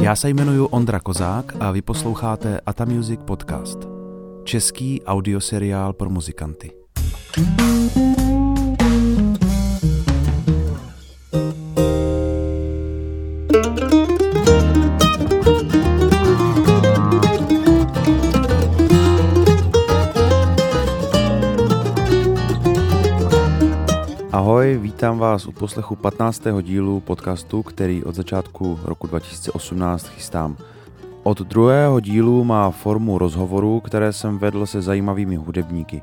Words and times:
Já 0.02 0.16
se 0.16 0.28
jmenuji 0.28 0.68
Ondra 0.70 1.00
Kozák 1.00 1.56
a 1.60 1.70
vy 1.70 1.82
posloucháte 1.82 2.60
Ata 2.66 2.84
Music 2.84 3.20
Podcast. 3.24 3.78
Český 4.44 5.02
audioseriál 5.02 5.92
pro 5.92 6.10
muzikanty. 6.10 6.70
Ahoj, 7.38 8.49
vítám 25.00 25.18
vás 25.18 25.46
u 25.46 25.52
poslechu 25.52 25.96
15. 25.96 26.42
dílu 26.62 27.00
podcastu, 27.00 27.62
který 27.62 28.04
od 28.04 28.14
začátku 28.14 28.78
roku 28.84 29.06
2018 29.06 30.08
chystám. 30.08 30.56
Od 31.22 31.40
druhého 31.40 32.00
dílu 32.00 32.44
má 32.44 32.70
formu 32.70 33.18
rozhovoru, 33.18 33.80
které 33.80 34.12
jsem 34.12 34.38
vedl 34.38 34.66
se 34.66 34.82
zajímavými 34.82 35.36
hudebníky. 35.36 36.02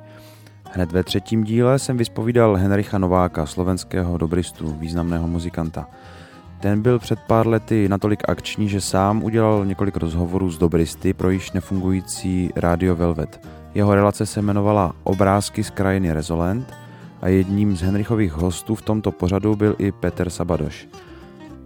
Hned 0.71 0.91
ve 0.91 1.03
třetím 1.03 1.43
díle 1.43 1.79
jsem 1.79 1.97
vyspovídal 1.97 2.55
Henricha 2.55 2.97
Nováka, 2.97 3.45
slovenského 3.45 4.17
dobristu, 4.17 4.75
významného 4.79 5.27
muzikanta. 5.27 5.87
Ten 6.59 6.81
byl 6.81 6.99
před 6.99 7.19
pár 7.27 7.47
lety 7.47 7.89
natolik 7.89 8.29
akční, 8.29 8.69
že 8.69 8.81
sám 8.81 9.23
udělal 9.23 9.65
několik 9.65 9.97
rozhovorů 9.97 10.49
s 10.49 10.57
dobristy 10.57 11.13
pro 11.13 11.29
již 11.29 11.51
nefungující 11.51 12.49
Radio 12.55 12.95
Velvet. 12.95 13.47
Jeho 13.73 13.95
relace 13.95 14.25
se 14.25 14.39
jmenovala 14.39 14.95
Obrázky 15.03 15.63
z 15.63 15.69
krajiny 15.69 16.13
Rezolent– 16.13 16.73
a 17.27 17.29
jedním 17.29 17.75
z 17.75 17.81
Henrichových 17.81 18.33
hostů 18.33 18.75
v 18.75 18.81
tomto 18.81 19.11
pořadu 19.11 19.55
byl 19.55 19.75
i 19.77 19.91
Peter 19.91 20.29
Sabadoš. 20.29 20.87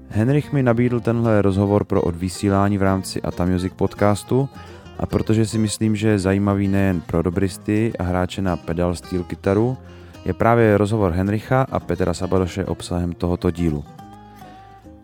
Henrich 0.09 0.53
mi 0.53 0.63
nabídl 0.63 0.99
tenhle 0.99 1.41
rozhovor 1.41 1.83
pro 1.83 2.01
odvysílání 2.01 2.77
v 2.77 2.81
rámci 2.81 3.21
Ata 3.21 3.45
Music 3.45 3.73
podcastu 3.75 4.49
a 4.99 5.05
protože 5.05 5.45
si 5.45 5.57
myslím, 5.57 5.95
že 5.95 6.07
je 6.07 6.19
zajímavý 6.19 6.67
nejen 6.67 7.01
pro 7.01 7.21
dobristy 7.21 7.93
a 7.99 8.03
hráče 8.03 8.41
na 8.41 8.55
pedal 8.55 8.95
steel 8.95 9.23
kytaru, 9.23 9.77
je 10.25 10.33
právě 10.33 10.77
rozhovor 10.77 11.11
Henricha 11.11 11.67
a 11.71 11.79
Petra 11.79 12.13
Sabadoše 12.13 12.65
obsahem 12.65 13.13
tohoto 13.13 13.51
dílu. 13.51 13.85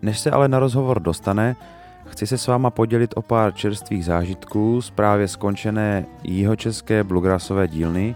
Než 0.02 0.18
se 0.18 0.30
ale 0.30 0.48
na 0.48 0.58
rozhovor 0.58 1.00
dostane, 1.00 1.56
chci 2.06 2.26
se 2.26 2.38
s 2.38 2.46
váma 2.46 2.70
podělit 2.70 3.14
o 3.16 3.22
pár 3.22 3.54
čerstvých 3.54 4.04
zážitků 4.04 4.82
z 4.82 4.90
právě 4.90 5.28
skončené 5.28 6.06
jihočeské 6.24 7.04
bluegrassové 7.04 7.68
dílny, 7.68 8.14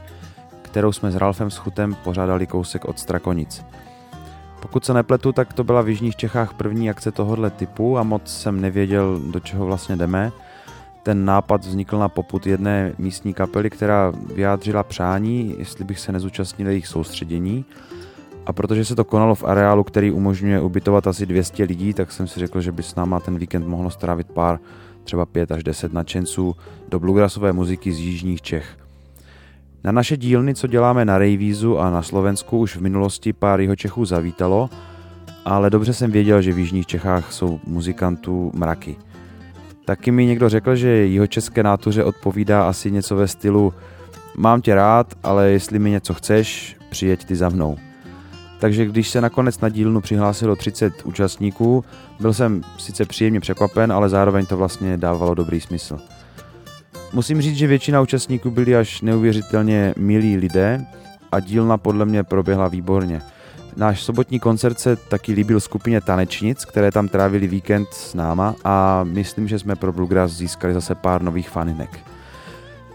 kterou 0.73 0.93
jsme 0.93 1.11
s 1.11 1.17
Ralfem 1.17 1.51
Schutem 1.51 1.95
pořádali 2.05 2.47
kousek 2.47 2.85
od 2.85 2.99
Strakonic. 2.99 3.65
Pokud 4.61 4.85
se 4.85 4.95
nepletu, 4.95 5.33
tak 5.33 5.53
to 5.53 5.65
byla 5.65 5.83
v 5.83 5.89
Jižních 5.89 6.17
Čechách 6.17 6.55
první 6.55 6.91
akce 6.91 7.13
tohohle 7.13 7.51
typu 7.51 7.99
a 7.99 8.03
moc 8.03 8.23
jsem 8.25 8.61
nevěděl, 8.61 9.21
do 9.33 9.41
čeho 9.41 9.67
vlastně 9.67 9.97
jdeme. 9.97 10.33
Ten 11.03 11.25
nápad 11.25 11.65
vznikl 11.65 11.99
na 11.99 12.09
poput 12.09 12.47
jedné 12.47 12.93
místní 12.99 13.35
kapely, 13.35 13.71
která 13.71 14.13
vyjádřila 14.35 14.83
přání, 14.83 15.55
jestli 15.59 15.85
bych 15.85 15.99
se 16.01 16.13
nezúčastnil 16.13 16.69
jejich 16.69 16.87
soustředění. 16.87 17.65
A 18.47 18.53
protože 18.53 18.85
se 18.85 18.97
to 18.97 19.05
konalo 19.05 19.35
v 19.35 19.45
areálu, 19.45 19.85
který 19.85 20.11
umožňuje 20.11 20.61
ubytovat 20.61 21.07
asi 21.07 21.27
200 21.27 21.65
lidí, 21.65 21.95
tak 21.95 22.13
jsem 22.13 22.27
si 22.27 22.41
řekl, 22.41 22.61
že 22.61 22.73
by 22.73 22.83
s 22.83 22.95
náma 22.95 23.21
ten 23.21 23.39
víkend 23.39 23.67
mohlo 23.67 23.91
strávit 23.91 24.33
pár, 24.33 24.59
třeba 25.05 25.27
5 25.27 25.53
až 25.53 25.63
10 25.65 25.93
nadšenců 25.93 26.57
do 26.89 27.01
bluegrassové 27.01 27.53
muziky 27.53 27.93
z 27.93 27.99
jižních 27.99 28.43
Čech. 28.43 28.82
Na 29.85 29.93
naše 29.93 30.17
dílny, 30.17 30.55
co 30.55 30.67
děláme 30.67 31.05
na 31.05 31.19
Rejvízu 31.19 31.79
a 31.79 31.91
na 31.91 32.03
Slovensku, 32.03 32.59
už 32.59 32.77
v 32.77 32.81
minulosti 32.81 33.33
pár 33.33 33.61
jeho 33.61 33.77
Čechů 33.77 34.05
zavítalo, 34.05 34.71
ale 35.45 35.71
dobře 35.71 35.93
jsem 35.93 36.11
věděl, 36.11 36.43
že 36.43 36.53
v 36.53 36.59
Jižních 36.59 36.87
Čechách 36.87 37.33
jsou 37.33 37.61
muzikantů 37.67 38.51
mraky. 38.55 38.97
Taky 39.85 40.11
mi 40.11 40.27
někdo 40.27 40.49
řekl, 40.49 40.77
že 40.77 40.89
jeho 40.89 41.27
české 41.27 41.63
nátuře 41.63 42.05
odpovídá 42.05 42.69
asi 42.69 42.91
něco 42.91 43.17
ve 43.17 43.29
stylu 43.29 43.75
mám 44.37 44.61
tě 44.61 44.75
rád, 44.75 45.15
ale 45.23 45.51
jestli 45.51 45.79
mi 45.79 45.91
něco 45.91 46.15
chceš, 46.15 46.77
přijeď 46.91 47.25
ty 47.25 47.37
za 47.37 47.49
mnou. 47.49 47.77
Takže 48.61 48.87
když 48.87 49.09
se 49.09 49.21
nakonec 49.21 49.61
na 49.61 49.69
dílnu 49.69 50.01
přihlásilo 50.01 50.57
30 50.57 50.93
účastníků, 51.05 51.85
byl 52.21 52.33
jsem 52.33 52.63
sice 52.79 53.05
příjemně 53.05 53.41
překvapen, 53.41 53.93
ale 53.93 54.09
zároveň 54.09 54.47
to 54.47 54.57
vlastně 54.57 54.97
dávalo 54.97 55.35
dobrý 55.35 55.61
smysl. 55.61 55.99
Musím 57.15 57.43
říct, 57.43 57.57
že 57.57 57.67
většina 57.67 58.01
účastníků 58.01 58.51
byli 58.51 58.77
až 58.77 59.01
neuvěřitelně 59.01 59.95
milí 59.97 60.37
lidé 60.37 60.87
a 61.33 61.41
dílna 61.41 61.79
podle 61.79 62.05
mě 62.05 62.25
proběhla 62.25 62.69
výborně. 62.69 63.23
Náš 63.77 64.03
sobotní 64.03 64.41
koncert 64.41 64.81
se 64.81 64.97
taky 64.97 65.33
líbil 65.33 65.61
skupině 65.61 66.01
tanečnic, 66.01 66.65
které 66.65 66.91
tam 66.91 67.09
trávili 67.09 67.47
víkend 67.47 67.89
s 67.93 68.15
náma 68.15 68.55
a 68.65 69.05
myslím, 69.05 69.49
že 69.49 69.59
jsme 69.59 69.77
pro 69.77 69.93
Bluegrass 69.93 70.35
získali 70.35 70.75
zase 70.75 70.95
pár 70.95 71.23
nových 71.23 71.49
faninek. 71.51 71.99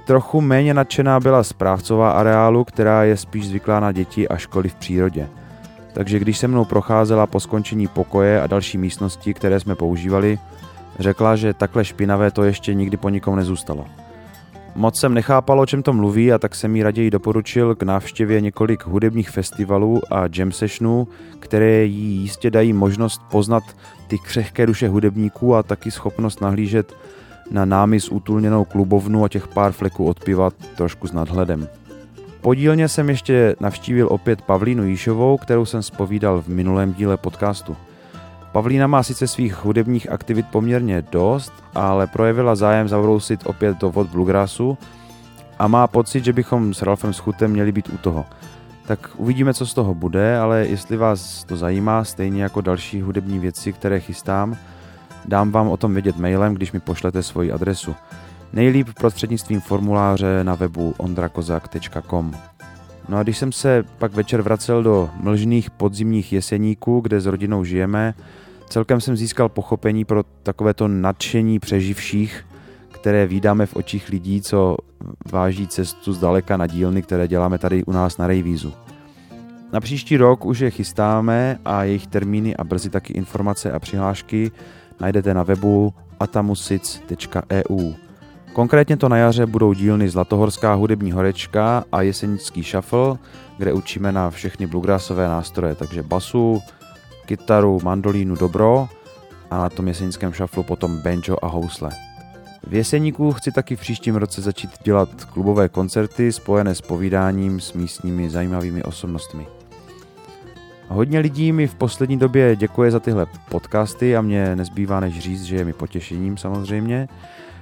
Trochu 0.05 0.41
méně 0.41 0.73
nadšená 0.73 1.19
byla 1.19 1.43
správcová 1.43 2.11
areálu, 2.11 2.63
která 2.63 3.03
je 3.03 3.17
spíš 3.17 3.47
zvyklá 3.47 3.79
na 3.79 3.91
děti 3.91 4.27
a 4.27 4.37
školy 4.37 4.69
v 4.69 4.75
přírodě. 4.75 5.27
Takže 5.93 6.19
když 6.19 6.37
se 6.37 6.47
mnou 6.47 6.65
procházela 6.65 7.27
po 7.27 7.39
skončení 7.39 7.87
pokoje 7.87 8.41
a 8.41 8.47
další 8.47 8.77
místnosti, 8.77 9.33
které 9.33 9.59
jsme 9.59 9.75
používali, 9.75 10.39
řekla, 10.99 11.35
že 11.35 11.53
takhle 11.53 11.85
špinavé 11.85 12.31
to 12.31 12.43
ještě 12.43 12.73
nikdy 12.73 12.97
po 12.97 13.09
nikom 13.09 13.35
nezůstalo. 13.35 13.85
Moc 14.77 14.99
jsem 14.99 15.13
nechápal, 15.13 15.59
o 15.59 15.65
čem 15.65 15.83
to 15.83 15.93
mluví 15.93 16.33
a 16.33 16.37
tak 16.37 16.55
jsem 16.55 16.75
jí 16.75 16.83
raději 16.83 17.11
doporučil 17.11 17.75
k 17.75 17.83
návštěvě 17.83 18.41
několik 18.41 18.85
hudebních 18.85 19.29
festivalů 19.29 20.01
a 20.11 20.23
jam 20.37 20.51
sessionů, 20.51 21.07
které 21.39 21.85
jí 21.85 22.15
jistě 22.15 22.51
dají 22.51 22.73
možnost 22.73 23.21
poznat 23.31 23.63
ty 24.07 24.17
křehké 24.17 24.65
duše 24.65 24.87
hudebníků 24.87 25.55
a 25.55 25.63
taky 25.63 25.91
schopnost 25.91 26.41
nahlížet 26.41 26.93
na 27.51 27.65
námi 27.65 27.99
zútulněnou 27.99 28.65
klubovnu 28.65 29.23
a 29.23 29.29
těch 29.29 29.47
pár 29.47 29.71
fleků 29.71 30.05
odpivat 30.05 30.53
trošku 30.75 31.07
s 31.07 31.11
nadhledem. 31.11 31.67
Podílně 32.41 32.87
jsem 32.87 33.09
ještě 33.09 33.55
navštívil 33.59 34.07
opět 34.11 34.41
Pavlínu 34.41 34.83
Jíšovou, 34.83 35.37
kterou 35.37 35.65
jsem 35.65 35.83
spovídal 35.83 36.41
v 36.41 36.47
minulém 36.47 36.93
díle 36.93 37.17
podcastu. 37.17 37.77
Pavlína 38.57 38.87
má 38.87 39.03
sice 39.03 39.27
svých 39.27 39.65
hudebních 39.65 40.11
aktivit 40.11 40.45
poměrně 40.51 41.01
dost, 41.11 41.53
ale 41.75 42.07
projevila 42.07 42.55
zájem 42.55 42.87
zabrousit 42.87 43.39
opět 43.45 43.77
do 43.77 43.89
vod 43.89 44.09
bluegrassu 44.09 44.77
a 45.59 45.67
má 45.67 45.87
pocit, 45.87 46.25
že 46.25 46.33
bychom 46.33 46.73
s 46.73 46.81
Ralfem 46.81 47.13
Schutem 47.13 47.51
měli 47.51 47.71
být 47.71 47.89
u 47.89 47.97
toho. 47.97 48.25
Tak 48.87 49.09
uvidíme, 49.15 49.53
co 49.53 49.65
z 49.65 49.73
toho 49.73 49.93
bude, 49.93 50.39
ale 50.39 50.67
jestli 50.67 50.97
vás 50.97 51.43
to 51.43 51.57
zajímá, 51.57 52.03
stejně 52.03 52.43
jako 52.43 52.61
další 52.61 53.01
hudební 53.01 53.39
věci, 53.39 53.73
které 53.73 53.99
chystám, 53.99 54.57
dám 55.25 55.51
vám 55.51 55.67
o 55.67 55.77
tom 55.77 55.93
vědět 55.93 56.17
mailem, 56.17 56.53
když 56.53 56.71
mi 56.71 56.79
pošlete 56.79 57.23
svoji 57.23 57.51
adresu. 57.51 57.95
Nejlíp 58.53 58.87
prostřednictvím 58.99 59.61
formuláře 59.61 60.43
na 60.43 60.55
webu 60.55 60.93
ondrakozak.com. 60.97 62.33
No 63.09 63.17
a 63.17 63.23
když 63.23 63.37
jsem 63.37 63.51
se 63.51 63.83
pak 63.97 64.13
večer 64.13 64.41
vracel 64.41 64.83
do 64.83 65.09
mlžných 65.15 65.69
podzimních 65.69 66.33
jeseníků, 66.33 66.99
kde 66.99 67.21
s 67.21 67.25
rodinou 67.25 67.63
žijeme, 67.63 68.13
celkem 68.69 69.01
jsem 69.01 69.17
získal 69.17 69.49
pochopení 69.49 70.05
pro 70.05 70.23
takovéto 70.43 70.87
nadšení 70.87 71.59
přeživších, 71.59 72.45
které 72.91 73.27
vídáme 73.27 73.65
v 73.65 73.75
očích 73.75 74.09
lidí, 74.09 74.41
co 74.41 74.77
váží 75.31 75.67
cestu 75.67 76.13
zdaleka 76.13 76.57
na 76.57 76.67
dílny, 76.67 77.01
které 77.01 77.27
děláme 77.27 77.57
tady 77.57 77.83
u 77.83 77.91
nás 77.91 78.17
na 78.17 78.27
Rejvízu. 78.27 78.73
Na 79.73 79.79
příští 79.79 80.17
rok 80.17 80.45
už 80.45 80.59
je 80.59 80.69
chystáme 80.69 81.59
a 81.65 81.83
jejich 81.83 82.07
termíny 82.07 82.55
a 82.55 82.63
brzy 82.63 82.89
taky 82.89 83.13
informace 83.13 83.71
a 83.71 83.79
přihlášky 83.79 84.51
najdete 84.99 85.33
na 85.33 85.43
webu 85.43 85.93
atamusic.eu. 86.19 87.93
Konkrétně 88.53 88.97
to 88.97 89.09
na 89.09 89.17
jaře 89.17 89.45
budou 89.45 89.73
dílny 89.73 90.09
Zlatohorská 90.09 90.73
hudební 90.73 91.11
horečka 91.11 91.83
a 91.91 92.01
Jesenický 92.01 92.63
shuffle, 92.63 93.17
kde 93.57 93.73
učíme 93.73 94.11
na 94.11 94.29
všechny 94.29 94.67
bluegrassové 94.67 95.27
nástroje, 95.27 95.75
takže 95.75 96.03
basu, 96.03 96.61
kytaru, 97.27 97.79
mandolínu, 97.83 98.35
dobro 98.35 98.87
a 99.51 99.57
na 99.57 99.69
tom 99.69 99.87
jesenickém 99.87 100.33
šaflu 100.33 100.63
potom 100.63 100.97
banjo 100.97 101.37
a 101.41 101.47
housle. 101.47 101.89
V 102.67 102.73
Jeseníku 102.73 103.31
chci 103.31 103.51
taky 103.51 103.75
v 103.75 103.79
příštím 103.79 104.15
roce 104.15 104.41
začít 104.41 104.69
dělat 104.83 105.25
klubové 105.25 105.69
koncerty 105.69 106.31
spojené 106.31 106.75
s 106.75 106.81
povídáním 106.81 107.59
s 107.59 107.73
místními 107.73 108.29
zajímavými 108.29 108.83
osobnostmi. 108.83 109.47
Hodně 110.87 111.19
lidí 111.19 111.51
mi 111.51 111.67
v 111.67 111.75
poslední 111.75 112.17
době 112.17 112.55
děkuje 112.55 112.91
za 112.91 112.99
tyhle 112.99 113.25
podcasty 113.49 114.17
a 114.17 114.21
mě 114.21 114.55
nezbývá 114.55 114.99
než 114.99 115.19
říct, 115.19 115.43
že 115.43 115.55
je 115.55 115.65
mi 115.65 115.73
potěšením 115.73 116.37
samozřejmě. 116.37 117.07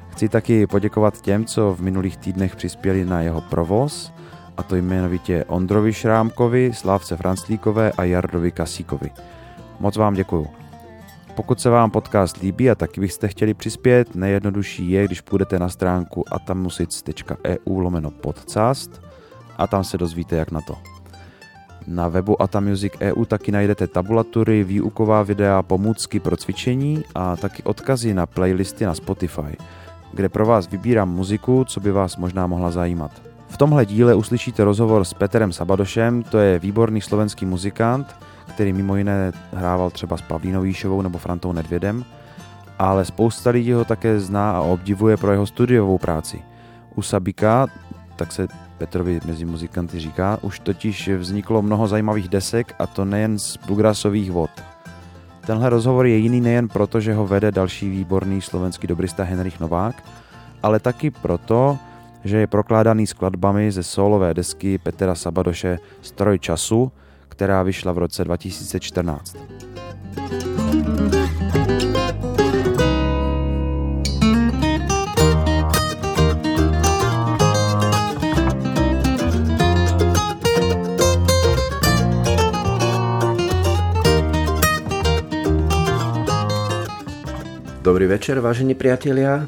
Chci 0.09 0.29
taky 0.29 0.68
poděkovat 0.68 1.21
těm, 1.21 1.45
co 1.45 1.73
v 1.73 1.81
minulých 1.81 2.18
týdnech 2.18 2.56
přispěli 2.56 3.06
na 3.06 3.21
jeho 3.21 3.41
provoz, 3.41 4.13
a 4.57 4.63
to 4.63 4.75
jmenovitě 4.75 5.45
Ondrovi 5.47 5.94
Šrámkovi, 5.94 6.71
Slávce 6.73 7.18
Franclíkové 7.18 7.91
a 7.91 8.03
Jardovi 8.03 8.51
Kasíkovi. 8.51 9.11
Moc 9.80 9.98
vám 9.98 10.13
děkuju. 10.13 10.48
Pokud 11.36 11.60
se 11.60 11.69
vám 11.69 11.92
podcast 11.92 12.38
líbí 12.38 12.69
a 12.69 12.75
taky 12.75 13.01
byste 13.01 13.27
chtěli 13.27 13.54
přispět, 13.54 14.16
nejjednodušší 14.16 14.92
je, 14.92 15.06
když 15.06 15.22
půjdete 15.22 15.60
na 15.60 15.69
stránku 15.69 16.33
atamusic.eu 16.33 17.80
lomeno 17.80 18.12
podcast 18.12 19.01
a 19.57 19.68
tam 19.68 19.83
se 19.83 19.98
dozvíte, 19.98 20.36
jak 20.36 20.51
na 20.51 20.62
to. 20.62 20.75
Na 21.88 22.07
webu 22.07 22.42
Atamusic 22.42 22.94
EU 23.01 23.25
taky 23.25 23.51
najdete 23.51 23.88
tabulatury, 23.88 24.63
výuková 24.63 25.24
videa, 25.24 25.63
pomůcky 25.63 26.19
pro 26.19 26.38
cvičení 26.38 27.04
a 27.16 27.36
taky 27.36 27.63
odkazy 27.63 28.13
na 28.13 28.25
playlisty 28.25 28.86
na 28.86 28.94
Spotify, 28.94 29.57
kde 30.13 30.30
pro 30.30 30.45
vás 30.45 30.68
vybírám 30.68 31.10
muziku, 31.10 31.63
co 31.68 31.80
by 31.80 31.92
vás 31.92 32.18
možná 32.18 32.48
mohla 32.48 32.71
zajímat. 32.71 33.12
V 33.48 33.57
tomhle 33.57 33.86
díle 33.86 34.16
uslyšíte 34.16 34.63
rozhovor 34.63 35.06
s 35.06 35.13
Peterem 35.13 35.51
Sabadošem, 35.51 36.24
to 36.24 36.38
je 36.38 36.60
výborný 36.60 37.01
slovenský 37.01 37.45
muzikant, 37.45 38.16
který 38.50 38.74
mimo 38.74 38.95
jiné 38.95 39.31
hrával 39.53 39.89
třeba 39.89 40.18
s 40.18 40.21
Pavlínou 40.21 41.01
nebo 41.01 41.18
Frantou 41.18 41.51
Nedvědem, 41.51 42.06
ale 42.80 43.06
spousta 43.06 43.50
lidí 43.50 43.71
ho 43.71 43.86
také 43.86 44.19
zná 44.19 44.51
a 44.51 44.62
obdivuje 44.62 45.18
pro 45.18 45.31
jeho 45.31 45.45
studiovou 45.45 45.97
práci. 45.97 46.42
U 46.95 47.01
Sabika, 47.01 47.68
tak 48.15 48.31
se 48.31 48.47
Petrovi 48.77 49.19
mezi 49.25 49.45
muzikanty 49.45 50.00
říká, 50.00 50.38
už 50.42 50.59
totiž 50.59 51.09
vzniklo 51.09 51.62
mnoho 51.62 51.88
zajímavých 51.88 52.30
desek 52.30 52.75
a 52.80 52.88
to 52.88 53.06
nejen 53.06 53.39
z 53.39 53.57
bluegrassových 53.57 54.31
vod. 54.31 54.50
Tenhle 55.45 55.69
rozhovor 55.69 56.06
je 56.06 56.18
jiný 56.18 56.42
nejen 56.42 56.68
proto, 56.68 57.00
že 57.00 57.13
ho 57.13 57.27
vede 57.27 57.51
další 57.51 57.89
výborný 57.89 58.42
slovenský 58.42 58.88
dobrista 58.88 59.24
Henrich 59.24 59.59
Novák, 59.59 60.03
ale 60.63 60.80
taky 60.80 61.12
proto, 61.12 61.77
že 62.24 62.38
je 62.38 62.47
prokládaný 62.47 63.07
skladbami 63.07 63.71
ze 63.71 63.83
solové 63.83 64.33
desky 64.33 64.77
Petra 64.77 65.15
Sabadoše 65.15 65.80
Stroj 66.01 66.39
času, 66.39 66.92
která 67.35 67.63
vyšla 67.63 67.91
v 67.91 67.97
roce 67.97 68.23
2014. 68.23 69.37
Dobrý 87.85 88.07
večer, 88.07 88.39
vážení 88.39 88.73
priatelia. 88.73 89.45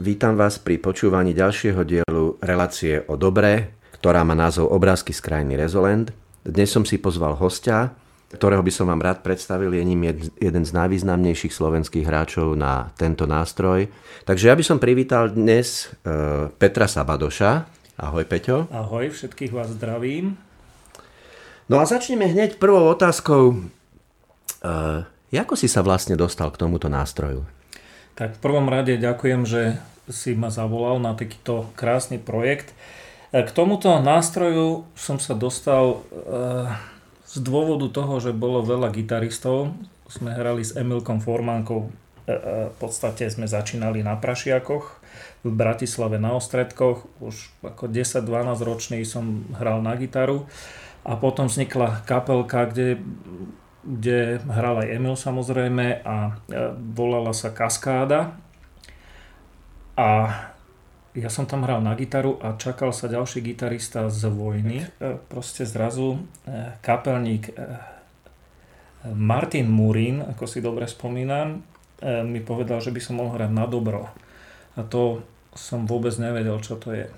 Vítam 0.00 0.32
vás 0.32 0.56
pri 0.56 0.80
počúvaní 0.80 1.36
ďalšieho 1.36 1.84
dielu 1.84 2.40
relácie 2.40 3.04
o 3.04 3.20
dobre, 3.20 3.76
ktorá 4.00 4.24
má 4.24 4.32
názov 4.32 4.72
Obrázky 4.72 5.12
z 5.12 5.20
krajiny 5.20 5.60
Rezoland. 5.60 6.19
Dnes 6.40 6.72
som 6.72 6.88
si 6.88 6.96
pozval 6.96 7.36
hostia, 7.36 7.92
ktorého 8.32 8.64
by 8.64 8.72
som 8.72 8.88
vám 8.88 9.04
rád 9.04 9.20
predstavil. 9.20 9.76
Je 9.76 9.84
ním 9.84 10.08
jeden 10.40 10.64
z 10.64 10.72
najvýznamnejších 10.72 11.52
slovenských 11.52 12.08
hráčov 12.08 12.56
na 12.56 12.88
tento 12.96 13.28
nástroj. 13.28 13.92
Takže 14.24 14.48
ja 14.48 14.56
by 14.56 14.64
som 14.64 14.80
privítal 14.80 15.28
dnes 15.36 15.92
e, 16.00 16.48
Petra 16.56 16.88
Sabadoša. 16.88 17.68
Ahoj 18.00 18.24
Peťo. 18.24 18.72
Ahoj, 18.72 19.12
všetkých 19.12 19.52
vás 19.52 19.68
zdravím. 19.76 20.40
No 21.68 21.76
a 21.76 21.84
začneme 21.84 22.24
hneď 22.24 22.56
prvou 22.56 22.88
otázkou. 22.88 23.60
E, 24.64 25.36
ako 25.36 25.60
si 25.60 25.68
sa 25.68 25.84
vlastne 25.84 26.16
dostal 26.16 26.48
k 26.48 26.56
tomuto 26.56 26.88
nástroju? 26.88 27.44
Tak 28.16 28.40
v 28.40 28.40
prvom 28.40 28.64
rade 28.64 28.96
ďakujem, 28.96 29.44
že 29.44 29.76
si 30.08 30.32
ma 30.32 30.48
zavolal 30.48 31.04
na 31.04 31.12
takýto 31.12 31.68
krásny 31.76 32.16
projekt. 32.16 32.72
E, 32.72 33.09
k 33.30 33.50
tomuto 33.54 33.94
nástroju 34.02 34.90
som 34.98 35.22
sa 35.22 35.38
dostal 35.38 36.02
e, 36.10 36.66
z 37.30 37.36
dôvodu 37.38 37.86
toho, 37.94 38.18
že 38.18 38.34
bolo 38.34 38.66
veľa 38.66 38.90
gitaristov. 38.90 39.70
Sme 40.10 40.34
hrali 40.34 40.66
s 40.66 40.74
Emilkom 40.74 41.22
Formánkou. 41.22 41.86
E, 41.86 41.90
v 42.70 42.76
podstate 42.82 43.30
sme 43.30 43.46
začínali 43.46 44.02
na 44.02 44.18
Prašiakoch 44.18 44.98
v 45.46 45.50
Bratislave 45.54 46.18
na 46.18 46.34
Ostredkoch. 46.34 47.06
Už 47.22 47.54
ako 47.62 47.86
10-12 47.86 48.66
ročný 48.66 48.98
som 49.06 49.46
hral 49.54 49.78
na 49.78 49.94
gitaru. 49.94 50.50
A 51.06 51.14
potom 51.14 51.46
vznikla 51.46 52.02
kapelka, 52.04 52.66
kde 52.66 52.98
kde 53.80 54.44
hral 54.44 54.84
aj 54.84 54.92
Emil 54.92 55.16
samozrejme 55.16 56.04
a 56.04 56.36
volala 56.92 57.32
sa 57.32 57.48
Kaskáda. 57.48 58.36
A 59.96 60.08
ja 61.14 61.28
som 61.32 61.46
tam 61.46 61.66
hral 61.66 61.82
na 61.82 61.98
gitaru 61.98 62.38
a 62.38 62.54
čakal 62.54 62.94
sa 62.94 63.10
ďalší 63.10 63.42
gitarista 63.42 64.06
z 64.06 64.30
vojny. 64.30 64.86
E, 64.86 65.18
proste 65.30 65.66
zrazu 65.66 66.22
e, 66.46 66.78
kapelník 66.80 67.50
Martin 69.10 69.72
Murín, 69.72 70.20
ako 70.20 70.44
si 70.44 70.60
dobre 70.60 70.84
spomínam, 70.84 71.64
mi 72.04 72.40
povedal, 72.44 72.84
že 72.84 72.92
by 72.92 73.00
som 73.00 73.16
mohol 73.16 73.40
hrať 73.40 73.48
na 73.48 73.64
dobro. 73.64 74.12
A 74.76 74.84
to 74.84 75.24
som 75.56 75.88
vôbec 75.88 76.12
nevedel, 76.20 76.60
čo 76.60 76.76
to 76.76 76.92
je. 76.92 77.08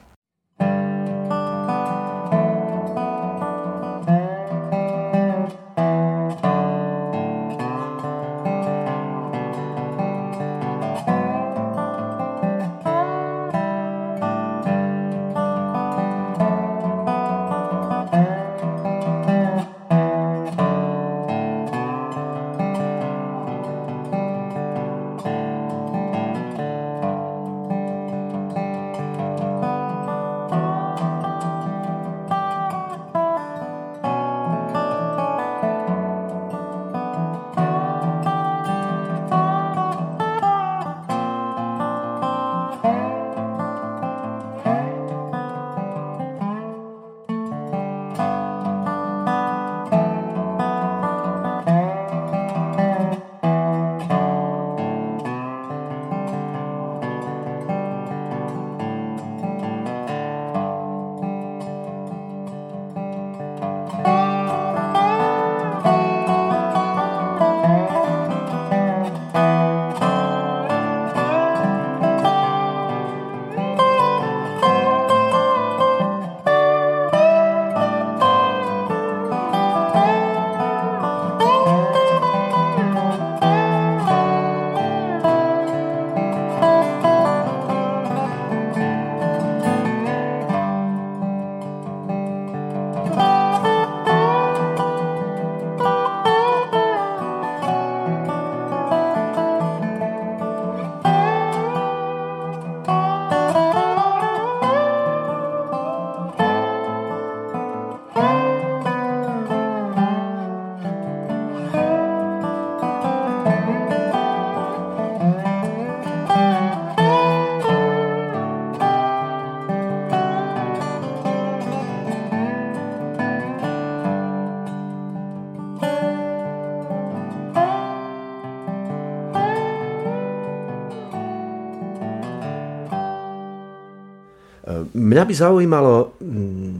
Mňa 135.12 135.28
by 135.28 135.34
zaujímalo, 135.36 136.16
mm, 136.24 136.76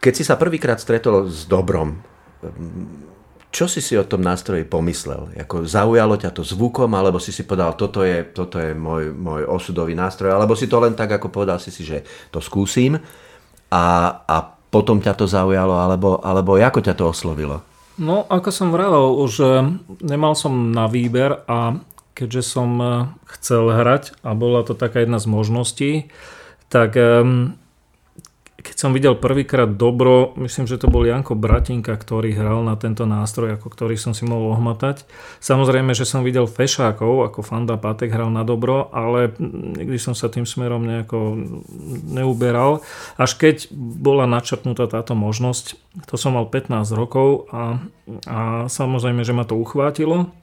keď 0.00 0.12
si 0.16 0.24
sa 0.24 0.40
prvýkrát 0.40 0.80
stretol 0.80 1.28
s 1.28 1.44
dobrom, 1.44 2.00
mm, 2.40 3.06
čo 3.52 3.68
si 3.68 3.84
si 3.84 3.96
o 3.96 4.08
tom 4.08 4.24
nástroji 4.24 4.64
pomyslel? 4.64 5.36
Jako 5.36 5.68
zaujalo 5.68 6.16
ťa 6.16 6.32
to 6.32 6.44
zvukom, 6.44 6.92
alebo 6.96 7.20
si 7.20 7.32
si 7.32 7.44
povedal, 7.44 7.76
toto 7.76 8.04
je, 8.04 8.24
toto 8.32 8.56
je 8.56 8.72
môj, 8.72 9.12
môj 9.12 9.48
osudový 9.48 9.92
nástroj, 9.92 10.32
alebo 10.32 10.56
si 10.56 10.68
to 10.68 10.80
len 10.80 10.96
tak, 10.96 11.12
ako 11.12 11.28
povedal 11.32 11.60
si 11.60 11.68
si, 11.68 11.84
že 11.84 12.04
to 12.32 12.40
skúsim. 12.40 13.00
A, 13.72 13.84
a 14.24 14.36
potom 14.72 15.00
ťa 15.00 15.16
to 15.16 15.24
zaujalo, 15.28 15.76
alebo, 15.76 16.20
alebo 16.20 16.56
ako 16.56 16.80
ťa 16.84 16.96
to 16.96 17.08
oslovilo? 17.08 17.64
No, 17.96 18.28
ako 18.28 18.52
som 18.52 18.68
vravel, 18.72 19.16
už 19.24 19.32
e, 19.40 19.48
nemal 20.04 20.36
som 20.36 20.72
na 20.72 20.84
výber 20.84 21.40
a 21.48 21.80
keďže 22.12 22.42
som 22.44 22.70
e, 22.76 22.88
chcel 23.40 23.72
hrať 23.72 24.20
a 24.20 24.36
bola 24.36 24.68
to 24.68 24.76
taká 24.76 25.00
jedna 25.00 25.16
z 25.16 25.32
možností, 25.32 25.90
tak 26.68 26.98
keď 28.66 28.76
som 28.76 28.90
videl 28.90 29.14
prvýkrát 29.14 29.70
dobro, 29.78 30.34
myslím, 30.42 30.66
že 30.66 30.74
to 30.74 30.90
bol 30.90 31.06
Janko 31.06 31.38
Bratinka, 31.38 31.94
ktorý 31.94 32.34
hral 32.34 32.66
na 32.66 32.74
tento 32.74 33.06
nástroj, 33.06 33.54
ako 33.54 33.70
ktorý 33.70 33.94
som 33.94 34.10
si 34.10 34.26
mohol 34.26 34.58
ohmatať. 34.58 35.06
Samozrejme, 35.38 35.94
že 35.94 36.02
som 36.02 36.26
videl 36.26 36.50
Fešákov, 36.50 37.30
ako 37.30 37.46
Fanda 37.46 37.78
Patek 37.78 38.10
hral 38.10 38.34
na 38.34 38.42
dobro, 38.42 38.90
ale 38.90 39.30
nikdy 39.78 40.02
som 40.02 40.18
sa 40.18 40.26
tým 40.26 40.42
smerom 40.42 40.82
nejako 40.82 41.38
neuberal. 42.10 42.82
Až 43.14 43.38
keď 43.38 43.70
bola 43.78 44.26
načrtnutá 44.26 44.90
táto 44.90 45.14
možnosť, 45.14 45.78
to 46.10 46.18
som 46.18 46.34
mal 46.34 46.50
15 46.50 46.90
rokov 46.90 47.46
a, 47.54 47.78
a 48.26 48.38
samozrejme, 48.66 49.22
že 49.22 49.30
ma 49.30 49.46
to 49.46 49.54
uchvátilo. 49.54 50.34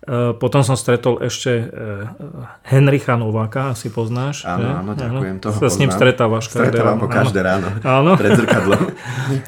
E, 0.00 0.32
potom 0.32 0.64
som 0.64 0.80
stretol 0.80 1.20
ešte 1.20 1.52
e, 1.60 1.64
Henricha 2.64 3.20
Nováka, 3.20 3.76
asi 3.76 3.92
poznáš. 3.92 4.48
Áno, 4.48 4.80
áno, 4.80 4.92
ďakujem. 4.96 5.36
Toho 5.44 5.60
sa 5.60 5.68
s 5.68 5.76
ním 5.76 5.92
stretávaš 5.92 6.48
každé 6.48 6.80
ráno. 6.80 7.04
každé 7.04 7.40
ráno. 7.44 7.68
Áno. 7.84 8.16
Pred 8.16 8.32
zrkadlom. 8.40 8.82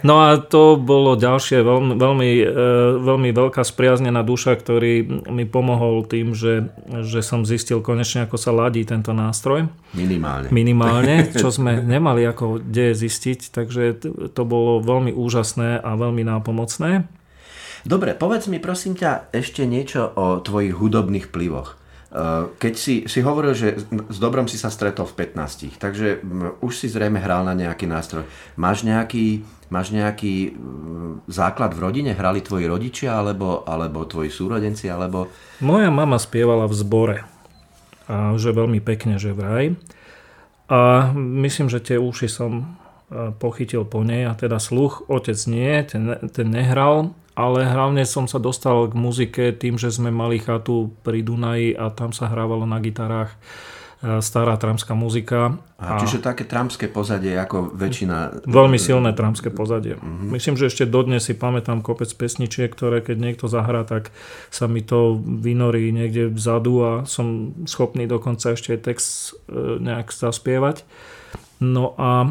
No 0.07 0.23
a 0.23 0.39
to 0.39 0.79
bolo 0.79 1.19
ďalšie 1.19 1.65
veľmi, 1.65 1.95
veľmi, 1.97 2.31
e, 2.45 2.47
veľmi 3.01 3.31
veľká 3.33 3.65
spriaznená 3.65 4.21
duša, 4.23 4.55
ktorý 4.61 5.25
mi 5.27 5.49
pomohol 5.49 6.05
tým, 6.07 6.37
že, 6.37 6.71
že 7.03 7.25
som 7.25 7.43
zistil 7.43 7.81
konečne, 7.81 8.29
ako 8.29 8.37
sa 8.39 8.53
ladí 8.53 8.85
tento 8.85 9.11
nástroj. 9.11 9.67
Minimálne. 9.97 10.53
Minimálne, 10.53 11.15
čo 11.41 11.49
sme 11.49 11.81
nemali 11.81 12.29
ako 12.29 12.61
kde 12.61 12.93
zistiť, 12.93 13.51
takže 13.51 13.83
to 14.37 14.43
bolo 14.45 14.85
veľmi 14.85 15.17
úžasné 15.17 15.81
a 15.81 15.91
veľmi 15.97 16.23
nápomocné. 16.29 17.22
Dobre, 17.83 18.15
povedz 18.15 18.47
mi 18.47 18.63
prosím 18.63 18.95
ťa 18.95 19.35
ešte 19.35 19.67
niečo 19.67 20.07
o 20.15 20.39
tvojich 20.39 20.75
hudobných 20.75 21.29
vplyvoch. 21.31 21.83
Eh, 22.13 22.45
keď 22.61 22.75
si, 22.77 22.95
si 23.09 23.25
hovoril, 23.25 23.57
že 23.57 23.73
s 23.89 24.19
dobrom 24.21 24.45
si 24.45 24.61
sa 24.61 24.69
stretol 24.69 25.09
v 25.09 25.33
15, 25.33 25.81
takže 25.81 26.21
už 26.61 26.73
si 26.77 26.93
zrejme 26.93 27.17
hral 27.17 27.41
na 27.41 27.57
nejaký 27.57 27.89
nástroj. 27.89 28.29
Máš 28.61 28.85
nejaký, 28.85 29.41
máš 29.73 29.97
nejaký 29.97 30.53
základ 31.33 31.73
v 31.73 31.81
rodine? 31.81 32.13
Hrali 32.13 32.45
tvoji 32.45 32.69
rodičia, 32.69 33.17
alebo, 33.17 33.65
alebo 33.65 34.05
tvoji 34.05 34.29
súrodenci, 34.29 34.93
alebo... 34.93 35.33
Moja 35.65 35.89
mama 35.89 36.21
spievala 36.21 36.69
v 36.69 36.75
zbore. 36.77 37.19
A 38.13 38.37
že 38.37 38.53
veľmi 38.53 38.85
pekne, 38.85 39.17
že 39.17 39.33
vraj. 39.33 39.73
A 40.69 41.11
myslím, 41.17 41.73
že 41.73 41.81
tie 41.81 41.97
uši 41.97 42.29
som 42.29 42.77
eh, 43.09 43.33
pochytil 43.33 43.89
po 43.89 44.05
nej 44.05 44.29
a 44.29 44.37
teda 44.37 44.61
sluch 44.61 45.09
otec 45.09 45.41
nie, 45.49 45.81
ten, 45.89 46.13
ten 46.29 46.53
nehral, 46.53 47.17
ale 47.33 47.65
hlavne 47.65 48.05
som 48.05 48.29
sa 48.29 48.37
dostal 48.37 48.93
k 48.93 48.95
muzike 48.95 49.45
tým, 49.57 49.81
že 49.81 49.89
sme 49.89 50.13
mali 50.13 50.37
chatu 50.37 50.93
pri 51.01 51.25
Dunaji 51.25 51.73
a 51.73 51.89
tam 51.89 52.13
sa 52.13 52.29
hrávalo 52.29 52.69
na 52.69 52.77
gitarách 52.77 53.33
e, 54.05 54.21
stará 54.21 54.61
tramská 54.61 54.93
muzika. 54.93 55.57
A, 55.81 55.97
a 55.97 56.01
čiže 56.05 56.21
také 56.21 56.45
tramské 56.45 56.93
pozadie 56.93 57.33
ako 57.33 57.73
väčšina... 57.73 58.45
Veľmi 58.45 58.77
silné 58.77 59.17
tramské 59.17 59.49
pozadie. 59.49 59.97
Uh-huh. 59.97 60.29
Myslím, 60.29 60.61
že 60.61 60.69
ešte 60.69 60.85
dodnes 60.85 61.25
si 61.25 61.33
pamätám 61.33 61.81
kopec 61.81 62.13
pesničiek, 62.13 62.69
ktoré 62.69 63.01
keď 63.01 63.17
niekto 63.17 63.49
zahrá, 63.49 63.89
tak 63.89 64.13
sa 64.53 64.69
mi 64.69 64.85
to 64.85 65.17
vynorí 65.25 65.89
niekde 65.89 66.29
vzadu 66.29 66.75
a 66.85 66.93
som 67.09 67.57
schopný 67.65 68.05
dokonca 68.05 68.53
ešte 68.53 68.77
text 68.77 69.41
e, 69.49 69.81
nejak 69.81 70.13
zaspievať. 70.13 70.85
No 71.63 71.95
a 71.95 72.27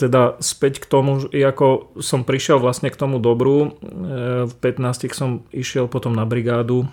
teda 0.00 0.40
späť 0.40 0.80
k 0.80 0.88
tomu, 0.88 1.28
ako 1.28 1.92
som 2.00 2.24
prišiel 2.24 2.56
vlastne 2.56 2.88
k 2.88 2.96
tomu 2.96 3.20
dobru, 3.20 3.76
e, 3.76 4.48
v 4.48 4.54
15 4.56 5.12
som 5.12 5.44
išiel 5.52 5.84
potom 5.84 6.16
na 6.16 6.24
brigádu, 6.24 6.88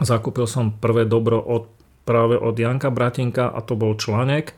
zakúpil 0.00 0.48
som 0.48 0.72
prvé 0.72 1.04
dobro 1.04 1.36
od, 1.36 1.68
práve 2.08 2.40
od 2.40 2.56
Janka 2.56 2.88
Bratinka 2.88 3.52
a 3.52 3.60
to 3.60 3.76
bol 3.76 3.92
článek. 3.92 4.56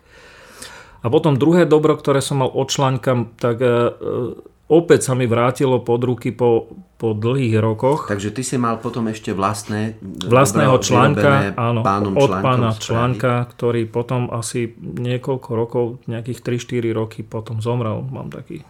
A 1.03 1.11
potom 1.11 1.35
druhé 1.35 1.67
dobro, 1.67 1.99
ktoré 1.99 2.23
som 2.23 2.41
mal 2.41 2.55
od 2.55 2.71
článka, 2.71 3.35
tak 3.35 3.59
e, 3.59 3.91
opäť 4.69 5.11
sa 5.11 5.13
mi 5.13 5.29
vrátilo 5.29 5.85
pod 5.85 6.01
ruky 6.05 6.33
po, 6.33 6.73
po 6.97 7.13
dlhých 7.13 7.61
rokoch. 7.61 8.09
Takže 8.09 8.33
ty 8.33 8.41
si 8.41 8.57
mal 8.57 8.81
potom 8.81 9.09
ešte 9.13 9.37
vlastné 9.37 10.01
vlastného 10.03 10.77
článka, 10.81 11.53
áno, 11.57 11.85
od 12.17 12.31
pána 12.41 12.73
článka, 12.73 13.45
ktorý 13.53 13.85
potom 13.85 14.33
asi 14.33 14.73
niekoľko 14.81 15.51
rokov, 15.53 15.85
nejakých 16.09 16.41
3-4 16.41 16.97
roky 16.97 17.21
potom 17.21 17.61
zomrel, 17.61 18.01
mám 18.09 18.33
taký 18.33 18.65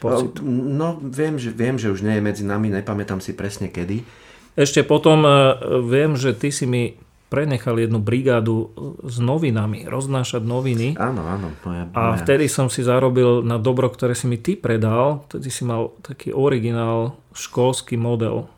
pocit. 0.00 0.40
No, 0.44 1.00
viem, 1.00 1.36
že, 1.40 1.52
viem, 1.52 1.76
že 1.76 1.92
už 1.92 2.04
nie 2.04 2.20
je 2.20 2.22
medzi 2.24 2.44
nami, 2.44 2.72
nepamätám 2.72 3.20
si 3.20 3.32
presne 3.32 3.72
kedy. 3.72 4.04
Ešte 4.58 4.82
potom 4.82 5.22
e, 5.24 5.30
viem, 5.86 6.16
že 6.18 6.36
ty 6.36 6.50
si 6.50 6.66
mi 6.66 6.96
prenechal 7.30 7.78
jednu 7.78 8.02
brigádu 8.02 8.74
s 9.06 9.22
novinami, 9.22 9.86
roznášať 9.86 10.42
noviny. 10.42 10.98
Áno, 10.98 11.22
áno. 11.22 11.54
Moja, 11.62 11.86
moja. 11.86 11.94
A 11.94 12.18
vtedy 12.18 12.50
som 12.50 12.66
si 12.66 12.82
zarobil 12.82 13.46
na 13.46 13.56
dobro, 13.56 13.86
ktoré 13.86 14.18
si 14.18 14.26
mi 14.26 14.36
ty 14.36 14.58
predal. 14.58 15.22
Vtedy 15.30 15.48
si 15.48 15.62
mal 15.62 15.94
taký 16.02 16.34
originál 16.34 17.14
školský 17.30 17.94
model. 17.94 18.50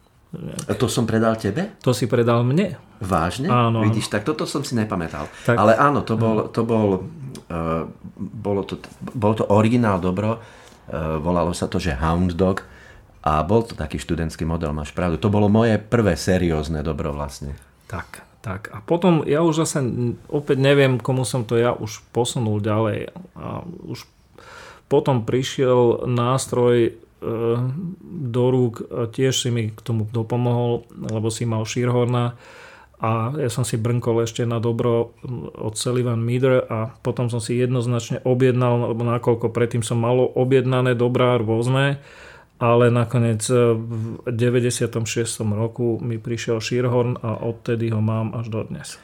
A 0.64 0.72
to 0.72 0.88
som 0.88 1.04
predal 1.04 1.36
tebe? 1.36 1.76
To 1.84 1.92
si 1.92 2.08
predal 2.08 2.40
mne. 2.40 2.80
Vážne? 3.04 3.52
Áno. 3.52 3.84
Vidíš, 3.84 4.08
tak 4.08 4.24
toto 4.24 4.48
som 4.48 4.64
si 4.64 4.72
nepamätal. 4.72 5.28
Tak, 5.44 5.60
Ale 5.60 5.76
áno, 5.76 6.00
to 6.00 6.16
bol, 6.16 6.48
to 6.48 6.64
bol, 6.64 7.04
uh, 7.52 7.84
bolo 8.16 8.64
to, 8.64 8.80
bol 9.12 9.36
to 9.36 9.44
originál 9.52 10.00
dobro. 10.00 10.40
Uh, 10.88 11.20
volalo 11.20 11.52
sa 11.52 11.68
to, 11.68 11.76
že 11.76 11.92
Hound 12.00 12.32
Dog. 12.32 12.64
A 13.22 13.44
bol 13.44 13.62
to 13.62 13.76
taký 13.76 14.00
študentský 14.00 14.48
model, 14.48 14.72
máš 14.72 14.90
pravdu. 14.96 15.20
To 15.20 15.28
bolo 15.28 15.52
moje 15.52 15.76
prvé 15.76 16.16
seriózne 16.16 16.80
dobro 16.80 17.12
vlastne. 17.12 17.54
Tak, 17.86 18.31
tak 18.42 18.74
a 18.74 18.82
potom 18.82 19.22
ja 19.22 19.46
už 19.46 19.62
zase 19.62 19.78
opäť 20.26 20.58
neviem, 20.58 20.98
komu 20.98 21.22
som 21.22 21.46
to 21.46 21.54
ja 21.54 21.70
už 21.70 22.02
posunul 22.10 22.58
ďalej. 22.58 23.14
A 23.38 23.62
už 23.86 24.02
potom 24.90 25.22
prišiel 25.22 26.10
nástroj 26.10 26.90
e, 26.90 26.92
do 28.02 28.44
rúk, 28.50 28.82
tiež 29.14 29.46
si 29.46 29.48
mi 29.54 29.70
k 29.70 29.80
tomu 29.80 30.10
dopomohol, 30.10 30.82
lebo 30.90 31.30
si 31.30 31.46
mal 31.46 31.62
Shearhorna 31.62 32.34
a 33.02 33.34
ja 33.34 33.50
som 33.50 33.66
si 33.66 33.74
brnkol 33.78 34.22
ešte 34.22 34.46
na 34.46 34.62
dobro 34.62 35.14
od 35.58 35.74
Sullivan 35.74 36.22
Meader 36.22 36.62
a 36.70 36.94
potom 37.02 37.26
som 37.26 37.42
si 37.42 37.58
jednoznačne 37.58 38.22
objednal, 38.22 38.94
lebo 38.94 39.02
nakoľko 39.02 39.50
predtým 39.50 39.82
som 39.82 39.98
malo 39.98 40.26
objednané 40.30 40.94
dobrá 40.94 41.34
rôzne, 41.34 41.98
ale 42.62 42.94
nakoniec 42.94 43.42
e, 43.50 43.74
v 43.74 44.22
96. 44.30 45.02
roku 45.50 45.98
mi 45.98 46.22
prišiel 46.22 46.62
Shearhorn 46.62 47.18
a 47.18 47.42
odtedy 47.42 47.90
ho 47.90 47.98
mám 47.98 48.30
až 48.38 48.54
do 48.54 48.62
dnes. 48.62 49.02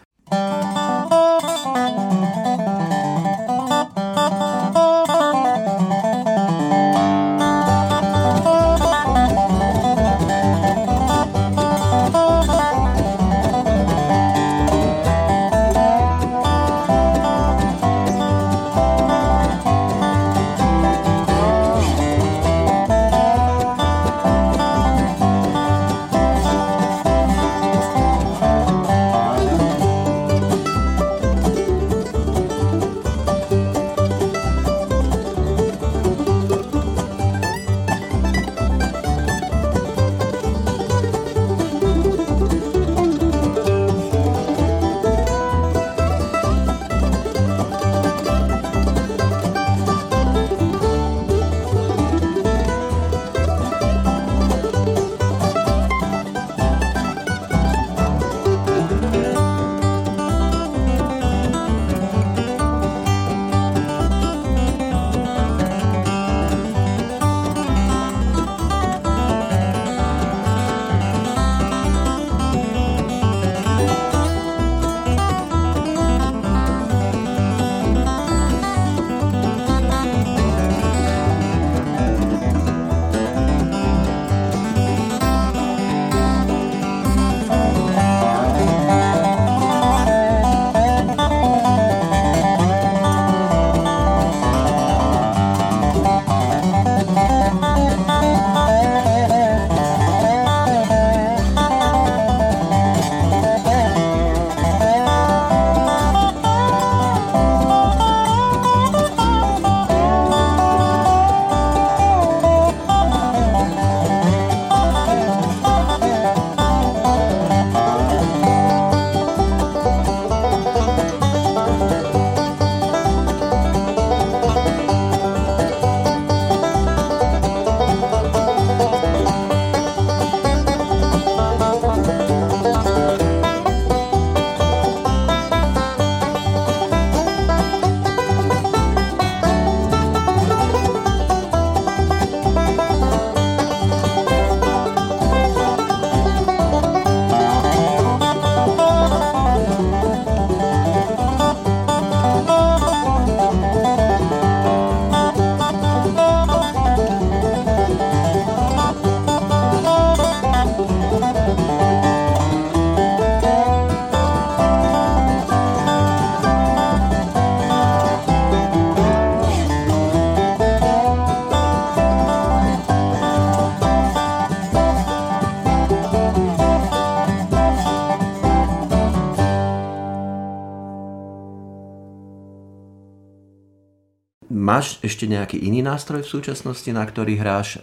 Máš 184.48 185.00
ešte 185.04 185.28
nejaký 185.28 185.60
iný 185.60 185.84
nástroj 185.84 186.24
v 186.24 186.32
súčasnosti, 186.32 186.88
na 186.92 187.04
ktorý 187.04 187.36
hráš? 187.38 187.80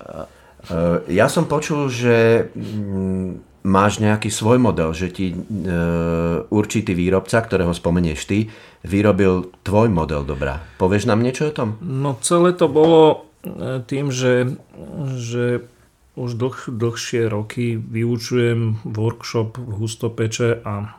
Ja 1.09 1.29
som 1.29 1.45
počul, 1.45 1.93
že 1.93 2.49
mm, 2.57 3.61
máš 3.65 4.01
nejaký 4.01 4.33
svoj 4.33 4.57
model, 4.57 4.93
že 4.97 5.13
ti 5.13 5.33
určitý 6.49 6.97
výrobca, 6.97 7.41
ktorého 7.41 7.73
spomenieš 7.73 8.21
ty, 8.25 8.49
vyrobil 8.85 9.53
tvoj 9.65 9.89
model 9.89 10.25
dobra. 10.25 10.61
Povieš 10.77 11.09
nám 11.09 11.21
niečo 11.21 11.49
o 11.49 11.55
tom? 11.55 11.77
No 11.81 12.17
celé 12.21 12.53
to 12.53 12.69
bolo 12.69 13.29
tým, 13.85 14.09
že, 14.09 14.57
že 15.17 15.65
už 16.15 16.39
dlh, 16.39 16.57
dlhšie 16.71 17.27
roky 17.27 17.75
vyučujem 17.75 18.81
workshop 18.87 19.59
v 19.59 19.71
Hustopeče 19.83 20.63
a 20.63 20.95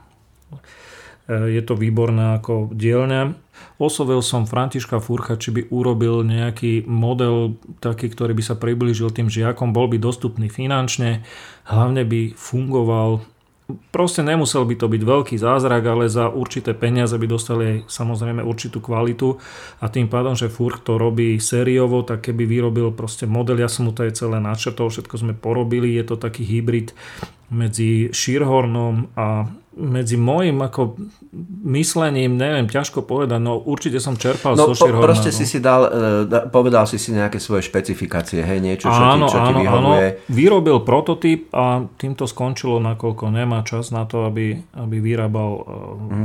je 1.26 1.62
to 1.62 1.74
výborné 1.74 2.38
ako 2.38 2.70
dielňa. 2.70 3.34
Oslovil 3.82 4.22
som 4.22 4.46
Františka 4.46 5.02
Furcha, 5.02 5.34
či 5.34 5.50
by 5.50 5.62
urobil 5.74 6.22
nejaký 6.22 6.86
model 6.86 7.58
taký, 7.82 8.12
ktorý 8.12 8.32
by 8.36 8.44
sa 8.44 8.54
priblížil 8.54 9.10
tým 9.10 9.26
žiakom, 9.26 9.74
bol 9.74 9.90
by 9.90 9.98
dostupný 9.98 10.46
finančne, 10.46 11.26
hlavne 11.66 12.06
by 12.06 12.36
fungoval 12.36 13.26
Proste 13.66 14.22
nemusel 14.22 14.62
by 14.62 14.78
to 14.78 14.86
byť 14.86 15.02
veľký 15.02 15.36
zázrak, 15.42 15.82
ale 15.90 16.06
za 16.06 16.30
určité 16.30 16.70
peniaze 16.70 17.18
by 17.18 17.26
dostali 17.26 17.62
aj 17.66 17.78
samozrejme 17.90 18.38
určitú 18.38 18.78
kvalitu 18.78 19.42
a 19.82 19.90
tým 19.90 20.06
pádom, 20.06 20.38
že 20.38 20.46
Furch 20.46 20.86
to 20.86 20.94
robí 20.94 21.42
sériovo, 21.42 22.06
tak 22.06 22.30
keby 22.30 22.46
vyrobil 22.46 22.94
proste 22.94 23.26
model, 23.26 23.58
ja 23.58 23.66
som 23.66 23.90
mu 23.90 23.92
to 23.92 24.06
aj 24.06 24.22
celé 24.22 24.38
načrtol, 24.38 24.86
všetko 24.86 25.18
sme 25.18 25.34
porobili, 25.34 25.98
je 25.98 26.06
to 26.06 26.14
taký 26.14 26.46
hybrid 26.46 26.94
medzi 27.50 28.14
Shearhornom 28.14 29.10
a 29.18 29.50
medzi 29.76 30.16
môjim 30.16 30.56
ako 30.64 30.96
myslením, 31.68 32.40
neviem, 32.40 32.64
ťažko 32.64 33.04
povedať, 33.04 33.36
no 33.44 33.60
určite 33.60 34.00
som 34.00 34.16
čerpal 34.16 34.56
no, 34.56 34.72
zo 34.72 34.74
Shearhorna. 34.74 35.04
proste 35.04 35.28
no. 35.28 35.36
si 35.36 35.44
si 35.44 35.58
dal, 35.60 35.82
uh, 35.84 36.48
povedal 36.48 36.88
si 36.88 36.96
si 36.96 37.12
nejaké 37.12 37.36
svoje 37.36 37.68
špecifikácie, 37.68 38.40
hej, 38.40 38.58
niečo, 38.64 38.88
čo 38.88 38.96
áno, 38.96 39.28
ti, 39.28 39.36
čo 39.36 39.38
áno, 39.38 39.46
ti 39.46 39.52
vyhovuje. 39.60 40.06
Áno, 40.16 40.32
vyrobil 40.32 40.76
prototyp 40.80 41.52
a 41.52 41.84
týmto 42.00 42.24
skončilo, 42.24 42.80
nakoľko 42.80 43.24
nemá 43.28 43.60
čas 43.68 43.92
na 43.92 44.08
to, 44.08 44.24
aby, 44.24 44.56
aby 44.80 44.96
vyrábal. 44.96 45.50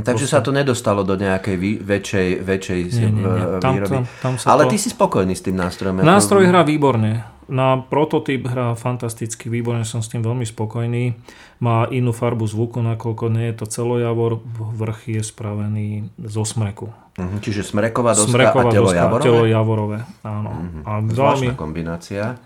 takže 0.00 0.24
sa 0.24 0.40
to 0.40 0.48
nedostalo 0.48 1.04
do 1.04 1.12
nejakej 1.20 1.56
vý, 1.60 1.76
väčšej, 1.76 2.28
väčšej 2.40 2.78
nie, 2.88 3.08
nie, 3.12 3.20
nie. 3.20 3.44
Tam, 3.60 3.72
výroby. 3.76 3.96
Tam, 4.00 4.04
tam 4.24 4.32
sa 4.40 4.56
Ale 4.56 4.64
to... 4.64 4.72
ty 4.72 4.76
si 4.80 4.88
spokojný 4.88 5.36
s 5.36 5.44
tým 5.44 5.60
nástrojom? 5.60 6.00
Nástroj 6.00 6.48
hrá 6.48 6.64
výborne. 6.64 7.28
Na 7.50 7.82
prototyp 7.82 8.46
hrá 8.46 8.78
fantasticky, 8.78 9.50
výborne 9.50 9.82
som 9.82 9.98
s 9.98 10.08
tým 10.08 10.22
veľmi 10.22 10.46
spokojný. 10.46 11.18
Má 11.58 11.90
inú 11.90 12.14
farbu 12.14 12.46
zvuku, 12.46 12.78
nakoľko 12.78 13.24
nie 13.34 13.50
je 13.50 13.54
to 13.58 13.66
celojavor, 13.66 14.38
vrch 14.78 15.18
je 15.18 15.22
spravený 15.26 15.88
zo 16.22 16.46
smreku. 16.46 16.94
Uh-huh, 17.18 17.38
čiže 17.42 17.66
smreková 17.66 18.14
doska 18.14 18.30
Smreková 18.30 18.70
a 18.70 18.74
telo 18.74 18.88
doska, 18.88 19.02
javorové? 19.02 19.24
Telo 19.26 19.44
javorové, 19.44 19.98
áno. 20.22 20.50
Uh-huh. 20.54 20.82
A 20.86 20.92
veľmi... 21.02 21.58
kombinácia. 21.58 22.38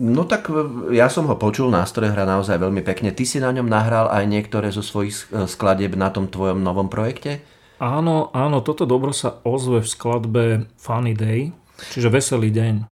No 0.00 0.24
tak 0.24 0.48
e, 0.48 0.96
ja 0.96 1.12
som 1.12 1.28
ho 1.28 1.36
počul, 1.36 1.68
nástroj 1.68 2.08
hrá 2.08 2.24
naozaj 2.24 2.56
veľmi 2.56 2.80
pekne. 2.80 3.12
Ty 3.12 3.24
si 3.28 3.36
na 3.44 3.52
ňom 3.52 3.68
nahral 3.68 4.08
aj 4.08 4.24
niektoré 4.24 4.72
zo 4.72 4.80
svojich 4.80 5.28
e, 5.28 5.44
skladieb 5.44 5.92
na 6.00 6.08
tom 6.08 6.32
tvojom 6.32 6.64
novom 6.64 6.88
projekte? 6.88 7.44
Áno, 7.76 8.32
áno, 8.32 8.64
toto 8.64 8.88
dobro 8.88 9.12
sa 9.12 9.44
ozve 9.44 9.84
v 9.84 9.88
skladbe 9.90 10.44
Funny 10.80 11.12
Day, 11.12 11.52
čiže 11.92 12.08
Veselý 12.08 12.48
deň. 12.48 12.93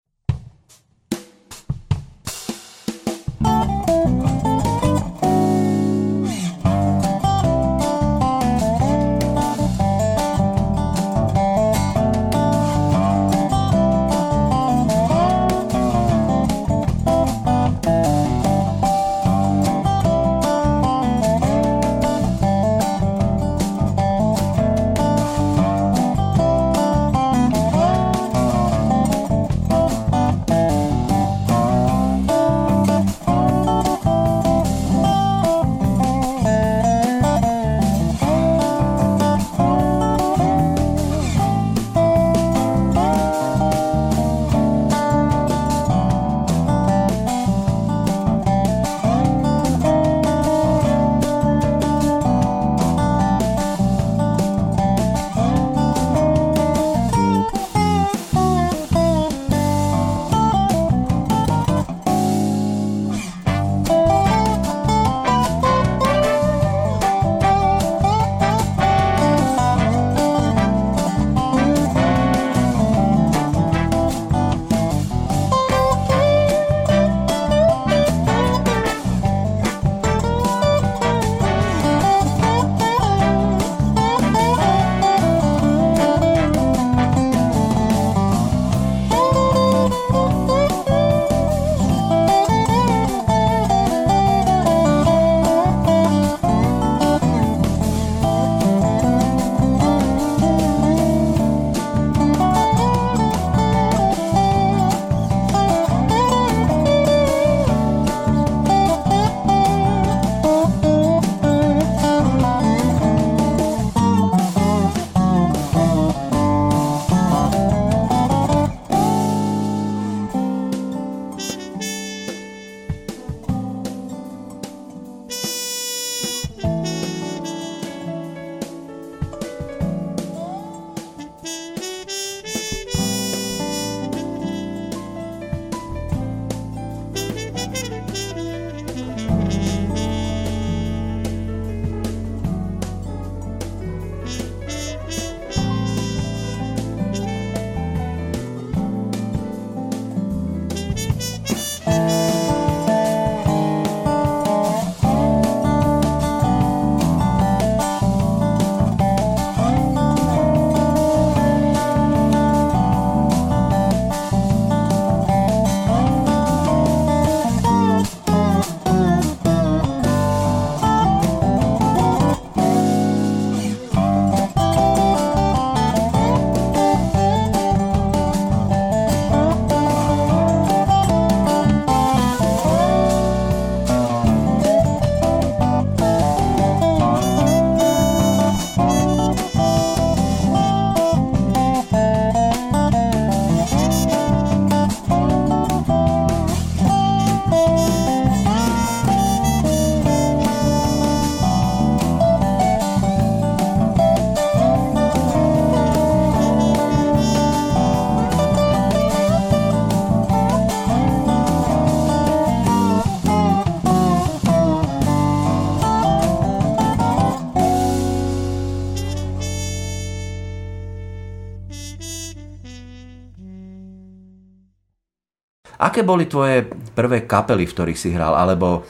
Aké 225.98 226.06
boli 226.06 226.30
tvoje 226.30 226.62
prvé 226.94 227.26
kapely, 227.26 227.66
v 227.66 227.74
ktorých 227.74 227.98
si 227.98 228.14
hral, 228.14 228.30
alebo, 228.30 228.86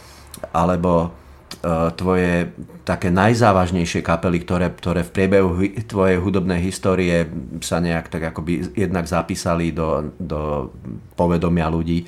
alebo 0.52 1.08
uh, 1.08 1.88
tvoje 1.96 2.52
také 2.84 3.08
najzávažnejšie 3.08 4.04
kapely, 4.04 4.44
ktoré, 4.44 4.68
ktoré 4.68 5.00
v 5.08 5.14
priebehu 5.16 5.56
tvojej 5.88 6.20
hudobnej 6.20 6.60
histórie 6.60 7.24
sa 7.64 7.80
nejak 7.80 8.12
tak 8.12 8.28
akoby 8.28 8.76
jednak 8.76 9.08
zapísali 9.08 9.72
do, 9.72 10.12
do 10.20 10.68
povedomia 11.16 11.72
ľudí? 11.72 12.04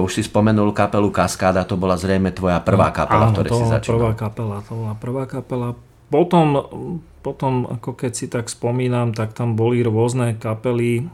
Už 0.00 0.08
si 0.08 0.24
spomenul 0.24 0.72
kapelu 0.72 1.12
Kaskáda, 1.12 1.68
to 1.68 1.76
bola 1.76 2.00
zrejme 2.00 2.32
tvoja 2.32 2.64
prvá 2.64 2.88
no, 2.88 2.96
kapela, 2.96 3.28
ktorej 3.36 3.52
si 3.52 3.64
začal. 3.68 4.00
prvá 4.00 4.16
kapela, 4.16 4.64
to 4.64 4.72
bola 4.72 4.94
prvá 4.96 5.24
kapela. 5.28 5.76
Potom, 6.08 6.56
potom, 7.20 7.68
ako 7.68 8.00
keď 8.00 8.12
si 8.16 8.32
tak 8.32 8.48
spomínam, 8.48 9.12
tak 9.12 9.36
tam 9.36 9.60
boli 9.60 9.84
rôzne 9.84 10.40
kapely, 10.40 11.04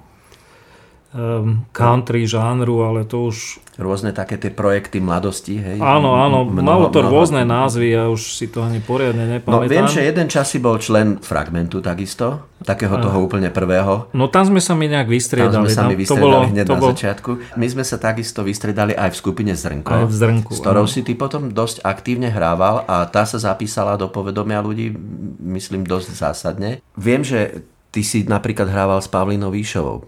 country 1.73 2.29
žánru, 2.29 2.85
ale 2.85 3.09
to 3.09 3.33
už... 3.33 3.65
Rôzne 3.81 4.13
také 4.13 4.37
tie 4.37 4.53
projekty 4.53 5.01
mladosti, 5.01 5.57
hej? 5.57 5.81
Áno, 5.81 6.21
áno, 6.21 6.45
mnoho, 6.45 6.67
malo 6.67 6.87
to 6.93 7.01
mnoho... 7.01 7.15
rôzne 7.15 7.49
názvy, 7.49 7.97
ja 7.97 8.13
už 8.13 8.37
si 8.37 8.45
to 8.53 8.61
ani 8.61 8.85
poriadne 8.85 9.41
nepamätám. 9.41 9.65
No 9.65 9.71
viem, 9.71 9.89
že 9.89 10.05
jeden 10.05 10.29
čas 10.29 10.53
si 10.53 10.61
bol 10.61 10.77
člen 10.77 11.17
Fragmentu 11.25 11.81
takisto, 11.81 12.53
takého 12.61 13.01
toho 13.01 13.25
úplne 13.25 13.49
prvého. 13.49 14.13
No 14.13 14.29
tam 14.29 14.53
sme 14.53 14.61
sa 14.61 14.77
mi 14.77 14.85
nejak 14.85 15.09
vystriedali. 15.09 15.55
Tam 15.55 15.65
sme 15.65 15.73
sa 15.73 15.89
mi 15.89 15.97
vystriedali 15.97 16.21
to 16.21 16.29
bolo, 16.29 16.53
hneď 16.53 16.67
to 16.69 16.77
na 16.77 16.83
bol... 16.83 16.91
začiatku. 16.93 17.31
My 17.57 17.67
sme 17.73 17.85
sa 17.89 17.97
takisto 17.97 18.45
vystriedali 18.45 18.93
aj 18.93 19.09
v 19.09 19.17
skupine 19.17 19.53
Zrnko. 19.57 19.89
Aj 19.89 20.05
v 20.05 20.13
Zrnku. 20.13 20.53
S 20.53 20.61
ktorou 20.61 20.85
áno. 20.85 20.93
si 20.93 21.01
ty 21.01 21.17
potom 21.17 21.49
dosť 21.49 21.89
aktívne 21.89 22.29
hrával 22.29 22.85
a 22.85 23.09
tá 23.09 23.25
sa 23.25 23.41
zapísala 23.41 23.97
do 23.97 24.13
povedomia 24.13 24.61
ľudí, 24.61 24.93
myslím, 25.41 25.89
dosť 25.89 26.09
zásadne. 26.13 26.85
Viem, 27.01 27.25
že 27.25 27.65
ty 27.89 28.05
si 28.05 28.29
napríklad 28.29 28.69
hrával 28.69 29.01
s 29.01 29.09
Pavlinou 29.09 29.49
Výšovou. 29.49 30.05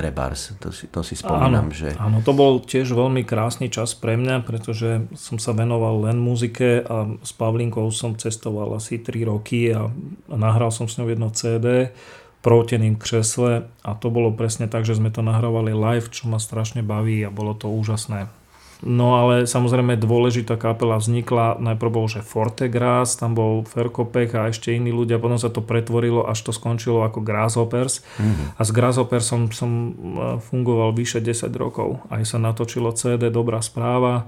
Trebars, 0.00 0.56
to 0.56 0.72
si, 0.72 0.88
to 0.88 1.04
si 1.04 1.12
spomínam. 1.12 1.68
Áno, 1.68 1.76
že... 1.76 1.92
áno, 2.00 2.24
to 2.24 2.32
bol 2.32 2.56
tiež 2.64 2.88
veľmi 2.96 3.20
krásny 3.28 3.68
čas 3.68 3.92
pre 3.92 4.16
mňa, 4.16 4.48
pretože 4.48 5.04
som 5.12 5.36
sa 5.36 5.52
venoval 5.52 6.08
len 6.08 6.16
muzike 6.16 6.80
a 6.80 7.20
s 7.20 7.36
Pavlinkou 7.36 7.92
som 7.92 8.16
cestoval 8.16 8.80
asi 8.80 8.96
3 8.96 9.28
roky 9.28 9.68
a, 9.68 9.92
nahral 10.32 10.72
som 10.72 10.88
s 10.88 10.96
ňou 10.96 11.12
jedno 11.12 11.28
CD 11.28 11.92
proteným 12.40 12.96
kresle 12.96 13.68
a 13.84 13.92
to 13.92 14.08
bolo 14.08 14.32
presne 14.32 14.64
tak, 14.64 14.88
že 14.88 14.96
sme 14.96 15.12
to 15.12 15.20
nahrávali 15.20 15.76
live, 15.76 16.08
čo 16.08 16.24
ma 16.32 16.40
strašne 16.40 16.80
baví 16.80 17.20
a 17.20 17.28
bolo 17.28 17.52
to 17.52 17.68
úžasné. 17.68 18.39
No 18.80 19.20
ale 19.20 19.44
samozrejme 19.44 20.00
dôležitá 20.00 20.56
kapela 20.56 20.96
vznikla, 20.96 21.60
najprv 21.60 21.90
bol, 21.92 22.06
že 22.08 22.24
Fortegras, 22.24 23.12
tam 23.20 23.36
bol 23.36 23.64
Ferkopech 23.68 24.32
a 24.32 24.48
ešte 24.48 24.72
iní 24.72 24.88
ľudia, 24.88 25.20
potom 25.20 25.36
sa 25.36 25.52
to 25.52 25.60
pretvorilo, 25.60 26.24
až 26.24 26.48
to 26.48 26.52
skončilo 26.56 27.04
ako 27.04 27.20
Grasshoppers. 27.20 28.00
Mm-hmm. 28.16 28.46
A 28.56 28.60
s 28.64 28.70
Grasshoppers 28.72 29.26
som, 29.28 29.52
som 29.52 29.70
e, 29.70 29.92
fungoval 30.40 30.96
vyše 30.96 31.20
10 31.20 31.52
rokov. 31.60 32.00
Aj 32.08 32.24
sa 32.24 32.40
natočilo 32.40 32.96
CD 32.96 33.28
Dobrá 33.28 33.60
správa. 33.60 34.24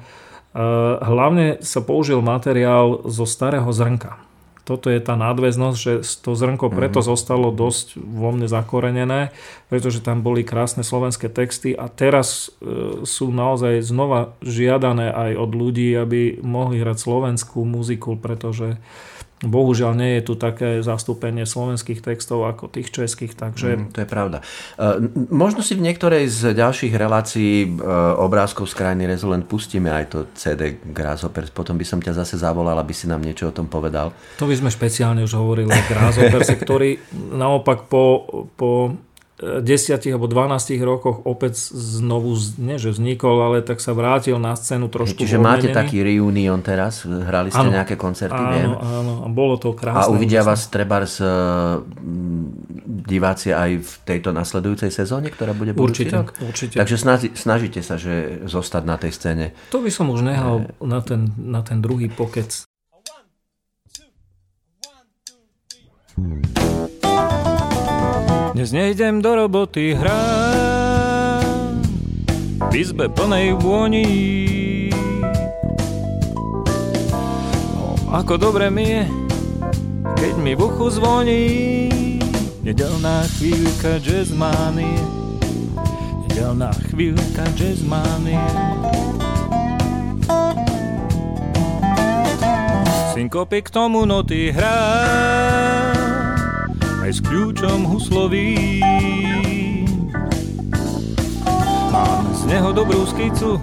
E, 0.52 0.64
hlavne 1.00 1.60
sa 1.64 1.80
použil 1.80 2.20
materiál 2.20 3.08
zo 3.08 3.24
starého 3.24 3.68
zrnka 3.72 4.31
toto 4.62 4.94
je 4.94 5.02
tá 5.02 5.18
nadväznosť, 5.18 5.78
že 5.78 5.92
to 6.22 6.38
zrnko 6.38 6.70
preto 6.70 7.02
mm-hmm. 7.02 7.10
zostalo 7.10 7.50
dosť 7.50 7.98
vo 7.98 8.30
mne 8.30 8.46
zakorenené, 8.46 9.34
pretože 9.66 9.98
tam 9.98 10.22
boli 10.22 10.46
krásne 10.46 10.86
slovenské 10.86 11.26
texty 11.26 11.74
a 11.74 11.90
teraz 11.90 12.54
e, 12.62 13.02
sú 13.02 13.34
naozaj 13.34 13.82
znova 13.82 14.38
žiadané 14.38 15.10
aj 15.10 15.30
od 15.34 15.50
ľudí, 15.50 15.90
aby 15.98 16.38
mohli 16.46 16.78
hrať 16.78 16.98
slovenskú 17.02 17.66
muziku, 17.66 18.14
pretože 18.14 18.78
Bohužiaľ 19.42 19.92
nie 19.98 20.10
je 20.18 20.22
tu 20.22 20.34
také 20.38 20.78
zastúpenie 20.86 21.42
slovenských 21.42 21.98
textov 21.98 22.46
ako 22.46 22.70
tých 22.70 22.94
českých, 22.94 23.34
takže... 23.34 23.68
Mm, 23.74 23.90
to 23.90 23.98
je 24.02 24.08
pravda. 24.08 24.38
Uh, 24.78 25.10
možno 25.34 25.66
si 25.66 25.74
v 25.74 25.82
niektorej 25.82 26.30
z 26.30 26.54
ďalších 26.54 26.94
relácií 26.94 27.66
uh, 27.66 28.14
obrázkov 28.22 28.70
z 28.70 28.74
krajiny 28.78 29.10
Rezolent 29.10 29.44
pustíme 29.50 29.90
aj 29.90 30.04
to 30.14 30.18
CD 30.38 30.78
Grasshoppers, 30.78 31.50
potom 31.50 31.74
by 31.74 31.82
som 31.82 31.98
ťa 31.98 32.22
zase 32.22 32.38
zavolal, 32.38 32.78
aby 32.78 32.94
si 32.94 33.10
nám 33.10 33.18
niečo 33.18 33.50
o 33.50 33.54
tom 33.54 33.66
povedal. 33.66 34.14
To 34.38 34.46
by 34.46 34.54
sme 34.54 34.70
špeciálne 34.70 35.26
už 35.26 35.34
hovorili 35.34 35.74
o 35.74 35.82
Grasshoppers, 35.90 36.48
ktorý 36.62 37.02
naopak 37.34 37.90
po, 37.90 38.22
po 38.54 38.94
10 39.42 39.98
alebo 40.14 40.30
12 40.30 40.78
rokoch 40.86 41.26
opäť 41.26 41.58
znovu, 41.74 42.38
nie 42.62 42.78
že 42.78 42.94
vznikol, 42.94 43.42
ale 43.42 43.58
tak 43.66 43.82
sa 43.82 43.90
vrátil 43.90 44.38
na 44.38 44.54
scénu 44.54 44.86
trošku 44.86 45.18
Čiže 45.18 45.42
máte 45.42 45.74
taký 45.74 45.98
reunion 46.06 46.62
teraz? 46.62 47.02
Hrali 47.02 47.50
ste 47.50 47.58
ano, 47.58 47.74
nejaké 47.74 47.98
koncerty, 47.98 48.38
áno, 48.38 48.54
viem? 48.54 48.70
Áno, 48.78 49.12
a 49.26 49.28
bolo 49.28 49.58
to 49.58 49.74
krásne. 49.74 50.06
A 50.06 50.14
uvidia 50.14 50.46
vás 50.46 50.70
trebárs 50.70 51.18
diváci 53.02 53.50
aj 53.50 53.70
v 53.82 53.92
tejto 54.06 54.30
nasledujúcej 54.30 54.94
sezóne, 54.94 55.28
ktorá 55.34 55.52
bude 55.52 55.74
budúci 55.74 56.06
určite, 56.06 56.14
rok? 56.14 56.28
Určite. 56.38 56.74
Takže 56.78 56.96
snažíte 57.34 57.80
sa, 57.82 57.98
že 57.98 58.46
zostať 58.46 58.82
na 58.86 58.96
tej 58.96 59.12
scéne. 59.12 59.46
To 59.74 59.82
by 59.82 59.90
som 59.90 60.06
už 60.08 60.22
nehal 60.22 60.70
na 60.78 61.02
ten, 61.02 61.34
na 61.34 61.66
ten 61.66 61.82
druhý 61.82 62.06
pokec. 62.06 62.64
Dnes 68.52 68.68
nejdem 68.68 69.24
do 69.24 69.32
roboty 69.32 69.96
hrám 69.96 71.80
v 72.68 72.72
izbe 72.76 73.08
plnej 73.08 73.56
vôni. 73.56 74.04
No, 77.72 77.96
ako 78.12 78.36
dobre 78.36 78.68
mi 78.68 78.84
je, 78.84 79.08
keď 80.04 80.34
mi 80.36 80.52
v 80.52 80.68
uchu 80.68 80.92
zvoní 80.92 81.44
nedelná 82.60 83.24
chvíľka 83.40 83.96
jazzmanie. 84.04 85.00
Nedelná 86.28 86.76
chvíľka 86.92 87.48
jazzmanie. 87.56 88.36
Synkopy 93.16 93.64
k 93.64 93.68
tomu 93.72 94.04
noty 94.04 94.52
hrám 94.52 95.81
aj 97.02 97.18
s 97.18 97.20
kľúčom 97.26 97.82
huslovým. 97.90 98.86
Mám 101.90 102.24
z 102.30 102.42
neho 102.46 102.70
dobrú 102.70 103.02
skicu 103.10 103.58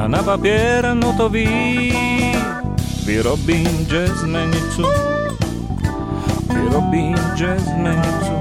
a 0.00 0.08
na 0.08 0.24
papier 0.24 0.96
notový 0.96 1.92
vyrobím 3.04 3.68
jazzmenicu. 3.84 4.88
Vyrobím 6.48 7.20
jazzmenicu. 7.36 8.37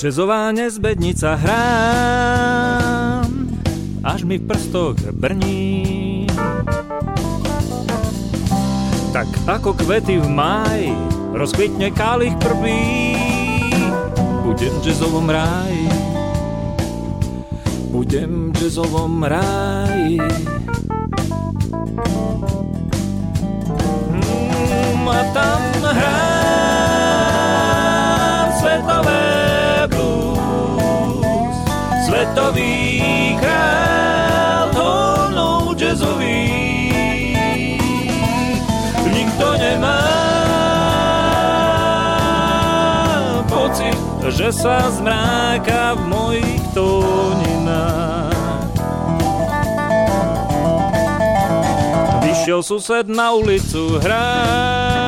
Čezová 0.00 0.48
nezbednica 0.48 1.36
hrám, 1.36 3.28
až 4.00 4.24
mi 4.24 4.40
v 4.40 4.48
prstoch 4.48 4.96
brní. 5.12 6.24
Tak 9.12 9.28
ako 9.44 9.76
kvety 9.76 10.16
v 10.16 10.28
máji, 10.32 10.96
rozkvitne 11.36 11.92
kálich 11.92 12.32
prvý. 12.40 13.12
Budem 14.40 14.72
v 14.80 14.88
jazzovom 14.88 15.28
ráji, 15.28 15.84
budem 17.92 18.56
v 18.56 18.62
jazzovom 18.62 19.20
ráji. 19.20 20.16
Sa 44.60 44.92
zmráka 44.92 45.96
v 45.96 46.02
mojich 46.12 46.60
tóninách. 46.76 48.68
Vyšiel 52.20 52.60
sused 52.60 53.08
na 53.08 53.32
ulicu 53.32 53.96
hrám 54.04 55.00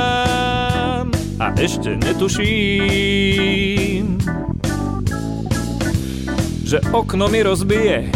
a 1.36 1.52
ešte 1.60 2.00
netuším, 2.00 2.56
že 6.64 6.80
okno 6.88 7.28
mi 7.28 7.44
rozbije, 7.44 8.08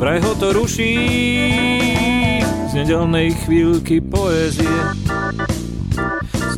vraj 0.00 0.24
ho 0.24 0.32
to 0.40 0.56
ruší 0.56 0.96
z 2.72 2.80
nedelnej 2.80 3.36
chvíľky 3.44 4.00
poézie. 4.00 4.80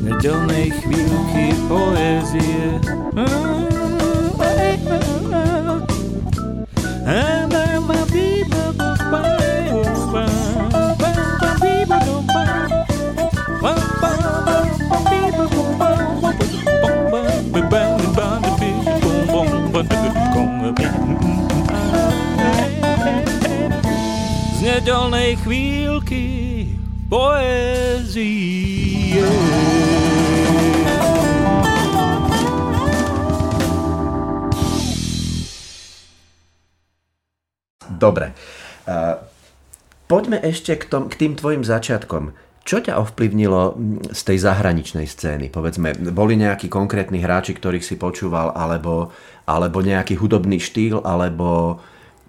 Nedelnej 0.07 0.71
chvíľky 0.71 1.51
poézie. 1.67 2.79
Z 7.15 7.17
nedelnej 24.67 25.39
chvíľky 25.39 26.27
poézie. 27.07 29.23
Poďme 40.35 40.51
ešte 40.51 40.73
k, 40.75 40.85
tom, 40.91 41.03
k 41.07 41.15
tým 41.15 41.33
tvojim 41.39 41.63
začiatkom. 41.63 42.35
Čo 42.65 42.81
ťa 42.81 42.97
ovplyvnilo 42.97 43.77
z 44.11 44.21
tej 44.25 44.39
zahraničnej 44.41 45.05
scény? 45.05 45.53
Povedzme, 45.53 45.93
boli 46.11 46.35
nejakí 46.41 46.73
konkrétni 46.73 47.21
hráči, 47.21 47.53
ktorých 47.53 47.85
si 47.85 47.95
počúval, 48.01 48.57
alebo, 48.57 49.13
alebo 49.45 49.85
nejaký 49.85 50.17
hudobný 50.17 50.57
štýl, 50.57 51.05
alebo, 51.05 51.79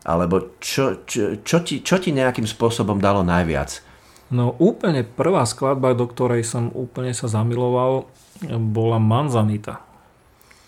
alebo 0.03 0.59
čo, 0.59 1.07
čo, 1.07 1.39
čo, 1.39 1.57
ti, 1.63 1.79
čo 1.79 1.97
ti 2.03 2.11
nejakým 2.11 2.43
spôsobom 2.43 2.99
dalo 2.99 3.23
najviac? 3.23 3.79
No 4.27 4.59
úplne 4.59 5.07
prvá 5.07 5.47
skladba, 5.47 5.95
do 5.95 6.03
ktorej 6.03 6.43
som 6.43 6.67
úplne 6.75 7.15
sa 7.15 7.31
zamiloval, 7.31 8.11
bola 8.59 8.99
Manzanita. 8.99 9.84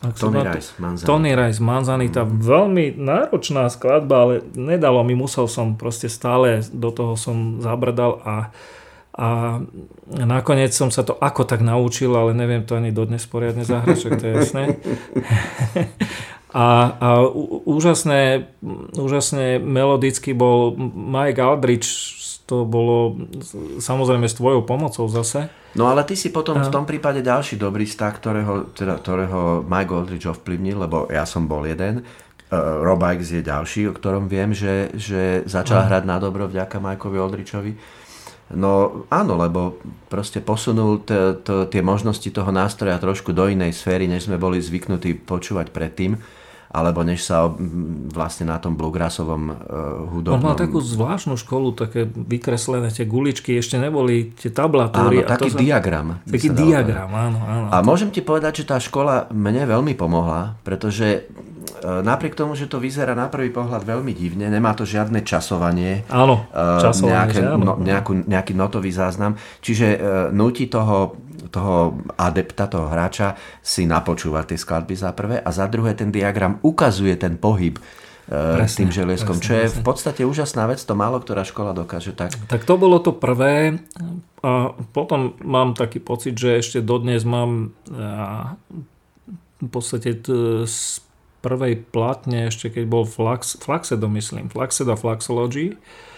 Ak 0.08 0.16
Tony 0.18 0.42
Rice, 0.44 0.70
Manzanita. 0.80 1.08
Tony 1.08 1.32
Rice, 1.36 1.60
Manzanita. 1.60 2.22
Mm. 2.24 2.32
Veľmi 2.40 2.86
náročná 2.96 3.68
skladba, 3.68 4.16
ale 4.24 4.34
nedalo 4.56 5.04
mi, 5.04 5.14
musel 5.14 5.52
som 5.52 5.76
proste 5.76 6.08
stále, 6.08 6.64
do 6.72 6.90
toho 6.90 7.20
som 7.20 7.60
zabrdal 7.60 8.24
a 8.24 8.36
a 9.18 9.58
nakoniec 10.14 10.78
som 10.78 10.94
sa 10.94 11.02
to 11.02 11.18
ako 11.18 11.42
tak 11.50 11.66
naučil, 11.66 12.14
ale 12.14 12.38
neviem 12.38 12.62
to 12.62 12.78
ani 12.78 12.94
dodnes 12.94 13.26
poriadne 13.26 13.66
zahrať, 13.66 14.14
to 14.14 14.24
je 14.30 14.34
jasné. 14.46 14.64
A, 16.58 16.96
a 16.96 17.08
úžasné, 17.68 18.48
úžasne 18.96 19.60
melodicky 19.60 20.32
bol 20.32 20.74
Mike 20.80 21.44
Aldrich, 21.44 21.86
to 22.48 22.64
bolo 22.64 23.28
samozrejme 23.84 24.24
s 24.24 24.40
tvojou 24.40 24.64
pomocou 24.64 25.04
zase. 25.12 25.52
No 25.76 25.92
ale 25.92 26.08
ty 26.08 26.16
si 26.16 26.32
potom 26.32 26.58
a... 26.58 26.64
v 26.64 26.72
tom 26.72 26.88
prípade 26.88 27.20
ďalší 27.20 27.60
dobrý 27.60 27.84
stav, 27.84 28.16
ktorého, 28.18 28.72
teda, 28.72 28.98
ktorého 29.04 29.68
Mike 29.68 29.92
Aldrich 29.92 30.26
ovplyvnil, 30.26 30.88
lebo 30.88 31.12
ja 31.12 31.28
som 31.28 31.46
bol 31.46 31.68
jeden. 31.68 32.08
Uh, 32.48 32.80
Rob 32.80 33.04
Ikes 33.04 33.36
je 33.36 33.44
ďalší, 33.44 33.92
o 33.92 33.94
ktorom 33.94 34.32
viem, 34.32 34.56
že, 34.56 34.96
že 34.96 35.44
začal 35.44 35.84
a... 35.84 35.92
hrať 35.92 36.04
na 36.08 36.18
dobro 36.24 36.48
vďaka 36.48 36.80
Mikeovi 36.80 37.20
Aldrichovi. 37.20 37.74
No 38.56 39.04
áno, 39.12 39.36
lebo 39.36 39.76
proste 40.08 40.40
posunul 40.40 41.04
t- 41.04 41.36
t- 41.44 41.68
tie 41.68 41.84
možnosti 41.84 42.32
toho 42.32 42.48
nástroja 42.48 42.96
trošku 42.96 43.36
do 43.36 43.44
inej 43.52 43.76
sféry, 43.76 44.08
než 44.08 44.32
sme 44.32 44.40
boli 44.40 44.64
zvyknutí 44.64 45.28
počúvať 45.28 45.76
predtým 45.76 46.16
alebo 46.68 47.00
než 47.04 47.24
sa 47.24 47.48
vlastne 48.12 48.52
na 48.52 48.60
tom 48.60 48.76
bluegrassovom 48.76 49.44
uh, 49.48 49.56
hudobnom... 50.12 50.44
On 50.44 50.48
mal 50.52 50.60
takú 50.60 50.84
zvláštnu 50.84 51.40
školu, 51.40 51.74
také 51.74 52.04
vykreslené 52.08 52.92
tie 52.92 53.08
guličky, 53.08 53.56
ešte 53.56 53.80
neboli 53.80 54.36
tie 54.36 54.52
tablatúry. 54.52 55.24
Áno, 55.24 55.32
taký 55.32 55.50
a 55.50 55.54
to 55.56 55.60
diagram. 55.64 56.08
Sa... 56.28 56.32
Taký 56.36 56.50
diagram, 56.52 57.12
áno, 57.12 57.40
áno. 57.40 57.68
A 57.72 57.80
môžem 57.80 58.12
ti 58.12 58.20
povedať, 58.20 58.64
že 58.64 58.70
tá 58.70 58.78
škola 58.84 59.32
mne 59.32 59.64
veľmi 59.64 59.96
pomohla, 59.96 60.60
pretože 60.68 61.08
e, 61.08 61.22
napriek 61.84 62.36
tomu, 62.36 62.60
že 62.60 62.68
to 62.68 62.84
vyzerá 62.84 63.16
na 63.16 63.32
prvý 63.32 63.48
pohľad 63.48 63.88
veľmi 63.88 64.12
divne, 64.12 64.52
nemá 64.52 64.76
to 64.76 64.84
žiadne 64.84 65.24
časovanie. 65.24 66.04
Áno, 66.12 66.52
e, 66.52 66.84
časovanie, 66.84 67.16
nejaké, 67.16 67.40
áno. 67.48 67.64
No, 67.64 67.74
nejakú, 67.80 68.28
nejaký 68.28 68.54
notový 68.54 68.92
záznam. 68.92 69.40
Čiže 69.64 69.88
uh, 69.88 70.00
nutí 70.36 70.68
toho 70.68 71.16
toho 71.52 72.02
adepta, 72.18 72.66
toho 72.66 72.90
hráča 72.90 73.38
si 73.62 73.86
napočúvať 73.86 74.54
tie 74.54 74.60
skladby 74.60 74.96
za 74.98 75.12
prvé 75.14 75.38
a 75.38 75.50
za 75.54 75.70
druhé 75.70 75.94
ten 75.94 76.10
diagram 76.10 76.58
ukazuje 76.66 77.14
ten 77.16 77.38
pohyb 77.38 77.78
e, 77.78 77.82
presne, 78.32 78.86
tým 78.86 78.92
želieskom, 78.92 79.38
presne, 79.38 79.46
čo 79.46 79.54
je 79.54 79.66
presne. 79.70 79.78
v 79.78 79.80
podstate 79.86 80.22
úžasná 80.26 80.64
vec, 80.66 80.82
to 80.82 80.94
málo 80.98 81.22
ktorá 81.22 81.46
škola 81.46 81.78
dokáže 81.78 82.18
tak. 82.18 82.34
Tak 82.50 82.66
to 82.66 82.76
bolo 82.76 82.98
to 82.98 83.14
prvé 83.14 83.78
a 84.42 84.74
potom 84.92 85.38
mám 85.46 85.78
taký 85.78 86.02
pocit, 86.02 86.34
že 86.38 86.62
ešte 86.62 86.80
dodnes 86.82 87.22
mám 87.22 87.74
v 89.58 89.70
podstate 89.70 90.22
z 90.66 90.78
prvej 91.42 91.80
platne, 91.90 92.50
ešte 92.50 92.74
keď 92.74 92.86
bol 92.90 93.04
Flux, 93.06 93.58
Fluxedo, 93.62 94.10
myslím, 94.12 94.50
Fluxedo 94.50 94.98
Fluxology. 94.98 95.78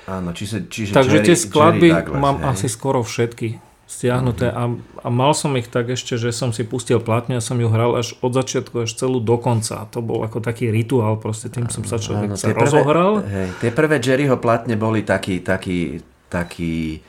Áno, 0.09 0.33
čiže, 0.33 0.65
čiže 0.65 0.95
Takže 0.95 1.17
Jerry, 1.21 1.27
tie 1.27 1.37
skladby 1.37 1.89
Douglas, 1.93 2.17
mám 2.17 2.37
hej. 2.41 2.47
asi 2.49 2.67
skoro 2.71 3.05
všetky 3.05 3.68
stiahnuté 3.89 4.53
a, 4.53 4.69
a 5.01 5.07
mal 5.09 5.33
som 5.33 5.57
ich 5.57 5.65
tak 5.65 5.89
ešte, 5.89 6.21
že 6.21 6.29
som 6.29 6.53
si 6.53 6.61
pustil 6.61 7.01
platňu 7.01 7.41
a 7.41 7.43
som 7.43 7.57
ju 7.57 7.65
hral 7.73 7.97
až 7.97 8.13
od 8.21 8.37
začiatku 8.37 8.85
až 8.85 8.93
celú 8.93 9.17
do 9.17 9.33
konca. 9.41 9.89
To 9.89 10.05
bol 10.05 10.21
ako 10.21 10.45
taký 10.45 10.69
rituál, 10.69 11.17
proste 11.17 11.49
tým 11.49 11.73
som 11.73 11.81
sa 11.81 11.97
človek 11.97 12.29
áno, 12.29 12.37
sa 12.37 12.53
rozohral. 12.53 13.25
Prvé, 13.25 13.33
hej, 13.33 13.47
tie 13.65 13.71
prvé 13.73 13.97
Jerryho 13.97 14.37
platne 14.37 14.77
boli 14.77 15.01
taký, 15.01 15.41
taký, 15.41 16.05
taký 16.29 17.01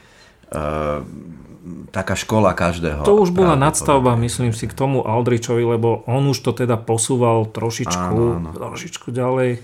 uh, 0.56 1.04
taká 1.92 2.16
škola 2.16 2.56
každého. 2.56 3.04
To 3.04 3.20
už 3.20 3.36
bola 3.36 3.60
nadstavba, 3.60 4.16
myslím 4.16 4.56
si, 4.56 4.64
k 4.64 4.72
tomu 4.72 5.04
Aldrichovi, 5.04 5.76
lebo 5.76 6.00
on 6.08 6.32
už 6.32 6.40
to 6.40 6.56
teda 6.56 6.80
posúval 6.80 7.44
trošičku, 7.44 8.16
áno, 8.16 8.40
áno. 8.40 8.50
trošičku 8.56 9.12
ďalej. 9.12 9.60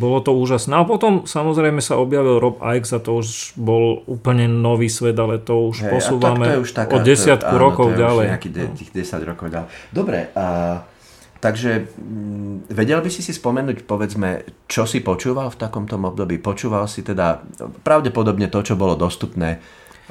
Bolo 0.00 0.24
to 0.24 0.32
úžasné. 0.32 0.72
A 0.80 0.88
potom 0.88 1.28
samozrejme 1.28 1.84
sa 1.84 2.00
objavil 2.00 2.40
Rob 2.40 2.56
Ikes 2.64 2.96
a 2.96 3.04
to 3.04 3.20
už 3.20 3.52
bol 3.60 4.00
úplne 4.08 4.48
nový 4.48 4.88
svet, 4.88 5.20
ale 5.20 5.36
to 5.36 5.68
už 5.68 5.84
hey, 5.84 5.92
posúvame 5.92 6.48
to, 6.48 6.56
to 6.56 6.60
už 6.64 6.70
taká, 6.72 6.92
o 6.96 6.98
desiatku 7.04 7.52
to, 7.52 7.60
rokov 7.60 7.86
áno, 7.92 7.94
to 7.94 8.00
ďalej. 8.00 8.26
Nejaký 8.32 8.48
de, 8.48 8.64
tých 8.72 8.90
10 8.96 9.28
rokov 9.28 9.46
ďalej. 9.52 9.68
Dobre, 9.92 10.18
a, 10.32 10.46
takže 11.44 11.92
m, 12.00 12.64
mm, 12.64 12.72
vedel 12.72 13.04
by 13.04 13.10
si 13.12 13.20
si 13.20 13.36
spomenúť, 13.36 13.84
povedzme, 13.84 14.48
čo 14.64 14.88
si 14.88 15.04
počúval 15.04 15.52
v 15.52 15.60
takomto 15.60 16.00
období? 16.00 16.40
Počúval 16.40 16.88
si 16.88 17.04
teda 17.04 17.44
pravdepodobne 17.84 18.48
to, 18.48 18.64
čo 18.64 18.80
bolo 18.80 18.96
dostupné 18.96 19.60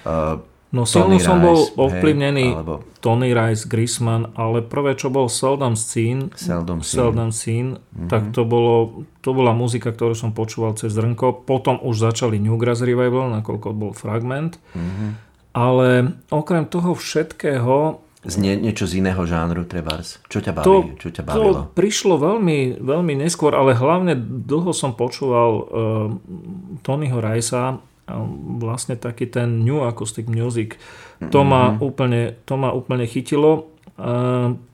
uh, 0.06 0.38
No 0.70 0.86
silno 0.86 1.18
som 1.18 1.42
bol 1.42 1.66
ovplyvnený 1.66 2.46
hej, 2.46 2.58
alebo... 2.62 2.86
Tony 3.02 3.34
Rice, 3.34 3.66
Grisman, 3.66 4.30
ale 4.38 4.62
prvé, 4.62 4.94
čo 4.94 5.10
bol 5.10 5.26
Seldom 5.26 5.74
Scene, 5.74 6.30
Seldom 6.38 6.86
Scene, 6.86 6.94
Seldom 6.94 7.32
Scene 7.34 7.72
mm-hmm. 7.82 8.06
tak 8.06 8.30
to, 8.30 8.46
bolo, 8.46 9.02
to 9.26 9.34
bola 9.34 9.58
muzika, 9.58 9.90
ktorú 9.90 10.14
som 10.14 10.30
počúval 10.30 10.78
cez 10.78 10.94
zrnko. 10.94 11.42
Potom 11.42 11.82
už 11.82 12.14
začali 12.14 12.38
Newgrass 12.38 12.86
Revival, 12.86 13.34
nakoľko 13.42 13.68
bol 13.74 13.92
Fragment. 13.98 14.62
Mm-hmm. 14.78 15.10
Ale 15.58 16.22
okrem 16.30 16.70
toho 16.70 16.94
všetkého... 16.94 18.06
Z 18.22 18.36
nie, 18.38 18.54
niečo 18.54 18.86
z 18.86 19.02
iného 19.02 19.24
žánru, 19.26 19.66
trebárs? 19.66 20.22
Čo 20.30 20.44
ťa 20.44 20.54
baví? 20.54 20.68
To, 20.70 20.76
čo 21.02 21.10
ťa 21.10 21.24
bavilo? 21.26 21.66
To 21.66 21.72
prišlo 21.74 22.22
veľmi, 22.22 22.78
veľmi 22.78 23.14
neskôr, 23.18 23.58
ale 23.58 23.74
hlavne 23.74 24.14
dlho 24.46 24.70
som 24.76 24.94
počúval 24.94 25.50
uh, 25.56 25.66
Tonyho 26.86 27.18
Ricea 27.18 27.80
vlastne 28.60 28.98
taký 28.98 29.30
ten 29.30 29.62
New 29.62 29.86
Acoustic 29.86 30.26
Music. 30.26 30.76
To, 31.20 31.44
mm-hmm. 31.44 31.50
ma, 31.50 31.64
úplne, 31.78 32.22
to 32.48 32.54
ma 32.56 32.74
úplne 32.74 33.06
chytilo. 33.06 33.70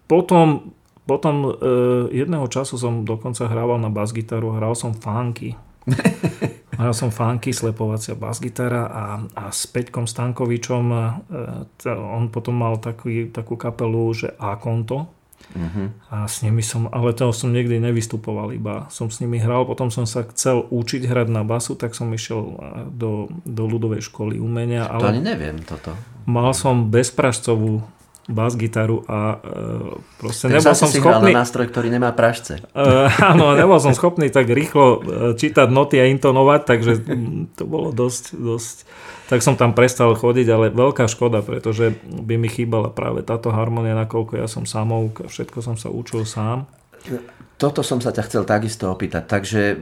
Potom, 0.06 0.76
potom 1.10 1.36
e, 1.46 1.52
jedného 2.14 2.46
času 2.46 2.78
som 2.78 3.02
dokonca 3.02 3.50
hrával 3.50 3.82
na 3.82 3.90
basgitaru, 3.90 4.58
hral 4.58 4.78
som 4.78 4.94
funky. 4.94 5.58
Hral 6.76 6.92
som 6.92 7.08
funky, 7.08 7.56
slepovacia 7.56 8.20
basgitara 8.20 8.84
a, 8.92 9.06
a 9.32 9.44
s 9.48 9.64
Peťkom 9.64 10.04
Stankovičom, 10.04 10.86
e, 10.92 11.00
on 11.88 12.28
potom 12.28 12.60
mal 12.60 12.84
taký, 12.84 13.32
takú 13.32 13.56
kapelu, 13.56 14.12
že 14.12 14.36
A-konto, 14.36 15.08
Uh-huh. 15.54 15.94
A 16.10 16.26
s 16.26 16.42
nimi 16.42 16.66
som, 16.66 16.90
ale 16.90 17.14
to 17.14 17.30
som 17.30 17.54
nikdy 17.54 17.78
nevystupoval, 17.78 18.56
iba 18.56 18.90
som 18.90 19.14
s 19.14 19.22
nimi 19.22 19.38
hral. 19.38 19.70
Potom 19.70 19.94
som 19.94 20.10
sa 20.10 20.26
chcel 20.26 20.66
učiť 20.66 21.06
hrať 21.06 21.28
na 21.30 21.46
basu, 21.46 21.78
tak 21.78 21.94
som 21.94 22.10
išiel 22.10 22.58
do, 22.90 23.30
do 23.46 23.64
ľudovej 23.70 24.02
školy 24.02 24.42
umenia. 24.42 24.90
Ale 24.90 25.02
to 25.02 25.12
ani 25.14 25.24
neviem 25.24 25.58
toto. 25.62 25.94
Mal 26.26 26.58
som 26.58 26.90
bezpražcovú 26.90 27.86
bas-gitaru 28.26 29.06
a 29.06 29.38
uh, 29.38 30.02
proste 30.18 30.50
nebol 30.50 30.74
som 30.74 30.90
schopný... 30.90 31.30
na 31.32 31.46
nástroj, 31.46 31.70
ktorý 31.70 31.94
nemá 31.94 32.10
pražce. 32.12 32.58
Uh, 32.74 33.06
áno, 33.22 33.54
nebol 33.54 33.78
som 33.78 33.94
schopný 33.94 34.34
tak 34.34 34.50
rýchlo 34.50 35.06
čítať 35.38 35.68
noty 35.70 36.02
a 36.02 36.10
intonovať, 36.10 36.62
takže 36.66 36.94
to 37.54 37.64
bolo 37.70 37.94
dosť, 37.94 38.34
dosť... 38.34 38.78
Tak 39.26 39.42
som 39.42 39.58
tam 39.58 39.74
prestal 39.74 40.14
chodiť, 40.14 40.48
ale 40.54 40.66
veľká 40.70 41.10
škoda, 41.10 41.42
pretože 41.42 41.98
by 42.06 42.38
mi 42.38 42.46
chýbala 42.46 42.94
práve 42.94 43.26
táto 43.26 43.50
harmonia, 43.50 43.98
nakoľko 43.98 44.38
ja 44.38 44.46
som 44.46 44.70
samouk, 44.70 45.26
všetko 45.26 45.66
som 45.66 45.74
sa 45.74 45.90
učil 45.90 46.30
sám. 46.30 46.70
Toto 47.56 47.88
som 47.88 48.04
sa 48.04 48.12
ťa 48.12 48.24
chcel 48.28 48.44
takisto 48.44 48.92
opýtať. 48.92 49.24
Takže 49.32 49.62
e, 49.72 49.76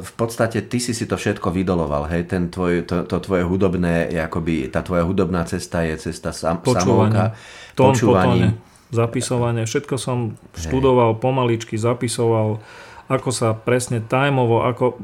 v 0.00 0.12
podstate 0.16 0.64
ty 0.64 0.80
si 0.80 0.96
si 0.96 1.04
to 1.04 1.20
všetko 1.20 1.52
vydoloval, 1.52 2.08
hej? 2.08 2.24
Ten 2.24 2.48
tvoj, 2.48 2.88
to, 2.88 3.04
to 3.04 3.20
tvoje 3.20 3.44
hudobné, 3.44 4.08
akoby 4.16 4.72
tá 4.72 4.80
tvoja 4.80 5.04
hudobná 5.04 5.44
cesta 5.44 5.84
je 5.84 6.00
cesta 6.00 6.32
sam, 6.32 6.64
samovka. 6.64 7.36
Tón 7.76 7.92
počúvaním. 7.92 8.56
zapisovanie. 8.88 9.68
Všetko 9.68 10.00
som 10.00 10.40
hej. 10.56 10.72
študoval, 10.72 11.20
pomaličky 11.20 11.76
zapisoval 11.76 12.64
ako 13.04 13.30
sa 13.36 13.52
presne 13.52 14.00
tajmovo, 14.00 14.64
ako 14.64 14.96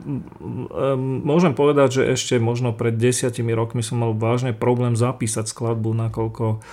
môžem 1.21 1.53
povedať, 1.53 2.01
že 2.01 2.17
ešte 2.17 2.35
možno 2.41 2.73
pred 2.73 2.97
desiatimi 2.97 3.53
rokmi 3.53 3.85
som 3.85 4.01
mal 4.01 4.17
vážne 4.17 4.57
problém 4.57 4.97
zapísať 4.97 5.53
skladbu, 5.53 5.93
nakoľko 6.09 6.65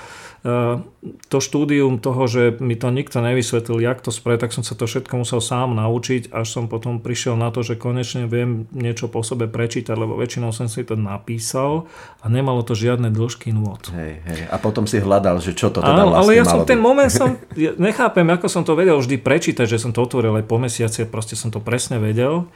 to 1.28 1.38
štúdium 1.44 2.00
toho, 2.00 2.24
že 2.26 2.56
mi 2.64 2.80
to 2.80 2.88
nikto 2.88 3.20
nevysvetlil, 3.20 3.84
jak 3.84 4.00
to 4.00 4.16
spraviť, 4.16 4.40
tak 4.48 4.52
som 4.56 4.64
sa 4.64 4.80
to 4.80 4.88
všetko 4.88 5.28
musel 5.28 5.44
sám 5.44 5.76
naučiť, 5.76 6.32
až 6.32 6.48
som 6.48 6.72
potom 6.72 7.04
prišiel 7.04 7.36
na 7.36 7.52
to, 7.52 7.62
že 7.62 7.76
konečne 7.76 8.30
viem 8.32 8.66
niečo 8.72 9.12
po 9.12 9.22
sebe 9.22 9.52
prečítať, 9.52 9.94
lebo 9.94 10.16
väčšinou 10.16 10.56
som 10.56 10.72
si 10.72 10.88
to 10.88 10.96
napísal 10.96 11.92
a 12.24 12.32
nemalo 12.32 12.64
to 12.64 12.74
žiadne 12.74 13.12
dĺžky 13.12 13.52
nôd. 13.52 13.92
Hej, 13.92 14.14
hej. 14.24 14.42
A 14.48 14.56
potom 14.56 14.88
si 14.88 15.04
hľadal, 15.04 15.44
že 15.44 15.52
čo 15.52 15.68
to 15.68 15.84
teda 15.84 16.08
vlastne 16.08 16.22
Ale 16.24 16.32
ja 16.40 16.44
som 16.48 16.64
ten 16.64 16.80
moment 16.80 17.12
som, 17.12 17.36
ja 17.60 17.76
nechápem, 17.76 18.28
ako 18.32 18.48
som 18.48 18.64
to 18.64 18.78
vedel 18.78 18.96
vždy 18.98 19.20
prečítať, 19.20 19.68
že 19.68 19.82
som 19.84 19.92
to 19.92 20.00
otvoril 20.00 20.38
aj 20.40 20.46
po 20.48 20.58
mesiaci, 20.62 21.04
proste 21.10 21.36
som 21.36 21.52
to 21.52 21.60
presne 21.60 22.00
vedel 22.00 22.48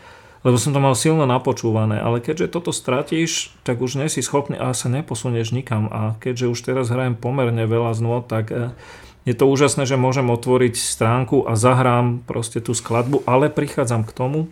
lebo 0.41 0.57
som 0.57 0.73
to 0.73 0.81
mal 0.81 0.97
silno 0.97 1.29
napočúvané, 1.29 2.01
ale 2.01 2.17
keďže 2.17 2.49
toto 2.49 2.73
stratíš, 2.73 3.53
tak 3.61 3.77
už 3.77 4.01
nie 4.01 4.09
si 4.09 4.25
schopný 4.25 4.57
a 4.57 4.73
sa 4.73 4.89
neposunieš 4.89 5.53
nikam. 5.53 5.85
A 5.93 6.17
keďže 6.17 6.49
už 6.49 6.59
teraz 6.65 6.89
hrajem 6.89 7.13
pomerne 7.13 7.69
veľa 7.69 7.93
znôt, 7.93 8.25
tak 8.25 8.49
eh, 8.49 8.73
je 9.21 9.37
to 9.37 9.45
úžasné, 9.45 9.85
že 9.85 10.01
môžem 10.01 10.25
otvoriť 10.33 10.73
stránku 10.73 11.45
a 11.45 11.53
zahrám 11.53 12.25
proste 12.25 12.57
tú 12.57 12.73
skladbu, 12.73 13.21
ale 13.29 13.53
prichádzam 13.53 14.01
k 14.01 14.15
tomu, 14.17 14.49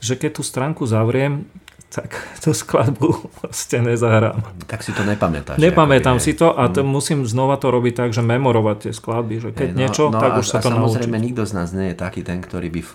že 0.00 0.16
keď 0.16 0.40
tú 0.40 0.42
stránku 0.42 0.88
zavriem, 0.88 1.44
tak 1.90 2.14
tú 2.42 2.54
skladbu 2.54 3.34
proste 3.42 3.82
nezahrám. 3.82 4.38
Tak 4.70 4.86
si 4.86 4.94
to 4.94 5.02
nepamätáš. 5.02 5.58
Nepamätám 5.58 6.22
si 6.22 6.38
to 6.38 6.54
a 6.54 6.70
to 6.70 6.86
mm. 6.86 6.88
musím 6.88 7.20
znova 7.26 7.58
to 7.58 7.74
robiť 7.74 7.94
tak, 8.06 8.10
že 8.14 8.22
memorovať 8.22 8.76
tie 8.88 8.92
skladby, 8.94 9.36
že 9.42 9.50
keď 9.50 9.68
no, 9.74 9.76
niečo, 9.76 10.02
no 10.08 10.22
tak 10.22 10.32
a, 10.32 10.40
už 10.40 10.46
sa 10.46 10.58
to 10.62 10.70
samozrejme 10.70 11.18
nikto 11.18 11.42
z 11.42 11.52
nás 11.52 11.74
nie 11.74 11.90
je 11.90 11.96
taký 11.98 12.22
ten, 12.22 12.38
ktorý 12.38 12.70
by 12.70 12.80
e, 12.80 12.88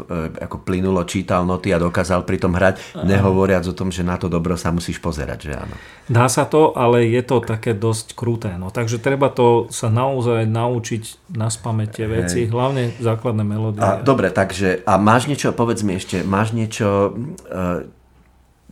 ako 0.47 0.63
plynulo 0.63 1.03
čítal 1.03 1.43
noty 1.43 1.75
a 1.75 1.77
dokázal 1.77 2.23
pri 2.23 2.39
tom 2.39 2.55
hrať, 2.55 3.03
nehovoriac 3.03 3.67
o 3.67 3.75
tom, 3.75 3.91
že 3.91 4.07
na 4.07 4.15
to 4.15 4.31
dobro 4.31 4.55
sa 4.55 4.71
musíš 4.71 5.03
pozerať, 5.03 5.51
že 5.51 5.53
áno. 5.59 5.75
Dá 6.07 6.31
sa 6.31 6.47
to, 6.47 6.71
ale 6.71 7.03
je 7.11 7.19
to 7.25 7.43
také 7.43 7.75
dosť 7.75 8.15
kruté. 8.15 8.55
No, 8.55 8.71
takže 8.71 9.03
treba 9.03 9.27
to 9.27 9.67
sa 9.73 9.91
naozaj 9.91 10.47
naučiť 10.47 11.35
na 11.35 11.51
tie 11.89 12.05
veci, 12.07 12.45
hey. 12.45 12.51
hlavne 12.51 12.93
základné 13.01 13.43
melódie. 13.43 13.81
A, 13.83 13.99
dobre, 13.99 14.31
takže 14.31 14.85
a 14.87 14.95
máš 14.95 15.27
niečo, 15.27 15.51
povedz 15.51 15.81
mi 15.83 15.97
ešte, 15.97 16.21
máš 16.21 16.53
niečo, 16.53 17.17
uh, 17.49 17.83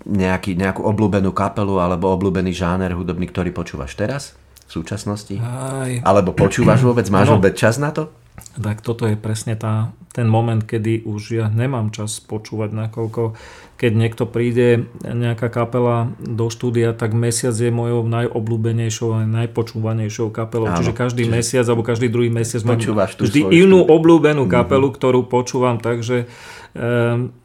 nejaký, 0.08 0.60
nejakú 0.60 0.84
obľúbenú 0.84 1.32
kapelu 1.32 1.80
alebo 1.80 2.12
obľúbený 2.14 2.52
žáner 2.52 2.92
hudobný, 2.92 3.28
ktorý 3.28 3.56
počúvaš 3.56 3.96
teraz? 3.96 4.36
V 4.68 4.82
súčasnosti? 4.82 5.38
Aj. 5.40 6.02
Alebo 6.02 6.34
počúvaš 6.34 6.82
vôbec? 6.82 7.06
Máš 7.12 7.30
no, 7.30 7.38
vôbec 7.38 7.54
čas 7.54 7.78
na 7.78 7.94
to? 7.94 8.10
Tak 8.58 8.82
toto 8.82 9.06
je 9.06 9.14
presne 9.14 9.54
tá, 9.54 9.94
ten 10.10 10.26
moment, 10.26 10.62
kedy 10.62 11.06
už 11.06 11.22
ja 11.38 11.48
nemám 11.54 11.94
čas 11.94 12.18
počúvať, 12.18 12.74
nakoľko 12.74 13.38
keď 13.84 13.92
niekto 14.00 14.24
príde, 14.24 14.88
nejaká 15.04 15.52
kapela 15.52 16.16
do 16.16 16.48
štúdia, 16.48 16.96
tak 16.96 17.12
mesiac 17.12 17.52
je 17.52 17.68
mojou 17.68 18.08
najobľúbenejšou 18.08 19.10
a 19.12 19.20
najpočúvanejšou 19.28 20.32
kapelou. 20.32 20.72
Áno, 20.72 20.80
čiže 20.80 20.96
každý 20.96 21.28
čiže 21.28 21.36
mesiac 21.36 21.66
alebo 21.68 21.84
každý 21.84 22.08
druhý 22.08 22.32
mesiac 22.32 22.64
mám 22.64 22.80
vždy 22.80 23.42
inú 23.52 23.84
obľúbenú 23.84 24.48
kapelu, 24.48 24.88
mm-hmm. 24.88 24.98
ktorú 25.04 25.20
počúvam, 25.28 25.84
takže 25.84 26.32
um, 26.78 27.36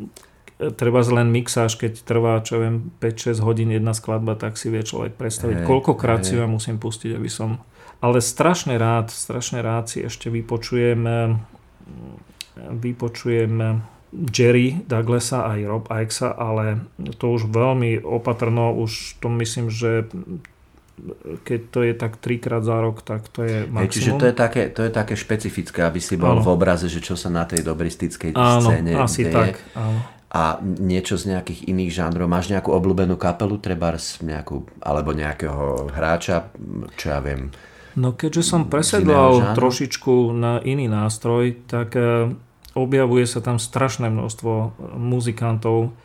treba 0.58 1.00
len 1.06 1.30
mixáž, 1.30 1.78
keď 1.78 2.02
trvá, 2.02 2.42
čo 2.42 2.58
viem, 2.58 2.90
5-6 2.98 3.38
hodín 3.46 3.70
jedna 3.70 3.94
skladba, 3.94 4.34
tak 4.34 4.58
si 4.58 4.68
vie 4.68 4.82
človek 4.82 5.14
predstaviť, 5.14 5.62
hey, 5.62 5.66
koľkokrát 5.66 6.26
hey. 6.26 6.26
si 6.26 6.34
ja 6.34 6.50
musím 6.50 6.82
pustiť, 6.82 7.14
aby 7.14 7.30
som... 7.30 7.62
Ale 7.98 8.22
strašne 8.22 8.78
rád, 8.78 9.10
strašne 9.10 9.62
rád 9.62 9.90
si 9.90 10.02
ešte 10.02 10.30
vypočujem 10.30 11.02
vypočujem 12.58 13.82
Jerry 14.08 14.82
Douglasa 14.88 15.44
aj 15.46 15.58
Rob 15.68 15.84
Ikesa, 15.92 16.32
ale 16.32 16.88
to 17.20 17.36
už 17.36 17.52
veľmi 17.52 18.00
opatrno, 18.02 18.72
už 18.72 19.20
to 19.20 19.28
myslím, 19.38 19.68
že 19.68 20.08
keď 21.46 21.60
to 21.70 21.80
je 21.86 21.94
tak 21.94 22.18
trikrát 22.18 22.66
za 22.66 22.74
rok, 22.82 23.06
tak 23.06 23.30
to 23.30 23.46
je 23.46 23.70
maximum. 23.70 23.86
Hey, 23.86 23.94
čiže 23.94 24.10
to 24.18 24.26
je, 24.26 24.34
také, 24.34 24.62
to 24.74 24.82
je 24.82 24.90
také 24.90 25.14
špecifické, 25.14 25.86
aby 25.86 26.02
si 26.02 26.18
bol 26.18 26.40
áno. 26.40 26.42
v 26.42 26.50
obraze, 26.50 26.90
že 26.90 26.98
čo 26.98 27.14
sa 27.14 27.30
na 27.30 27.46
tej 27.46 27.62
dobristickej 27.62 28.34
scéne 28.34 28.92
áno, 28.98 29.06
asi 29.06 29.22
deje. 29.22 29.34
tak. 29.34 29.62
Áno 29.78 30.17
a 30.28 30.60
niečo 30.60 31.16
z 31.16 31.36
nejakých 31.36 31.72
iných 31.72 31.92
žánrov. 31.92 32.28
Máš 32.28 32.52
nejakú 32.52 32.68
obľúbenú 32.76 33.16
kapelu, 33.16 33.56
treba 33.56 33.96
nejakú, 33.96 34.68
alebo 34.84 35.16
nejakého 35.16 35.88
hráča, 35.88 36.52
čo 37.00 37.04
ja 37.16 37.20
viem. 37.24 37.48
No 37.98 38.14
keďže 38.14 38.42
som 38.44 38.68
presedlal 38.68 39.56
trošičku 39.56 40.30
na 40.36 40.60
iný 40.62 40.86
nástroj, 40.86 41.56
tak 41.66 41.96
eh, 41.96 42.30
objavuje 42.76 43.24
sa 43.24 43.40
tam 43.40 43.56
strašné 43.56 44.12
množstvo 44.12 44.78
muzikantov. 45.00 45.96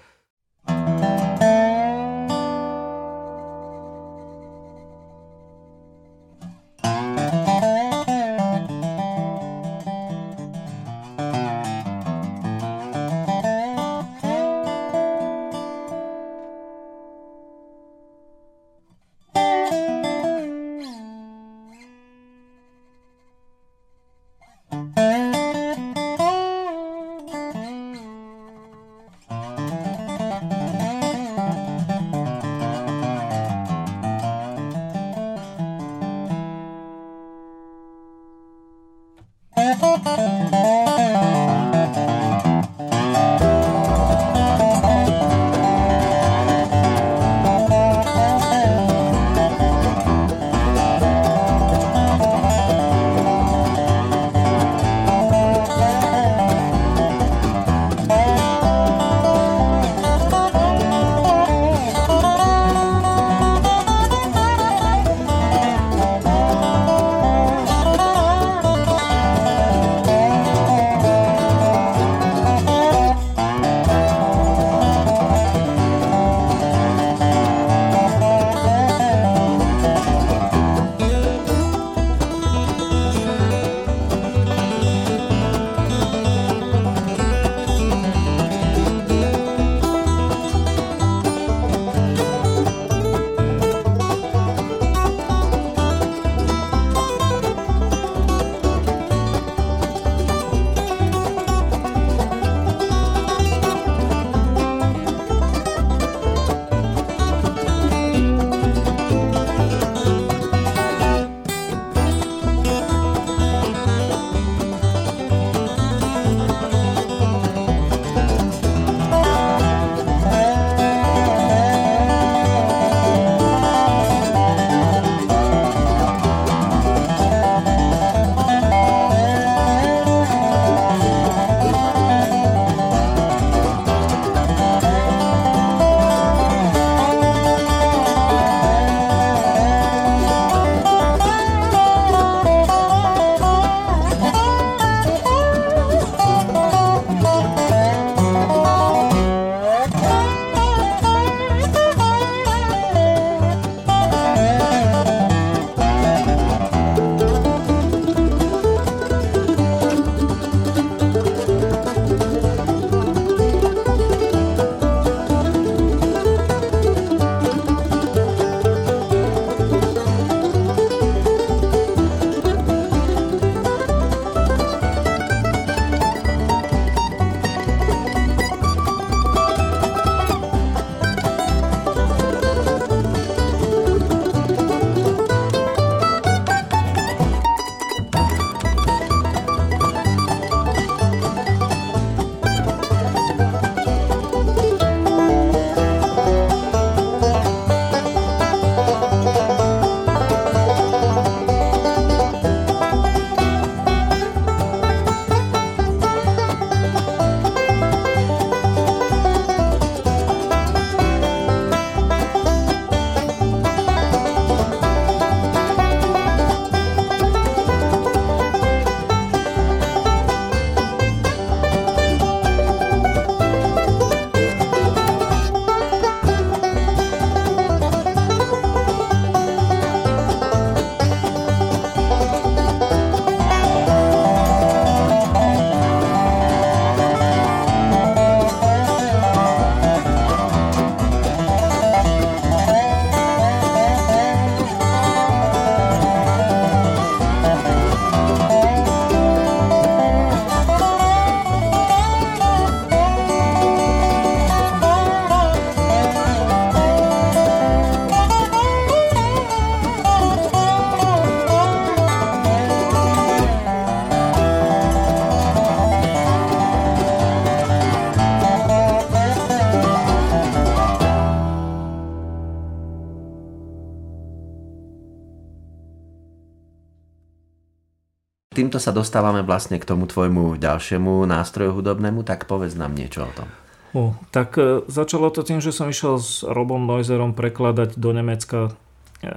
Týmto 278.74 278.90
sa 278.90 278.98
dostávame 278.98 279.46
vlastne 279.46 279.78
k 279.78 279.86
tomu 279.86 280.10
tvojmu 280.10 280.58
ďalšiemu 280.58 281.30
nástroju 281.30 281.78
hudobnému, 281.78 282.26
tak 282.26 282.50
povedz 282.50 282.74
nám 282.74 282.98
niečo 282.98 283.22
o 283.22 283.30
tom. 283.30 283.46
Uh, 283.94 284.18
tak 284.34 284.58
e, 284.58 284.82
začalo 284.90 285.30
to 285.30 285.46
tým, 285.46 285.62
že 285.62 285.70
som 285.70 285.94
išiel 285.94 286.18
s 286.18 286.42
Robom 286.42 286.82
Neuserom 286.82 287.38
prekladať 287.38 288.02
do 288.02 288.10
Nemecka 288.10 288.74
e, 289.22 289.30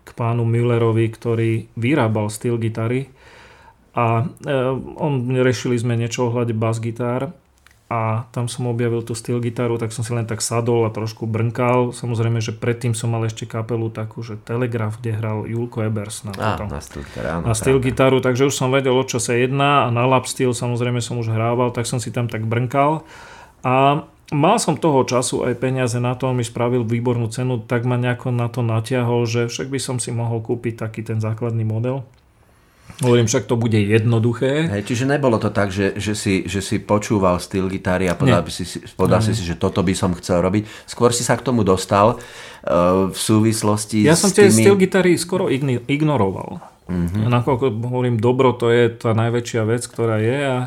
k 0.00 0.08
pánu 0.16 0.48
Müllerovi, 0.48 1.12
ktorý 1.12 1.68
vyrábal 1.76 2.32
styl 2.32 2.56
gitary 2.56 3.12
a 3.92 4.24
e, 4.24 4.56
on, 4.96 5.28
riešili 5.28 5.76
sme 5.76 6.00
niečo 6.00 6.32
ohľade 6.32 6.56
bas 6.56 6.80
gitár 6.80 7.36
a 7.88 8.28
tam 8.36 8.52
som 8.52 8.68
objavil 8.68 9.00
tú 9.00 9.16
styl 9.16 9.40
gitaru, 9.40 9.80
tak 9.80 9.96
som 9.96 10.04
si 10.04 10.12
len 10.12 10.28
tak 10.28 10.44
sadol 10.44 10.84
a 10.84 10.92
trošku 10.92 11.24
brnkal. 11.24 11.96
Samozrejme, 11.96 12.36
že 12.44 12.52
predtým 12.52 12.92
som 12.92 13.08
mal 13.08 13.24
ešte 13.24 13.48
kapelu 13.48 13.88
takú, 13.88 14.20
že 14.20 14.36
Telegraf, 14.36 15.00
kde 15.00 15.16
hral 15.16 15.48
Julko 15.48 15.88
Ebers 15.88 16.20
na, 16.28 16.36
á, 16.36 16.60
na 16.60 16.84
styl, 16.84 17.00
áno, 17.16 17.48
na 17.48 17.56
styl 17.56 17.80
gitaru, 17.80 18.20
takže 18.20 18.52
už 18.52 18.52
som 18.52 18.68
vedel, 18.68 18.92
o 18.92 19.04
čo 19.08 19.16
sa 19.16 19.32
jedná 19.32 19.88
a 19.88 19.92
na 19.92 20.04
lap 20.04 20.28
styl 20.28 20.52
samozrejme 20.52 21.00
som 21.00 21.16
už 21.16 21.32
hrával, 21.32 21.72
tak 21.72 21.88
som 21.88 21.96
si 21.96 22.12
tam 22.12 22.28
tak 22.28 22.44
brnkal. 22.44 23.08
A 23.64 24.04
mal 24.36 24.56
som 24.60 24.76
toho 24.76 25.08
času 25.08 25.48
aj 25.48 25.56
peniaze 25.56 25.96
na 25.96 26.12
to, 26.12 26.28
on 26.28 26.36
mi 26.36 26.44
spravil 26.44 26.84
výbornú 26.84 27.32
cenu, 27.32 27.56
tak 27.56 27.88
ma 27.88 27.96
nejako 27.96 28.36
na 28.36 28.52
to 28.52 28.60
natiahol, 28.60 29.24
že 29.24 29.48
však 29.48 29.72
by 29.72 29.80
som 29.80 29.96
si 29.96 30.12
mohol 30.12 30.44
kúpiť 30.44 30.84
taký 30.84 31.00
ten 31.00 31.24
základný 31.24 31.64
model. 31.64 32.04
Hovorím, 32.98 33.30
však 33.30 33.46
to 33.46 33.54
bude 33.54 33.78
jednoduché. 33.78 34.66
Hej, 34.66 34.82
čiže 34.90 35.04
nebolo 35.06 35.38
to 35.38 35.54
tak, 35.54 35.70
že, 35.70 35.94
že, 35.94 36.18
si, 36.18 36.42
že 36.50 36.58
si 36.58 36.82
počúval 36.82 37.38
styl 37.38 37.70
gitary 37.70 38.10
a 38.10 38.18
povedal, 38.18 38.42
si, 38.50 38.66
povedal 38.98 39.22
si 39.22 39.36
že 39.38 39.54
toto 39.54 39.86
by 39.86 39.94
som 39.94 40.10
chcel 40.18 40.42
robiť. 40.42 40.66
Skôr 40.88 41.14
si 41.14 41.22
sa 41.22 41.38
k 41.38 41.46
tomu 41.46 41.62
dostal 41.62 42.18
uh, 42.18 43.06
v 43.12 43.18
súvislosti 43.18 44.02
ja 44.02 44.18
s 44.18 44.26
som 44.26 44.30
tie 44.34 44.50
tými... 44.50 44.66
styl 44.66 44.74
gitary 44.74 45.14
skoro 45.14 45.46
ignoroval. 45.52 46.58
Uh-huh. 46.88 47.28
Nakoľko 47.28 47.70
hovorím, 47.86 48.18
dobro 48.18 48.50
to 48.56 48.72
je 48.72 48.90
tá 48.90 49.14
najväčšia 49.14 49.62
vec, 49.62 49.86
ktorá 49.86 50.18
je 50.18 50.38
a 50.42 50.58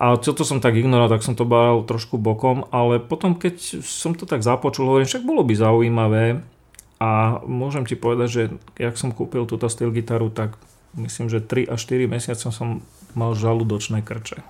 a 0.00 0.16
čo 0.16 0.32
to 0.32 0.48
som 0.48 0.64
tak 0.64 0.80
ignoroval, 0.80 1.12
tak 1.12 1.20
som 1.20 1.36
to 1.36 1.44
bral 1.44 1.84
trošku 1.84 2.16
bokom, 2.16 2.64
ale 2.72 3.04
potom 3.04 3.36
keď 3.36 3.84
som 3.84 4.16
to 4.16 4.24
tak 4.24 4.40
započul, 4.40 4.88
hovorím, 4.88 5.04
však 5.04 5.28
bolo 5.28 5.44
by 5.44 5.52
zaujímavé 5.52 6.40
a 6.96 7.36
môžem 7.44 7.84
ti 7.84 8.00
povedať, 8.00 8.28
že 8.32 8.42
jak 8.80 8.96
som 8.96 9.12
kúpil 9.12 9.44
túto 9.44 9.68
styl 9.68 9.92
gitaru, 9.92 10.32
tak 10.32 10.56
myslím, 10.98 11.30
že 11.30 11.38
3 11.42 11.70
až 11.70 11.80
4 11.86 12.10
mesiace 12.10 12.46
som 12.50 12.82
mal 13.14 13.34
žalúdočné 13.34 14.02
krče. 14.02 14.42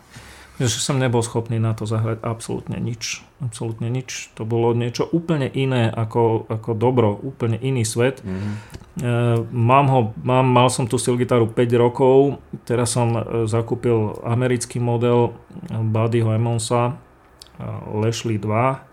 Že 0.61 0.69
som 0.69 1.01
nebol 1.01 1.25
schopný 1.25 1.57
na 1.57 1.73
to 1.73 1.89
zahrať 1.89 2.21
absolútne 2.21 2.77
nič. 2.77 3.25
Absolútne 3.41 3.89
nič. 3.89 4.29
To 4.37 4.45
bolo 4.45 4.77
niečo 4.77 5.09
úplne 5.09 5.49
iné 5.49 5.89
ako, 5.89 6.45
ako 6.53 6.77
dobro, 6.77 7.17
úplne 7.17 7.57
iný 7.57 7.89
svet. 7.89 8.21
Mm-hmm. 8.21 8.55
E, 9.01 9.13
mám 9.49 9.87
ho, 9.89 10.01
mám, 10.21 10.45
mal 10.45 10.69
som 10.69 10.85
tú 10.85 11.01
steel 11.01 11.17
gitaru 11.17 11.49
5 11.49 11.57
rokov, 11.81 12.37
teraz 12.69 12.93
som 12.93 13.09
e, 13.17 13.21
zakúpil 13.49 14.21
americký 14.21 14.77
model 14.77 15.33
Buddyho 15.73 16.37
Emonsa 16.37 16.93
e, 16.93 17.65
Lešli 17.97 18.37
2 18.37 18.91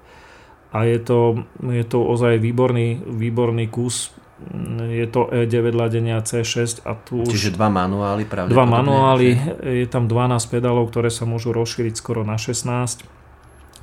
a 0.71 0.79
je 0.87 0.99
to, 1.03 1.43
je 1.67 1.83
to 1.83 1.99
ozaj 1.99 2.39
výborný, 2.39 3.03
výborný 3.03 3.67
kus 3.67 4.15
je 4.87 5.05
to 5.09 5.33
E9 5.33 5.73
ladenia 5.73 6.21
C6 6.21 6.85
a 6.85 6.93
tu 6.93 7.25
Čiže 7.25 7.57
dva 7.57 7.73
manuály 7.73 8.29
pravdepodobne? 8.29 8.53
Dva 8.53 8.65
manuály, 8.69 9.27
je 9.65 9.87
tam 9.89 10.05
12 10.05 10.53
pedálov, 10.53 10.93
ktoré 10.93 11.09
sa 11.09 11.25
môžu 11.25 11.49
rozšíriť 11.57 11.97
skoro 11.97 12.21
na 12.21 12.37
16 12.37 13.01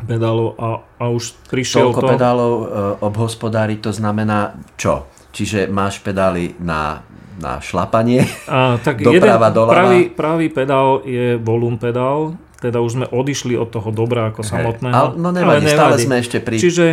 pedálov 0.07 0.55
a, 0.59 0.83
a 0.99 1.05
už 1.11 1.35
prišiel 1.51 1.91
Toľko 1.91 2.03
to... 2.03 2.11
pedálov 2.15 2.53
e, 2.55 2.67
obhospodáriť, 3.03 3.79
to 3.83 3.93
znamená 3.95 4.59
čo? 4.79 5.11
Čiže 5.35 5.67
máš 5.67 5.99
pedály 5.99 6.55
na, 6.63 7.03
na 7.43 7.59
šlapanie, 7.59 8.23
a, 8.47 8.79
tak 8.79 9.03
doprava, 9.07 9.51
jeden 9.51 9.59
doľava? 9.59 9.75
Pravý, 9.75 10.01
pravý 10.15 10.47
pedál 10.55 11.03
je 11.03 11.35
volum 11.39 11.79
pedál, 11.79 12.39
teda 12.65 12.81
už 12.81 12.91
sme 12.97 13.07
odišli 13.13 13.61
od 13.61 13.69
toho 13.69 13.93
dobra 13.93 14.33
ako 14.33 14.41
samotného. 14.41 14.97
Ale, 14.97 15.11
no 15.21 15.29
nevadí, 15.29 15.69
ale 15.69 15.69
nevadí, 15.69 15.77
stále 15.77 15.97
sme 16.01 16.17
ešte 16.25 16.39
pri... 16.41 16.57
Čiže 16.57 16.87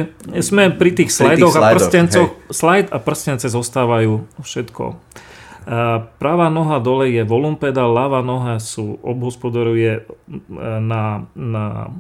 sme 0.44 0.64
pri 0.76 0.92
tých 0.92 1.16
slajdoch 1.16 1.56
a 1.56 1.62
prstencoch. 1.72 2.30
Slajd 2.52 2.92
a 2.92 2.98
prstence 3.00 3.48
zostávajú 3.48 4.28
všetko. 4.44 4.84
Pravá 6.20 6.48
noha 6.52 6.84
dole 6.84 7.08
je 7.16 7.24
volum 7.24 7.56
pedál, 7.56 7.96
ľavá 7.96 8.20
noha 8.20 8.60
sú 8.60 9.00
obhospodaruje 9.00 10.04
na, 10.60 11.24
na 11.38 11.94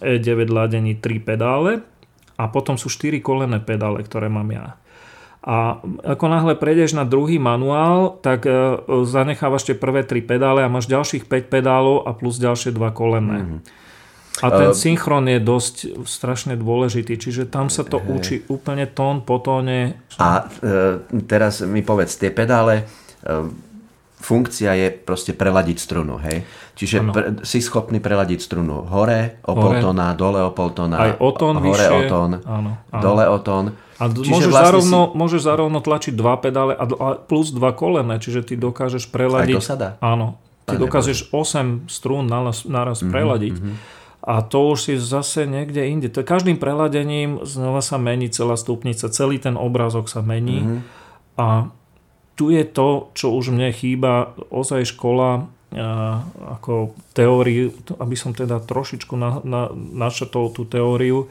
E9 0.00 0.48
ladení 0.48 0.96
3 0.96 1.28
pedále 1.28 1.84
a 2.38 2.48
potom 2.48 2.80
sú 2.80 2.88
4 2.88 3.18
kolené 3.20 3.58
pedále, 3.60 4.00
ktoré 4.06 4.32
mám 4.32 4.48
ja. 4.48 4.80
A 5.48 5.80
ako 6.04 6.28
náhle 6.28 6.60
prejdeš 6.60 6.92
na 6.92 7.08
druhý 7.08 7.40
manuál, 7.40 8.20
tak 8.20 8.44
e, 8.44 8.52
zanechávaš 9.08 9.72
tie 9.72 9.72
prvé 9.72 10.04
tri 10.04 10.20
pedále 10.20 10.60
a 10.60 10.68
máš 10.68 10.92
ďalších 10.92 11.24
5 11.24 11.48
pedálov 11.48 12.04
a 12.04 12.12
plus 12.12 12.36
ďalšie 12.36 12.76
dva 12.76 12.92
kolené. 12.92 13.40
Mm-hmm. 13.40 13.60
A 14.38 14.46
ten 14.54 14.70
uh, 14.70 14.76
synchron 14.76 15.26
je 15.26 15.40
dosť 15.42 16.04
strašne 16.06 16.54
dôležitý, 16.54 17.18
čiže 17.18 17.50
tam 17.50 17.72
sa 17.72 17.82
to 17.82 17.98
uh, 17.98 18.06
učí 18.06 18.46
úplne 18.46 18.86
tón 18.86 19.26
po 19.26 19.42
tóne. 19.42 19.98
A 20.20 20.46
uh, 20.46 21.02
teraz 21.26 21.64
mi 21.64 21.82
povedz, 21.82 22.20
tie 22.20 22.30
pedále, 22.30 22.86
uh, 23.26 23.50
funkcia 24.20 24.74
je 24.78 24.88
proste 24.94 25.34
preladiť 25.34 25.78
strunu, 25.80 26.22
hej? 26.22 26.46
Čiže 26.78 26.96
pre, 27.10 27.24
si 27.42 27.58
schopný 27.58 27.98
preladiť 27.98 28.38
strunu 28.38 28.86
hore 28.86 29.42
o 29.46 29.56
hore. 29.56 29.80
poltóna, 29.80 30.14
dole 30.14 30.40
o 30.42 30.50
poltóna, 30.54 30.96
Aj 30.98 31.12
o 31.18 31.30
tón 31.34 31.58
hore 31.58 31.86
vyššie. 31.88 31.98
o 31.98 32.00
tón, 32.06 32.30
áno, 32.42 32.72
áno. 32.94 33.02
dole 33.02 33.24
o 33.26 33.38
tón. 33.42 33.64
A 33.98 34.06
čiže 34.06 34.30
môžeš, 34.30 34.50
vlastne 34.54 34.62
zarovno, 34.62 35.00
si... 35.02 35.14
môžeš 35.18 35.40
zarovno 35.42 35.78
tlačiť 35.82 36.14
dva 36.14 36.38
pedále 36.38 36.72
a 36.78 36.84
plus 37.18 37.50
dva 37.50 37.74
kolené, 37.74 38.22
čiže 38.22 38.46
ty 38.46 38.54
dokážeš 38.54 39.10
preladiť... 39.10 39.58
Aj 39.58 39.62
to 39.62 39.66
sa 39.66 39.76
dá? 39.76 39.88
Áno. 39.98 40.38
Ty 40.70 40.78
Pane 40.78 40.82
dokážeš 40.86 41.18
Bože. 41.34 41.58
8 41.58 41.90
strún 41.90 42.30
naraz, 42.30 42.62
naraz 42.62 43.02
mm-hmm, 43.02 43.12
preladiť. 43.12 43.56
Mm-hmm. 43.58 43.76
A 44.28 44.34
to 44.44 44.76
už 44.76 44.78
si 44.84 44.94
zase 45.00 45.48
niekde 45.48 45.88
inde. 45.88 46.12
To 46.12 46.22
každým 46.22 46.60
preladením 46.60 47.42
znova 47.42 47.80
sa 47.80 47.96
mení 47.96 48.28
celá 48.28 48.54
stupnica, 48.60 49.08
celý 49.08 49.40
ten 49.40 49.56
obrázok 49.56 50.06
sa 50.06 50.20
mení. 50.20 50.62
Mm-hmm. 50.62 50.80
A 51.40 51.72
tu 52.38 52.54
je 52.54 52.62
to, 52.62 53.10
čo 53.18 53.34
už 53.34 53.50
mne 53.50 53.74
chýba, 53.74 54.36
ozaj 54.52 54.94
škola 54.94 55.50
a, 55.74 56.22
ako 56.54 56.94
teóriu, 57.18 57.74
aby 57.98 58.14
som 58.14 58.30
teda 58.30 58.62
trošičku 58.62 59.18
na, 59.18 59.42
na, 59.42 59.72
načetol 59.74 60.54
tú 60.54 60.68
teóriu, 60.68 61.26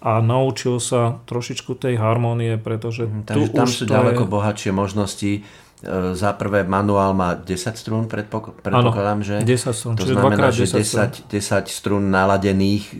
a 0.00 0.24
naučil 0.24 0.80
sa 0.80 1.20
trošičku 1.28 1.76
tej 1.76 2.00
harmónie, 2.00 2.56
pretože 2.56 3.04
mm, 3.04 3.28
tu 3.28 3.44
tam 3.52 3.68
už 3.68 3.72
sú 3.72 3.84
ďaleko 3.84 4.24
je... 4.24 4.30
bohatšie 4.32 4.70
možnosti. 4.72 5.32
E, 5.40 5.40
za 6.16 6.32
prvé 6.36 6.64
manuál 6.64 7.12
má 7.12 7.36
10 7.36 7.76
strún, 7.76 8.04
predpok- 8.08 8.56
predpokladám, 8.64 9.20
že? 9.20 9.36
10 9.44 9.76
strún, 9.76 9.94
to 9.96 10.08
znamená, 10.08 10.52
že 10.52 10.68
10, 10.68 11.28
10 11.28 11.68
strún 11.68 12.08
naladených 12.08 12.84
e, 12.92 12.94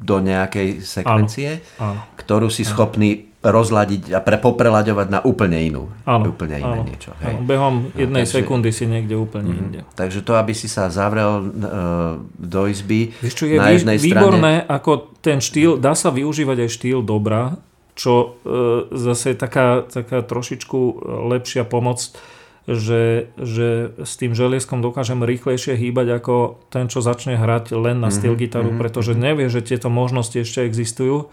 do 0.00 0.16
nejakej 0.20 0.80
sekvencie, 0.80 1.64
áno, 1.76 1.96
áno, 1.96 2.00
ktorú 2.16 2.48
si 2.48 2.64
áno. 2.64 2.70
schopný 2.72 3.31
rozladiť 3.42 4.14
a 4.14 4.22
pre, 4.22 4.38
poprelaďovať 4.38 5.06
na 5.10 5.20
úplne 5.26 5.58
inú. 5.58 5.90
Áno, 6.06 6.30
úplne 6.30 6.62
iné 6.62 6.78
áno, 6.78 6.86
niečo. 6.86 7.10
Hej? 7.18 7.34
Áno, 7.34 7.40
behom 7.42 7.74
no, 7.90 7.98
jednej 7.98 8.22
takže, 8.22 8.38
sekundy 8.38 8.70
si 8.70 8.86
niekde 8.86 9.18
úplne 9.18 9.50
mm, 9.50 9.58
inde. 9.58 9.80
Takže 9.98 10.22
to, 10.22 10.38
aby 10.38 10.54
si 10.54 10.70
sa 10.70 10.86
zavrel 10.86 11.42
uh, 11.42 12.22
do 12.38 12.60
izby 12.70 13.10
Víš, 13.18 13.34
čo 13.34 13.50
je 13.50 13.58
na 13.58 13.74
jednej 13.74 13.98
výborné, 13.98 14.62
strane... 14.62 14.70
ako 14.70 14.90
ten 15.18 15.42
štýl, 15.42 15.74
dá 15.82 15.98
sa 15.98 16.14
využívať 16.14 16.56
aj 16.62 16.70
štýl 16.70 16.98
dobra, 17.02 17.58
čo 17.98 18.14
uh, 18.14 18.86
zase 18.94 19.34
je 19.34 19.36
taká, 19.36 19.84
taká 19.90 20.24
trošičku 20.24 20.78
e, 20.78 20.94
lepšia 21.34 21.66
pomoc, 21.66 22.14
že, 22.62 23.34
že 23.34 23.90
s 23.98 24.14
tým 24.22 24.38
želieskom 24.38 24.78
dokážem 24.78 25.18
rýchlejšie 25.18 25.74
hýbať 25.74 26.22
ako 26.22 26.62
ten, 26.70 26.86
čo 26.86 27.02
začne 27.02 27.34
hrať 27.34 27.74
len 27.74 27.98
na 27.98 28.06
mm-hmm, 28.06 28.14
styl 28.14 28.38
gitaru, 28.38 28.70
mm-hmm, 28.70 28.82
pretože 28.86 29.18
mm-hmm. 29.18 29.26
nevie, 29.26 29.46
že 29.50 29.66
tieto 29.66 29.90
možnosti 29.90 30.38
ešte 30.38 30.62
existujú 30.62 31.26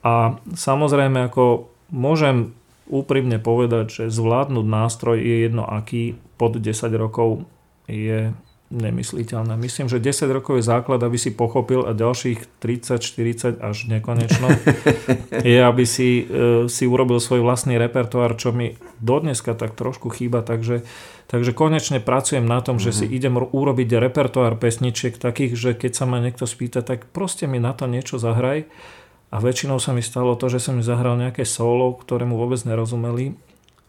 a 0.00 0.40
samozrejme, 0.56 1.28
ako 1.28 1.68
môžem 1.92 2.56
úprimne 2.90 3.38
povedať, 3.38 3.86
že 4.02 4.04
zvládnuť 4.10 4.66
nástroj 4.66 5.16
je 5.22 5.36
jedno 5.46 5.62
aký 5.62 6.18
pod 6.34 6.58
10 6.58 6.90
rokov 6.98 7.46
je 7.86 8.34
nemysliteľné. 8.70 9.58
Myslím, 9.58 9.90
že 9.90 9.98
10 9.98 10.30
rokov 10.30 10.62
je 10.62 10.64
základ, 10.70 11.02
aby 11.02 11.18
si 11.18 11.34
pochopil 11.34 11.82
a 11.82 11.90
ďalších 11.90 12.62
30, 12.62 13.02
40 13.02 13.58
až 13.58 13.76
nekonečno 13.90 14.46
je, 15.50 15.58
aby 15.58 15.82
si, 15.82 16.22
e, 16.22 16.70
si 16.70 16.86
urobil 16.86 17.18
svoj 17.18 17.42
vlastný 17.42 17.82
repertoár, 17.82 18.38
čo 18.38 18.54
mi 18.54 18.78
dodneska 19.02 19.58
tak 19.58 19.74
trošku 19.74 20.14
chýba, 20.14 20.46
takže, 20.46 20.86
takže 21.26 21.50
konečne 21.50 21.98
pracujem 21.98 22.46
na 22.46 22.62
tom, 22.62 22.78
mm-hmm. 22.78 22.94
že 22.94 22.94
si 22.94 23.04
mhm. 23.10 23.12
idem 23.12 23.34
urobiť 23.42 23.90
repertoár 23.98 24.54
pesničiek 24.54 25.18
takých, 25.18 25.58
že 25.58 25.70
keď 25.74 25.92
sa 25.98 26.06
ma 26.06 26.22
niekto 26.22 26.46
spýta, 26.46 26.86
tak 26.86 27.10
proste 27.10 27.50
mi 27.50 27.58
na 27.58 27.74
to 27.74 27.90
niečo 27.90 28.22
zahraj 28.22 28.70
a 29.30 29.36
väčšinou 29.38 29.78
sa 29.78 29.94
mi 29.94 30.02
stalo 30.02 30.34
to, 30.34 30.50
že 30.50 30.58
som 30.58 30.74
mi 30.74 30.82
zahral 30.82 31.14
nejaké 31.14 31.46
solo, 31.46 31.94
ktorému 31.94 32.34
vôbec 32.34 32.58
nerozumeli 32.66 33.38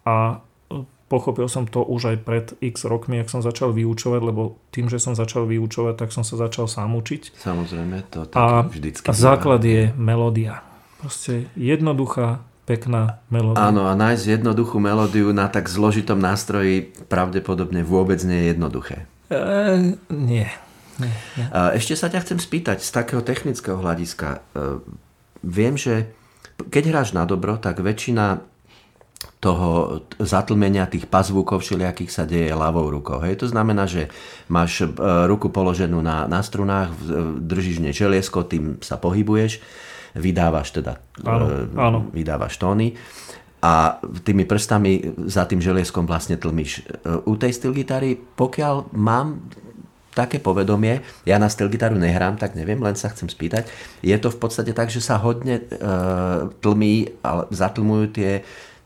a 0.05 0.37
e, 0.69 0.85
pochopil 1.09 1.49
som 1.49 1.65
to 1.65 1.81
už 1.81 2.13
aj 2.13 2.17
pred 2.21 2.45
x 2.61 2.85
rokmi, 2.85 3.17
ak 3.17 3.33
som 3.33 3.41
začal 3.41 3.73
vyučovať, 3.73 4.21
lebo 4.21 4.61
tým, 4.69 4.85
že 4.85 5.01
som 5.01 5.17
začal 5.17 5.49
vyučovať, 5.49 5.97
tak 5.97 6.13
som 6.13 6.21
sa 6.21 6.37
začal 6.37 6.69
sám 6.69 6.93
učiť. 6.93 7.41
Samozrejme, 7.41 8.05
to 8.13 8.29
tak 8.29 8.37
a, 8.37 8.69
vždycky. 8.69 9.05
A 9.09 9.13
základ 9.17 9.65
je 9.65 9.89
melódia. 9.97 10.61
Proste 11.01 11.49
jednoduchá, 11.57 12.45
pekná 12.69 13.17
melódia. 13.33 13.65
Áno, 13.65 13.89
a 13.89 13.97
nájsť 13.97 14.37
jednoduchú 14.37 14.77
melódiu 14.77 15.33
na 15.33 15.49
tak 15.49 15.65
zložitom 15.65 16.21
nástroji 16.21 16.93
pravdepodobne 17.09 17.81
vôbec 17.81 18.21
nie 18.21 18.45
je 18.45 18.47
jednoduché. 18.53 18.97
E, 19.33 19.97
nie. 20.13 20.45
nie, 21.01 21.13
nie. 21.33 21.45
Ešte 21.73 21.97
sa 21.97 22.13
ťa 22.13 22.29
chcem 22.29 22.37
spýtať 22.37 22.85
z 22.85 22.89
takého 22.93 23.25
technického 23.25 23.81
hľadiska. 23.81 24.45
E, 25.41 25.47
viem, 25.47 25.75
že 25.77 26.13
keď 26.69 26.83
hráš 26.93 27.09
na 27.17 27.25
dobro, 27.25 27.57
tak 27.57 27.81
väčšina 27.81 28.45
toho 29.41 30.01
zatlmenia 30.21 30.85
tých 30.89 31.09
pazvukov 31.09 31.65
všelijakých 31.65 32.13
sa 32.13 32.29
deje 32.29 32.53
ľavou 32.53 32.89
rukou. 32.89 33.21
Hej. 33.21 33.41
To 33.45 33.47
znamená, 33.49 33.89
že 33.89 34.09
máš 34.49 34.85
e, 34.85 34.89
ruku 35.25 35.49
položenú 35.49 36.01
na, 36.01 36.29
na 36.29 36.45
strunách, 36.45 36.93
držíš 37.41 37.81
želiesko, 37.93 38.45
tým 38.45 38.77
sa 38.85 39.01
pohybuješ 39.01 39.61
vydávaš 40.15 40.75
teda 40.75 40.99
áno, 41.23 41.45
e, 41.47 41.79
áno. 41.79 41.99
vydávaš 42.11 42.59
tóny 42.59 42.95
a 43.61 44.01
tými 44.25 44.49
prstami 44.49 45.13
za 45.29 45.45
tým 45.45 45.61
želieskom 45.61 46.09
vlastne 46.09 46.35
tlmíš. 46.35 46.81
E, 46.81 47.23
u 47.23 47.33
tej 47.37 47.51
steel 47.55 47.71
gitary, 47.77 48.17
pokiaľ 48.17 48.91
mám 48.97 49.45
také 50.11 50.43
povedomie, 50.43 51.01
ja 51.23 51.39
na 51.39 51.47
steel 51.47 51.71
gitaru 51.71 51.95
nehrám, 51.95 52.35
tak 52.35 52.53
neviem, 52.53 52.79
len 52.83 52.99
sa 52.99 53.07
chcem 53.11 53.31
spýtať, 53.31 53.67
je 54.03 54.15
to 54.19 54.27
v 54.27 54.37
podstate 54.37 54.71
tak, 54.75 54.91
že 54.91 54.99
sa 54.99 55.15
hodne 55.19 55.63
e, 55.63 55.63
tlmí, 56.59 57.23
ale 57.23 57.47
zatlmujú 57.51 58.05
tie 58.11 58.31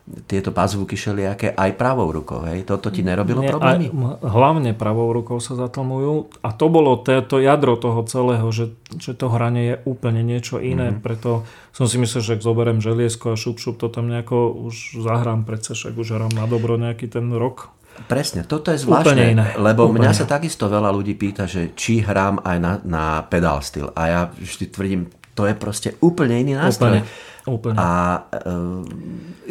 tieto 0.06 0.54
pazvuky 0.54 0.94
šeliaké 0.94 1.58
aj 1.58 1.72
pravou 1.82 2.14
rukou. 2.14 2.46
Hej? 2.46 2.70
Toto 2.70 2.94
ti 2.94 3.02
nerobilo 3.02 3.42
Nie, 3.42 3.50
problémy? 3.50 3.90
Aj, 3.90 4.22
hlavne 4.22 4.78
pravou 4.78 5.10
rukou 5.10 5.42
sa 5.42 5.58
zatlmujú 5.58 6.30
a 6.46 6.54
to 6.54 6.70
bolo 6.70 6.94
to 7.02 7.42
jadro 7.42 7.74
toho 7.74 8.06
celého, 8.06 8.46
že, 8.54 8.78
že 9.02 9.18
to 9.18 9.34
hranie 9.34 9.64
je 9.66 9.76
úplne 9.90 10.22
niečo 10.22 10.62
iné. 10.62 10.94
Mm-hmm. 10.94 11.02
Preto 11.02 11.50
som 11.74 11.90
si 11.90 11.98
myslel, 11.98 12.22
že 12.22 12.34
ak 12.38 12.46
zoberiem 12.46 12.86
želiesko 12.86 13.34
a 13.34 13.40
šup, 13.40 13.58
šup 13.58 13.82
to 13.82 13.90
tam 13.90 14.06
nejako 14.06 14.54
už 14.70 15.02
zahrám, 15.02 15.42
predsa 15.42 15.74
však 15.74 15.98
už 15.98 16.22
hrám 16.22 16.34
na 16.38 16.46
dobro 16.46 16.78
nejaký 16.78 17.10
ten 17.10 17.34
rok. 17.34 17.74
Presne, 18.06 18.44
toto 18.44 18.70
je 18.70 18.84
zvláštne, 18.84 19.24
iné. 19.34 19.48
lebo 19.56 19.88
Úplne. 19.88 20.06
mňa 20.06 20.12
sa 20.12 20.28
takisto 20.28 20.68
veľa 20.68 20.92
ľudí 20.92 21.16
pýta, 21.16 21.48
že 21.48 21.72
či 21.74 22.04
hrám 22.04 22.44
aj 22.44 22.58
na, 22.60 22.74
na 22.84 23.06
pedal 23.26 23.64
styl. 23.64 23.90
A 23.96 24.02
ja 24.06 24.22
vždy 24.30 24.66
tvrdím, 24.68 25.02
to 25.32 25.48
je 25.48 25.56
proste 25.56 25.90
úplne 26.04 26.36
iný 26.38 26.60
nástroj. 26.60 27.02
Úplne. 27.02 27.34
Úplne. 27.46 27.78
A 27.78 27.90
e, 28.34 28.50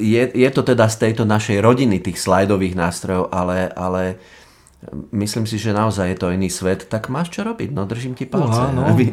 je, 0.03 0.23
je 0.35 0.51
to 0.51 0.63
teda 0.67 0.91
z 0.91 0.97
tejto 1.09 1.23
našej 1.23 1.63
rodiny 1.63 2.03
tých 2.03 2.19
slajdových 2.19 2.75
nástrojov, 2.75 3.31
ale, 3.31 3.71
ale 3.71 4.19
myslím 5.13 5.45
si, 5.49 5.57
že 5.57 5.73
naozaj 5.73 6.15
je 6.15 6.19
to 6.19 6.29
iný 6.35 6.49
svet, 6.53 6.87
tak 6.89 7.09
máš 7.09 7.33
čo 7.33 7.47
robiť, 7.47 7.73
no 7.73 7.89
držím 7.89 8.15
ti 8.17 8.29
palce. 8.29 8.73
no. 8.73 8.87
Aby, 8.95 9.11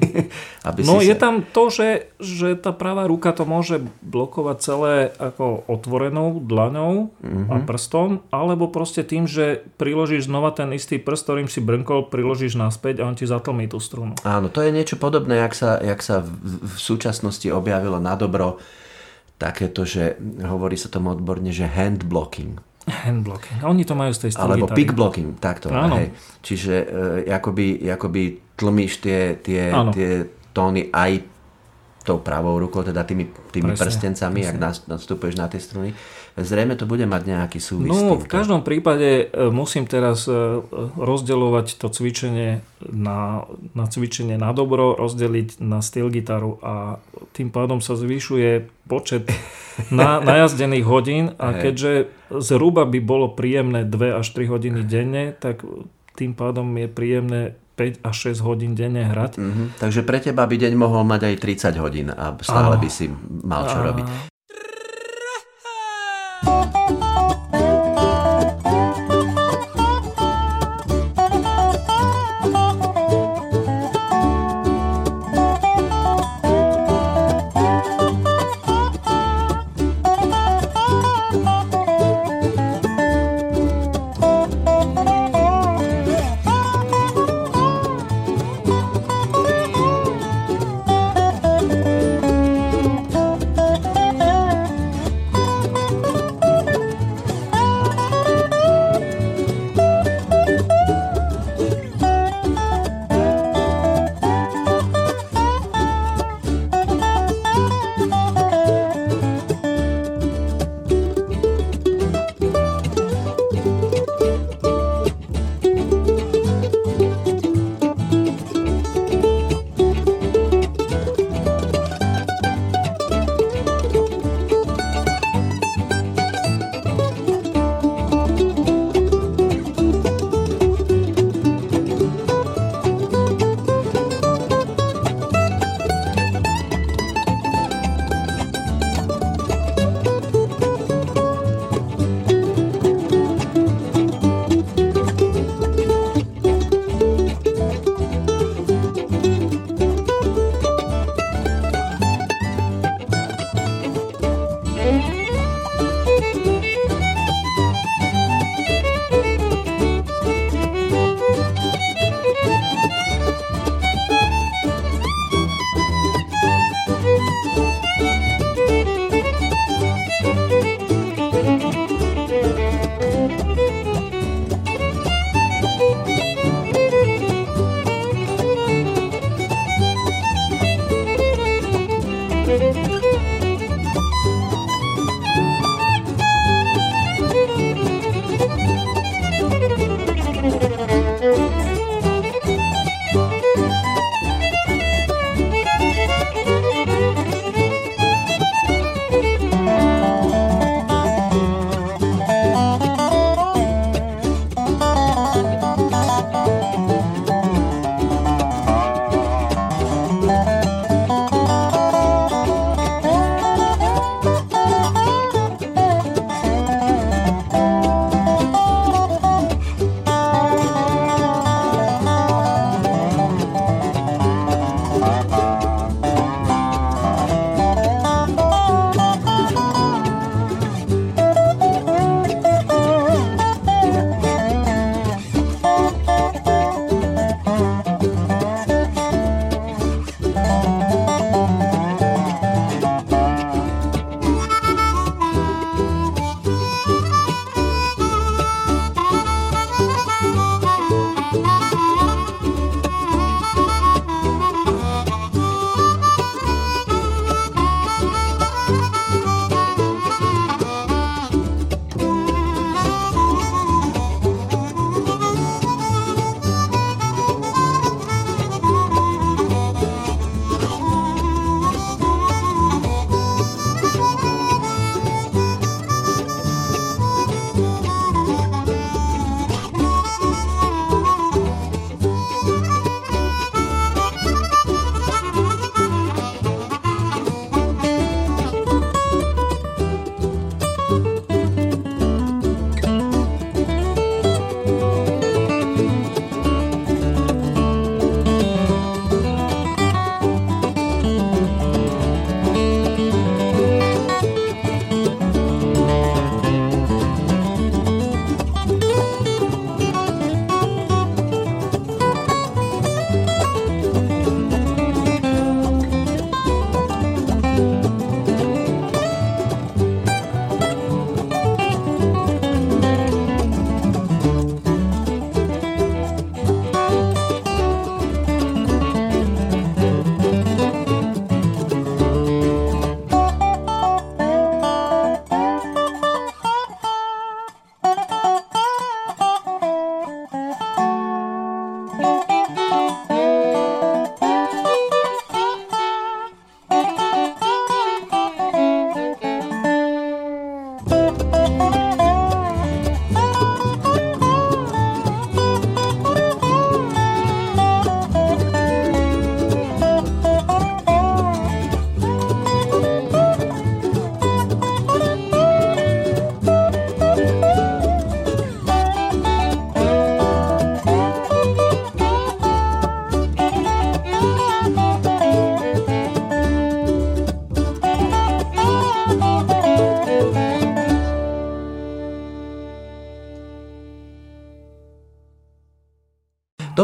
aby 0.68 0.80
no 0.84 1.00
si 1.00 1.10
je 1.10 1.16
sa... 1.16 1.22
tam 1.28 1.36
to, 1.48 1.64
že, 1.72 1.90
že 2.20 2.60
tá 2.60 2.76
pravá 2.76 3.08
ruka 3.08 3.32
to 3.32 3.48
môže 3.48 3.82
blokovať 4.04 4.58
celé 4.62 4.94
ako 5.18 5.66
otvorenou 5.66 6.44
dlaňou 6.44 7.14
mm-hmm. 7.14 7.48
a 7.50 7.56
mhm. 7.62 7.66
prstom, 7.66 8.10
alebo 8.34 8.68
proste 8.70 9.02
tým, 9.06 9.26
že 9.26 9.66
priložíš 9.80 10.28
znova 10.28 10.52
ten 10.54 10.70
istý 10.76 11.00
prst, 11.00 11.24
ktorým 11.26 11.50
si 11.50 11.64
brnkol, 11.64 12.12
priložíš 12.12 12.60
naspäť 12.60 13.02
a 13.02 13.08
on 13.10 13.16
ti 13.18 13.26
zatlmí 13.26 13.72
tú 13.72 13.80
strunu. 13.80 14.18
Áno, 14.28 14.52
to 14.52 14.62
je 14.62 14.76
niečo 14.76 15.00
podobné, 15.00 15.40
jak 15.42 15.54
sa, 15.56 15.80
jak 15.80 16.02
sa 16.04 16.22
v, 16.22 16.32
v 16.62 16.76
súčasnosti 16.78 17.48
objavilo 17.50 17.98
na 17.98 18.14
dobro 18.20 18.60
takéto, 19.42 19.90
že 19.90 20.22
hovorí 20.46 20.78
sa 20.78 20.94
tomu 20.94 21.18
odborne, 21.18 21.50
že 21.50 21.66
hand 21.66 22.06
blocking 22.06 22.62
Handblocking. 22.90 23.62
Oni 23.62 23.86
to 23.86 23.94
majú 23.94 24.10
z 24.10 24.26
tej 24.26 24.32
Alebo 24.42 24.66
pick 24.74 24.98
blocking, 24.98 25.38
takto. 25.38 25.70
Áno. 25.70 26.02
Hej. 26.02 26.18
Čiže 26.42 26.76
e, 27.26 27.30
akoby, 27.30 27.86
akoby 27.86 28.24
tlmíš 28.58 29.06
tie, 29.06 29.38
tie, 29.38 29.70
tie 29.94 30.10
tóny 30.50 30.90
aj 30.90 31.22
tou 32.02 32.18
pravou 32.18 32.58
rukou, 32.58 32.82
teda 32.82 33.06
tými, 33.06 33.30
tými 33.54 33.78
presne, 33.78 33.86
prstencami, 33.86 34.42
presne. 34.42 34.58
ak 34.58 34.90
nastupuješ 34.90 35.38
na 35.38 35.46
tie 35.46 35.62
struny. 35.62 35.94
Zrejme 36.44 36.76
to 36.76 36.86
bude 36.90 37.06
mať 37.08 37.22
nejaký 37.26 37.60
súvis. 37.62 37.90
No, 37.90 38.18
v 38.18 38.28
každom 38.28 38.62
prípade 38.66 39.30
e, 39.30 39.50
musím 39.50 39.88
teraz 39.88 40.26
e, 40.26 40.34
rozdeľovať 40.98 41.78
to 41.80 41.88
cvičenie 41.90 42.66
na, 42.90 43.46
na 43.74 43.86
cvičenie 43.86 44.36
na 44.36 44.52
dobro, 44.52 44.94
rozdeliť 44.98 45.62
na 45.62 45.80
styl 45.80 46.10
gitaru 46.10 46.58
a 46.62 47.02
tým 47.34 47.54
pádom 47.54 47.80
sa 47.80 47.94
zvyšuje 47.96 48.68
počet 48.86 49.30
na, 49.94 50.20
najazdených 50.22 50.86
hodín 50.86 51.26
a 51.38 51.58
keďže 51.58 52.12
zhruba 52.32 52.86
by 52.86 53.00
bolo 53.02 53.32
príjemné 53.32 53.88
2 53.88 54.20
až 54.22 54.28
3 54.34 54.52
hodiny 54.52 54.82
denne, 54.86 55.34
tak 55.36 55.64
tým 56.16 56.36
pádom 56.36 56.68
je 56.78 56.88
príjemné 56.92 57.42
5 57.82 58.06
až 58.06 58.16
6 58.38 58.46
hodín 58.46 58.78
denne 58.78 59.10
hrať. 59.10 59.42
Mm-hmm. 59.42 59.68
Takže 59.82 60.02
pre 60.06 60.22
teba 60.22 60.46
by 60.46 60.54
deň 60.54 60.74
mohol 60.78 61.02
mať 61.02 61.34
aj 61.34 61.36
30 61.74 61.82
hodín 61.82 62.08
a 62.14 62.38
stále 62.46 62.78
ano. 62.78 62.84
by 62.84 62.90
si 62.94 63.10
mal 63.42 63.66
čo 63.66 63.80
robiť. 63.82 64.31
Música 66.74 67.11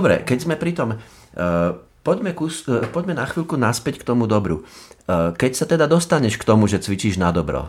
dobre, 0.08 0.24
keď 0.24 0.38
sme 0.40 0.56
pri 0.56 0.72
tom, 0.72 0.96
uh, 0.96 1.76
poďme, 2.00 2.32
kus, 2.32 2.64
uh, 2.72 2.88
poďme 2.96 3.20
na 3.20 3.28
chvíľku 3.28 3.60
naspäť 3.60 4.00
k 4.00 4.08
tomu 4.08 4.24
dobru. 4.24 4.64
Uh, 5.04 5.36
keď 5.36 5.52
sa 5.52 5.66
teda 5.68 5.84
dostaneš 5.84 6.40
k 6.40 6.48
tomu, 6.48 6.72
že 6.72 6.80
cvičíš 6.80 7.20
na 7.20 7.36
dobro, 7.36 7.68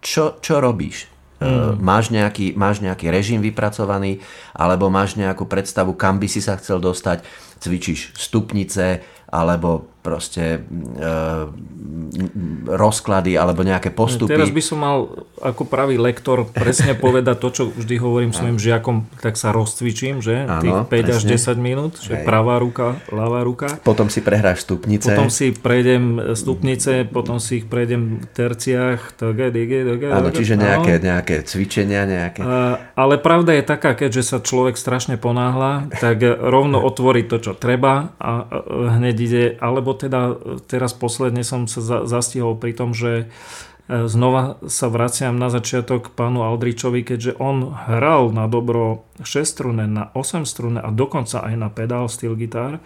čo, 0.00 0.40
čo 0.40 0.64
robíš? 0.64 1.12
Mm. 1.44 1.76
Máš, 1.76 2.08
nejaký, 2.08 2.56
máš 2.56 2.80
nejaký 2.80 3.12
režim 3.12 3.44
vypracovaný, 3.44 4.24
alebo 4.56 4.88
máš 4.88 5.20
nejakú 5.20 5.44
predstavu, 5.44 5.92
kam 5.92 6.16
by 6.16 6.24
si 6.24 6.40
sa 6.40 6.56
chcel 6.56 6.80
dostať? 6.80 7.20
Cvičíš 7.60 8.16
stupnice, 8.16 9.04
alebo 9.28 9.91
proste 10.02 10.58
e, 10.58 11.06
rozklady 12.66 13.38
alebo 13.38 13.62
nejaké 13.62 13.94
postupy. 13.94 14.34
Teraz 14.34 14.50
by 14.50 14.62
som 14.62 14.78
mal 14.82 14.96
ako 15.38 15.62
pravý 15.64 15.96
lektor 15.96 16.44
presne 16.50 16.98
povedať 17.04 17.36
to, 17.38 17.48
čo 17.54 17.62
vždy 17.70 17.94
hovorím 18.02 18.34
svojim 18.34 18.58
žiakom, 18.58 19.06
tak 19.22 19.38
sa 19.38 19.54
rozcvičím, 19.54 20.18
že? 20.18 20.44
Ano, 20.44 20.60
Tých 20.60 20.78
5 20.86 20.90
presne. 20.90 21.14
až 21.14 21.22
10 21.54 21.62
minút, 21.62 21.92
že 22.02 22.18
Hej. 22.18 22.26
pravá 22.26 22.58
ruka, 22.58 22.98
ľavá 23.14 23.46
ruka. 23.46 23.78
Potom 23.86 24.10
si 24.10 24.20
prehráš 24.20 24.66
stupnice. 24.66 25.14
Potom 25.14 25.30
si 25.30 25.54
prejdem 25.54 26.34
stupnice, 26.34 27.06
potom 27.06 27.38
si 27.38 27.62
ich 27.62 27.66
prejdem 27.70 28.22
v 28.22 28.26
terciách. 28.34 29.00
Áno, 30.12 30.28
čiže 30.34 30.58
nejaké, 30.58 30.98
nejaké 30.98 31.46
cvičenia, 31.46 32.04
nejaké... 32.04 32.42
A, 32.42 32.90
ale 32.98 33.22
pravda 33.22 33.54
je 33.54 33.64
taká, 33.64 33.94
keďže 33.94 34.34
sa 34.34 34.38
človek 34.42 34.74
strašne 34.74 35.14
ponáhla, 35.14 35.86
tak 36.02 36.22
rovno 36.26 36.82
otvorí 36.90 37.22
to, 37.22 37.38
čo 37.38 37.52
treba 37.54 38.14
a 38.18 38.50
hneď 38.98 39.16
ide, 39.16 39.44
alebo 39.62 39.91
teda 39.92 40.36
teraz 40.66 40.96
posledne 40.96 41.44
som 41.46 41.70
sa 41.70 42.04
zastihol 42.08 42.56
pri 42.56 42.72
tom, 42.74 42.90
že 42.96 43.24
e, 43.24 44.06
znova 44.08 44.60
sa 44.66 44.88
vraciam 44.88 45.36
na 45.36 45.52
začiatok 45.52 46.10
k 46.10 46.14
pánu 46.14 46.42
Aldričovi, 46.42 47.04
keďže 47.06 47.38
on 47.38 47.72
hral 47.72 48.32
na 48.34 48.48
dobro 48.48 49.06
6 49.20 49.42
strune, 49.44 49.84
na 49.86 50.10
8 50.16 50.48
strune 50.48 50.78
a 50.80 50.88
dokonca 50.90 51.44
aj 51.44 51.54
na 51.54 51.68
pedál 51.68 52.08
steel 52.08 52.34
gitar, 52.34 52.80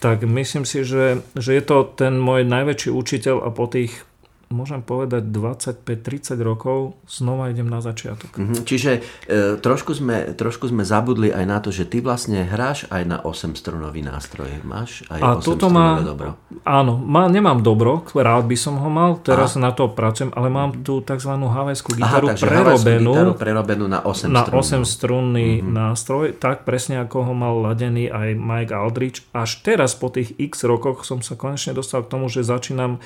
tak 0.00 0.24
myslím 0.24 0.64
si, 0.64 0.80
že, 0.80 1.20
že 1.36 1.50
je 1.54 1.62
to 1.62 1.84
ten 1.84 2.16
môj 2.16 2.48
najväčší 2.48 2.90
učiteľ 2.90 3.44
a 3.44 3.48
po 3.52 3.68
tých 3.68 4.09
môžem 4.50 4.82
povedať 4.82 5.30
25-30 5.30 6.34
rokov, 6.42 6.98
znova 7.06 7.54
idem 7.54 7.70
na 7.70 7.78
začiatok. 7.78 8.34
Mm-hmm. 8.34 8.66
Čiže 8.66 8.90
e, 8.98 9.40
trošku, 9.62 9.94
sme, 9.94 10.34
trošku 10.34 10.66
sme 10.66 10.82
zabudli 10.82 11.30
aj 11.30 11.44
na 11.46 11.62
to, 11.62 11.70
že 11.70 11.86
ty 11.86 12.02
vlastne 12.02 12.42
hráš 12.42 12.90
aj 12.90 13.02
na 13.06 13.22
8-strunový 13.22 14.02
nástroj. 14.02 14.58
Máš 14.66 15.06
aj 15.06 15.20
A 15.22 15.28
8 15.38 15.46
toto 15.46 15.70
má, 15.70 16.02
dobro? 16.02 16.34
Áno, 16.66 16.98
má, 16.98 17.30
nemám 17.30 17.62
dobro, 17.62 18.02
rád 18.10 18.50
by 18.50 18.58
som 18.58 18.74
ho 18.82 18.90
mal, 18.90 19.22
teraz 19.22 19.54
a? 19.54 19.62
na 19.62 19.70
to 19.70 19.86
pracujem, 19.86 20.34
ale 20.34 20.50
mám 20.50 20.82
tu 20.82 20.98
tzv. 20.98 21.30
havajskú 21.30 21.94
gitaru 21.94 22.34
Aha, 22.34 22.42
prerobenú, 22.42 23.12
gitaru 23.14 23.32
prerobenú 23.38 23.86
na 23.86 24.02
8 24.02 24.34
na 24.34 24.42
8 24.50 24.82
strunný 24.82 25.62
mm-hmm. 25.62 25.70
nástroj, 25.70 26.34
tak 26.42 26.66
presne 26.66 26.98
ako 27.06 27.22
ho 27.22 27.32
mal 27.38 27.54
ladený 27.70 28.10
aj 28.10 28.34
Mike 28.34 28.74
Aldrich. 28.74 29.22
Až 29.30 29.62
teraz 29.62 29.94
po 29.94 30.10
tých 30.10 30.34
x 30.42 30.66
rokoch 30.66 31.06
som 31.06 31.22
sa 31.22 31.38
konečne 31.38 31.70
dostal 31.70 32.02
k 32.02 32.10
tomu, 32.18 32.26
že 32.26 32.42
začínam 32.42 32.98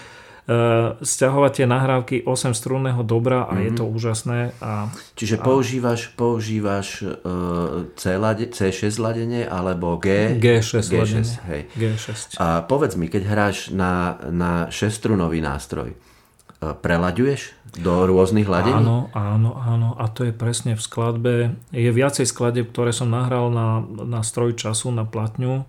stiahovať 1.01 1.53
tie 1.57 1.67
nahrávky 1.67 2.17
8 2.29 2.53
strunného 2.53 3.01
dobra 3.01 3.49
a 3.49 3.57
mm-hmm. 3.57 3.65
je 3.65 3.71
to 3.73 3.85
mhm. 3.89 3.93
úžasné. 3.97 4.39
A, 4.61 4.93
Čiže 5.17 5.41
a... 5.41 5.43
používaš, 5.43 6.13
používaš 6.13 7.01
uh, 7.01 7.89
C 7.97 8.21
lade, 8.21 8.53
C6 8.53 8.93
ladenie 9.01 9.49
alebo 9.49 9.97
G? 9.97 10.37
G6, 10.37 10.85
G6 10.85 11.27
hej. 11.49 11.63
G6. 11.81 12.37
A 12.37 12.61
povedz 12.61 12.93
mi, 13.01 13.09
keď 13.09 13.23
hráš 13.25 13.73
na, 13.73 14.21
na 14.29 14.69
6 14.69 14.93
strunový 14.93 15.41
nástroj, 15.41 15.97
uh, 15.97 16.77
prelaďuješ 16.77 17.57
do 17.81 18.05
rôznych 18.05 18.45
ladení? 18.45 18.85
Áno, 18.85 19.09
áno, 19.17 19.57
áno. 19.57 19.97
A 19.97 20.13
to 20.13 20.29
je 20.29 20.37
presne 20.37 20.77
v 20.77 20.83
skladbe. 20.85 21.57
Je 21.73 21.89
viacej 21.89 22.29
skladeb, 22.29 22.69
ktoré 22.69 22.93
som 22.93 23.09
nahral 23.09 23.49
na, 23.49 23.81
na 23.81 24.21
stroj 24.21 24.55
času, 24.61 24.93
na 24.93 25.09
platňu, 25.09 25.67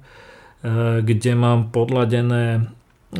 kde 1.01 1.31
mám 1.33 1.73
podladené 1.73 2.69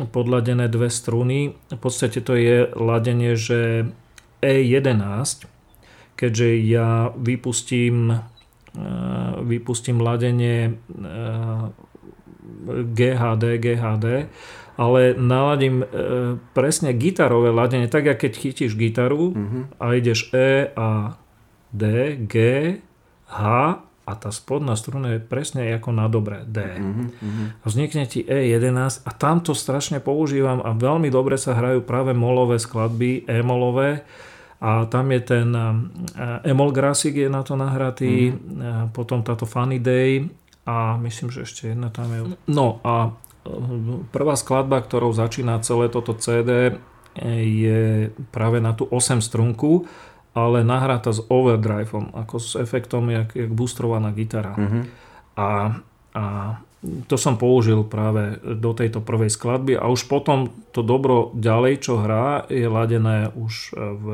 podladené 0.04 0.68
dve 0.68 0.92
struny. 0.92 1.56
V 1.72 1.80
podstate 1.80 2.20
to 2.20 2.36
je 2.36 2.68
ladenie, 2.76 3.32
že 3.32 3.88
E11, 4.44 5.48
keďže 6.20 6.48
ja 6.68 7.08
vypustím, 7.16 8.12
e, 8.12 8.18
vypustím 9.40 10.04
ladenie 10.04 10.76
GHD, 12.92 13.44
e, 13.48 13.56
GHD, 13.56 14.06
ale 14.76 15.16
naladím 15.16 15.80
e, 15.80 15.86
presne 16.52 16.92
gitarové 16.92 17.48
ladenie, 17.48 17.88
tak 17.88 18.04
ako 18.12 18.20
keď 18.28 18.32
chytíš 18.36 18.76
gitaru 18.76 19.32
uh-huh. 19.32 19.62
a 19.80 19.84
ideš 19.96 20.28
E 20.36 20.68
a 20.76 21.16
D, 21.72 22.16
G, 22.28 22.36
H 23.32 23.40
a 24.06 24.12
tá 24.14 24.30
spodná 24.30 24.78
struna 24.78 25.18
je 25.18 25.20
presne 25.20 25.66
ako 25.74 25.90
na 25.90 26.06
dobré 26.06 26.46
D. 26.46 26.62
Mm-hmm. 26.62 27.66
Vznikne 27.66 28.06
ti 28.06 28.22
E11 28.22 29.02
a 29.02 29.10
tam 29.10 29.42
to 29.42 29.50
strašne 29.50 29.98
používam 29.98 30.62
a 30.62 30.70
veľmi 30.70 31.10
dobre 31.10 31.34
sa 31.34 31.58
hrajú 31.58 31.82
práve 31.82 32.14
molové 32.14 32.62
skladby, 32.62 33.26
E-molové 33.26 34.06
a 34.62 34.86
tam 34.86 35.10
je 35.10 35.20
ten 35.20 35.50
Emol 36.46 36.70
Grasik 36.70 37.18
je 37.18 37.28
na 37.28 37.42
to 37.42 37.58
nahratý, 37.58 38.30
mm-hmm. 38.30 38.94
potom 38.94 39.26
táto 39.26 39.42
Funny 39.44 39.82
Day 39.82 40.30
a 40.62 40.94
myslím, 41.02 41.34
že 41.34 41.42
ešte 41.42 41.74
jedna 41.74 41.90
tam 41.90 42.08
je. 42.14 42.20
No 42.46 42.78
a 42.86 43.10
e, 43.46 43.50
prvá 44.14 44.38
skladba, 44.38 44.82
ktorou 44.82 45.10
začína 45.10 45.62
celé 45.66 45.90
toto 45.90 46.14
CD 46.14 46.78
je 47.24 48.12
práve 48.28 48.60
na 48.60 48.76
tú 48.76 48.84
8 48.92 49.24
strunku 49.24 49.88
ale 50.36 50.60
nahráta 50.60 51.16
s 51.16 51.24
overdriveom, 51.24 52.12
ako 52.12 52.36
s 52.36 52.60
efektom, 52.60 53.08
jak, 53.08 53.32
jak 53.32 53.48
boostrovaná 53.48 54.12
gitara. 54.12 54.52
Mm-hmm. 54.52 54.82
A, 55.40 55.48
a 56.12 56.24
to 57.08 57.16
som 57.16 57.40
použil 57.40 57.88
práve 57.88 58.36
do 58.44 58.76
tejto 58.76 59.00
prvej 59.00 59.32
skladby 59.32 59.80
a 59.80 59.88
už 59.88 60.04
potom 60.12 60.52
to 60.76 60.84
dobro 60.84 61.32
ďalej, 61.32 61.74
čo 61.80 62.04
hrá, 62.04 62.44
je 62.52 62.68
ladené 62.68 63.32
už 63.32 63.72
v 63.80 64.06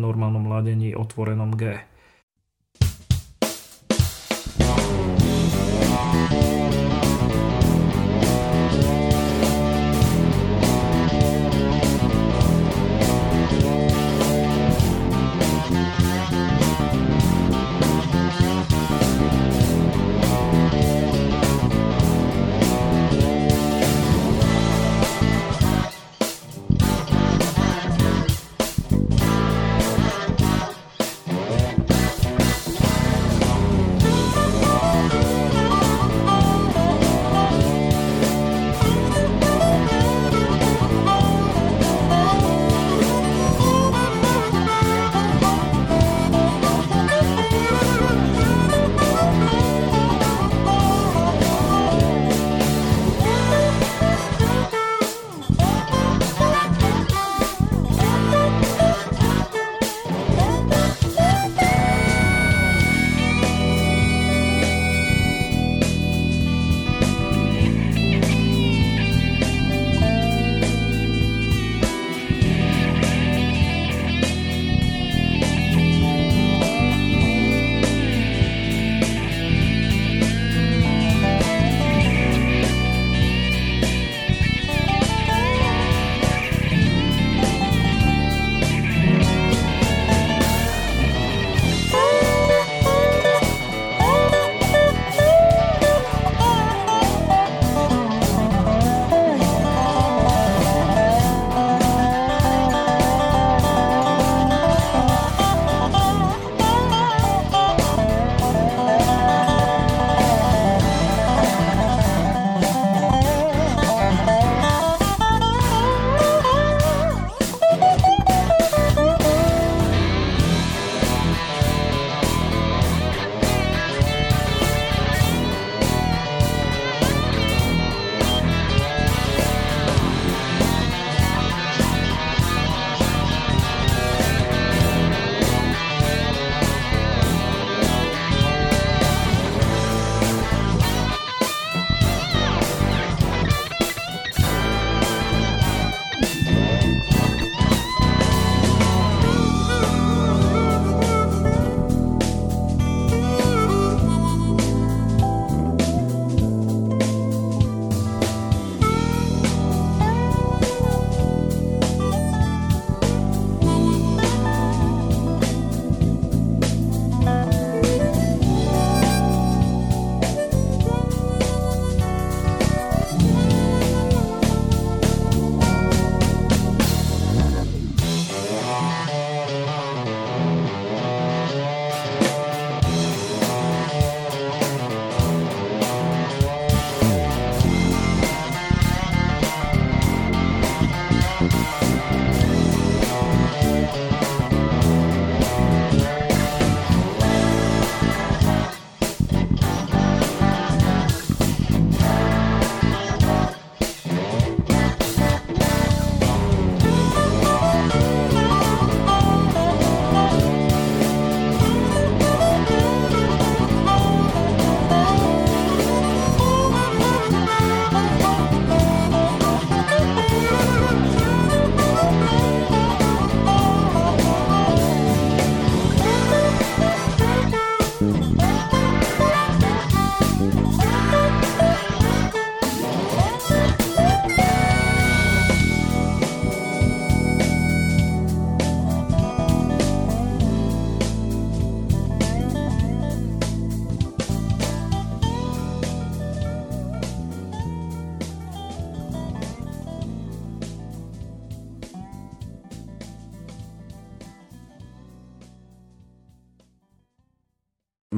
normálnom 0.00 0.48
ladení 0.48 0.96
otvorenom 0.96 1.52
G. 1.54 1.84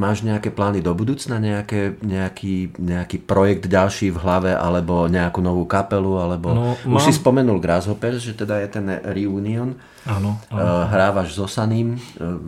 Máš 0.00 0.24
nejaké 0.24 0.48
plány 0.48 0.80
do 0.80 0.96
budúcna, 0.96 1.36
nejaké, 1.36 2.00
nejaký, 2.00 2.72
nejaký 2.80 3.20
projekt 3.20 3.68
ďalší 3.68 4.08
v 4.08 4.18
hlave, 4.24 4.52
alebo 4.56 5.04
nejakú 5.12 5.44
novú 5.44 5.68
kapelu, 5.68 6.16
alebo... 6.16 6.56
No, 6.56 6.72
Už 6.88 7.04
mám... 7.04 7.04
si 7.04 7.12
spomenul 7.12 7.60
Grasshopper, 7.60 8.16
že 8.16 8.32
teda 8.32 8.64
je 8.64 8.68
ten 8.72 8.86
reunion. 9.04 9.76
Áno. 10.08 10.40
áno. 10.48 10.56
Uh, 10.56 10.88
hrávaš 10.88 11.36
so 11.36 11.44
Sanim 11.44 12.00
uh, 12.16 12.40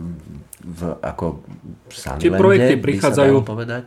v, 0.63 0.81
ako 1.03 1.45
Sunlande, 1.91 2.23
Tie 2.23 2.31
projekty 2.33 2.73
prichádzajú 2.79 3.35
povedať. 3.45 3.83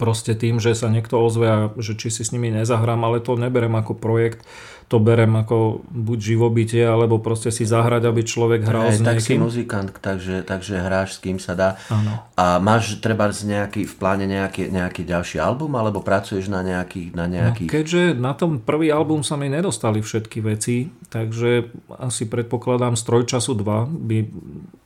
proste 0.00 0.32
tým, 0.38 0.62
že 0.62 0.72
sa 0.72 0.88
niekto 0.88 1.18
ozve 1.20 1.74
že 1.82 1.98
či 1.98 2.08
si 2.08 2.22
s 2.24 2.32
nimi 2.32 2.48
nezahrám, 2.54 3.02
ale 3.04 3.20
to 3.20 3.36
neberem 3.36 3.74
ako 3.76 3.98
projekt 3.98 4.46
to 4.88 5.00
berem 5.00 5.32
ako 5.34 5.82
buď 5.88 6.18
živobytie, 6.36 6.84
alebo 6.84 7.18
proste 7.18 7.48
si 7.48 7.64
zahrať, 7.64 8.04
aby 8.08 8.22
človek 8.22 8.60
hral 8.64 8.92
Aj, 8.92 8.96
s 8.96 9.00
niekým. 9.00 9.10
Tak 9.10 9.18
si 9.20 9.34
muzikant, 9.40 9.88
takže, 9.96 10.36
takže 10.44 10.74
hráš 10.80 11.16
s 11.16 11.18
kým 11.24 11.40
sa 11.40 11.56
dá. 11.56 11.80
Ano. 11.88 12.20
A 12.36 12.60
máš 12.60 13.00
treba 13.00 13.32
nejaký, 13.32 13.88
v 13.88 13.94
pláne 13.96 14.28
nejaký, 14.28 14.68
nejaký 14.68 15.02
ďalší 15.08 15.40
album, 15.40 15.74
alebo 15.74 16.04
pracuješ 16.04 16.52
na 16.52 16.60
nejaký... 16.60 17.16
Na 17.16 17.24
nejaký... 17.24 17.66
No, 17.66 17.72
keďže 17.72 18.02
na 18.16 18.32
tom 18.36 18.60
prvý 18.60 18.92
album 18.92 19.24
sa 19.24 19.40
mi 19.40 19.48
nedostali 19.48 20.04
všetky 20.04 20.44
veci, 20.44 20.92
takže 21.08 21.72
asi 21.96 22.28
predpokladám 22.28 22.94
stroj 22.94 23.24
času 23.24 23.56
2 23.56 23.88
by 23.88 24.18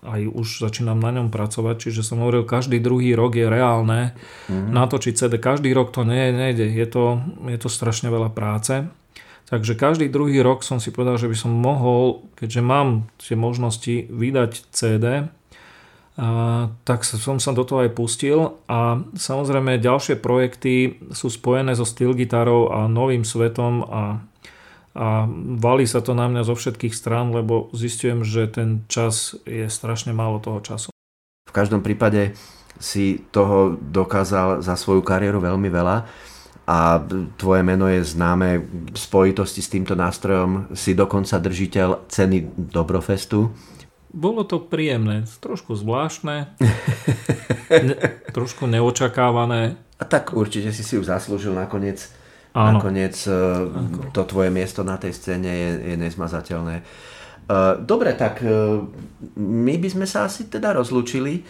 aj 0.08 0.20
už 0.30 0.62
začínam 0.62 1.02
na 1.02 1.10
ňom 1.12 1.28
pracovať, 1.28 1.88
čiže 1.88 2.06
som 2.06 2.22
hovoril, 2.22 2.46
každý 2.46 2.78
druhý 2.78 3.12
rok 3.12 3.34
je 3.34 3.46
reálne 3.50 4.14
mm-hmm. 4.48 4.72
natočiť 4.72 5.14
CD. 5.14 5.34
Každý 5.36 5.68
rok 5.74 5.92
to 5.92 6.06
nie, 6.06 6.32
nejde, 6.32 6.64
je 6.64 6.86
to, 6.86 7.20
je 7.50 7.58
to 7.58 7.68
strašne 7.68 8.08
veľa 8.08 8.30
práce. 8.32 8.88
Takže 9.48 9.80
každý 9.80 10.12
druhý 10.12 10.44
rok 10.44 10.60
som 10.60 10.76
si 10.76 10.92
povedal, 10.92 11.16
že 11.16 11.24
by 11.24 11.36
som 11.36 11.48
mohol, 11.48 12.28
keďže 12.36 12.60
mám 12.60 13.08
tie 13.16 13.32
možnosti, 13.32 14.04
vydať 14.12 14.52
CD, 14.68 15.24
a, 16.20 16.28
tak 16.84 17.08
som 17.08 17.40
sa 17.40 17.56
do 17.56 17.64
toho 17.64 17.88
aj 17.88 17.96
pustil 17.96 18.60
a 18.68 19.00
samozrejme 19.16 19.80
ďalšie 19.80 20.20
projekty 20.20 21.00
sú 21.16 21.32
spojené 21.32 21.72
so 21.72 21.88
styl 21.88 22.12
gitarou 22.12 22.68
a 22.68 22.92
novým 22.92 23.24
svetom 23.24 23.88
a, 23.88 24.20
a 24.92 25.24
valí 25.56 25.88
sa 25.88 26.04
to 26.04 26.12
na 26.12 26.28
mňa 26.28 26.44
zo 26.44 26.52
všetkých 26.52 26.92
strán, 26.92 27.32
lebo 27.32 27.72
zistujem, 27.72 28.28
že 28.28 28.52
ten 28.52 28.84
čas 28.92 29.32
je 29.48 29.64
strašne 29.72 30.12
málo 30.12 30.44
toho 30.44 30.60
času. 30.60 30.92
V 31.48 31.56
každom 31.56 31.80
prípade 31.80 32.36
si 32.76 33.24
toho 33.32 33.80
dokázal 33.80 34.60
za 34.60 34.76
svoju 34.76 35.00
kariéru 35.00 35.40
veľmi 35.40 35.72
veľa 35.72 36.27
a 36.68 37.00
tvoje 37.40 37.64
meno 37.64 37.88
je 37.88 38.04
známe 38.04 38.60
v 38.92 38.98
spojitosti 38.98 39.64
s 39.64 39.72
týmto 39.72 39.96
nástrojom. 39.96 40.76
Si 40.76 40.92
dokonca 40.92 41.40
držiteľ 41.40 42.12
ceny 42.12 42.44
Dobrofestu. 42.68 43.48
Bolo 44.12 44.44
to 44.44 44.60
príjemné, 44.60 45.24
trošku 45.40 45.72
zvláštne, 45.72 46.52
ne, 47.88 47.96
trošku 48.36 48.68
neočakávané. 48.68 49.80
A 49.96 50.04
tak 50.04 50.36
určite 50.36 50.68
si 50.76 50.84
si 50.84 51.00
ju 51.00 51.02
zaslúžil 51.04 51.56
nakoniec. 51.56 52.04
Áno. 52.52 52.80
Nakoniec 52.80 53.16
e, 53.24 53.32
Ako. 53.32 54.12
to 54.12 54.22
tvoje 54.28 54.52
miesto 54.52 54.84
na 54.84 55.00
tej 55.00 55.16
scéne 55.16 55.48
je, 55.48 55.70
je 55.92 55.96
nezmazateľné. 56.00 56.74
E, 56.80 56.82
dobre, 57.80 58.12
tak 58.12 58.44
e, 58.44 58.48
my 59.40 59.74
by 59.76 59.88
sme 59.88 60.06
sa 60.08 60.28
asi 60.28 60.48
teda 60.52 60.76
rozlúčili. 60.76 61.44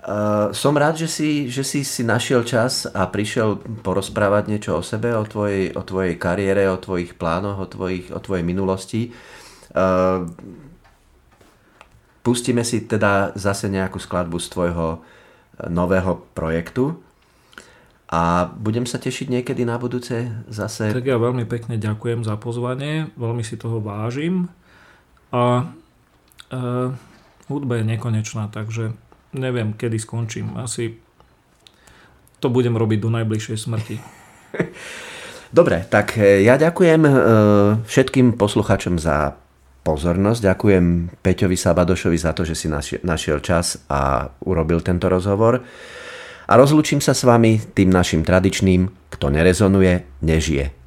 Uh, 0.00 0.48
som 0.56 0.72
rád, 0.72 0.96
že 0.96 1.12
si, 1.12 1.52
že 1.52 1.60
si 1.60 1.84
si 1.84 2.00
našiel 2.00 2.40
čas 2.48 2.88
a 2.88 3.04
prišiel 3.04 3.60
porozprávať 3.84 4.48
niečo 4.48 4.80
o 4.80 4.82
sebe, 4.82 5.12
o 5.12 5.28
tvojej, 5.28 5.76
o 5.76 5.84
tvojej 5.84 6.16
kariére, 6.16 6.72
o 6.72 6.80
tvojich 6.80 7.20
plánoch, 7.20 7.60
o, 7.60 7.68
tvojich, 7.68 8.08
o 8.08 8.16
tvojej 8.16 8.40
minulosti. 8.40 9.12
Uh, 9.76 10.24
pustíme 12.24 12.64
si 12.64 12.88
teda 12.88 13.36
zase 13.36 13.68
nejakú 13.68 14.00
skladbu 14.00 14.40
z 14.40 14.48
tvojho 14.48 15.04
nového 15.68 16.24
projektu 16.32 16.96
a 18.08 18.48
budem 18.56 18.88
sa 18.88 18.96
tešiť 18.96 19.28
niekedy 19.28 19.68
na 19.68 19.76
budúce 19.76 20.32
zase. 20.48 20.96
Tak 20.96 21.04
ja 21.04 21.20
veľmi 21.20 21.44
pekne 21.44 21.76
ďakujem 21.76 22.24
za 22.24 22.40
pozvanie, 22.40 23.12
veľmi 23.20 23.44
si 23.44 23.60
toho 23.60 23.84
vážim 23.84 24.48
a 25.28 25.68
uh, 26.56 26.88
hudba 27.52 27.78
je 27.78 27.84
nekonečná, 27.84 28.48
takže 28.48 28.96
neviem, 29.36 29.74
kedy 29.74 29.98
skončím. 29.98 30.56
Asi 30.58 30.98
to 32.40 32.48
budem 32.48 32.74
robiť 32.74 32.98
do 32.98 33.10
najbližšej 33.12 33.58
smrti. 33.58 33.96
Dobre, 35.58 35.82
tak 35.90 36.14
e, 36.16 36.46
ja 36.46 36.54
ďakujem 36.54 37.02
e, 37.04 37.12
všetkým 37.84 38.38
posluchačom 38.38 39.02
za 39.02 39.34
pozornosť. 39.82 40.40
Ďakujem 40.46 40.84
Peťovi 41.20 41.56
Sabadošovi 41.58 42.18
za 42.18 42.30
to, 42.32 42.46
že 42.46 42.54
si 42.54 42.66
našiel 43.02 43.42
čas 43.42 43.82
a 43.90 44.30
urobil 44.46 44.78
tento 44.80 45.10
rozhovor. 45.10 45.60
A 46.50 46.52
rozlúčim 46.58 46.98
sa 46.98 47.14
s 47.14 47.22
vami 47.22 47.62
tým 47.62 47.90
našim 47.90 48.26
tradičným, 48.26 48.90
kto 49.10 49.26
nerezonuje, 49.30 50.22
nežije. 50.22 50.79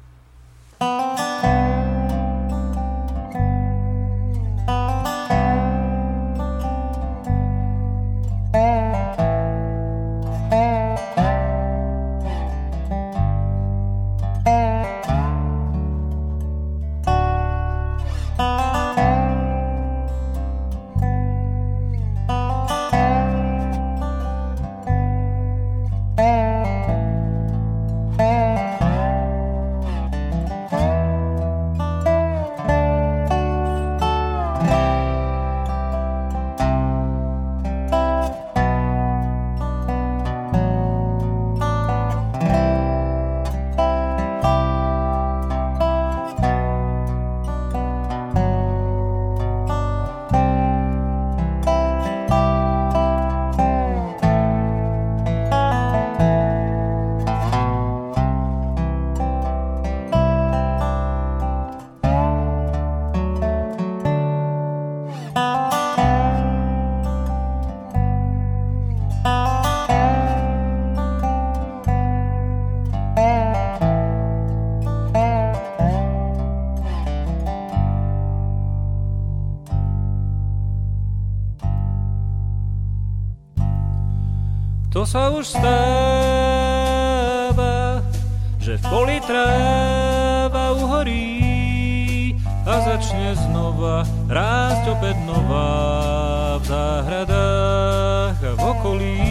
Že 88.74 88.82
v 88.82 88.90
poli 88.90 89.22
tráva 89.22 90.74
uhorí 90.74 92.34
a 92.66 92.74
začne 92.82 93.38
znova 93.46 94.02
rásť 94.26 94.98
opäť 94.98 95.14
nová 95.30 96.58
v 96.58 96.64
záhradách 96.66 98.34
a 98.34 98.50
v 98.58 98.62
okolí. 98.66 99.22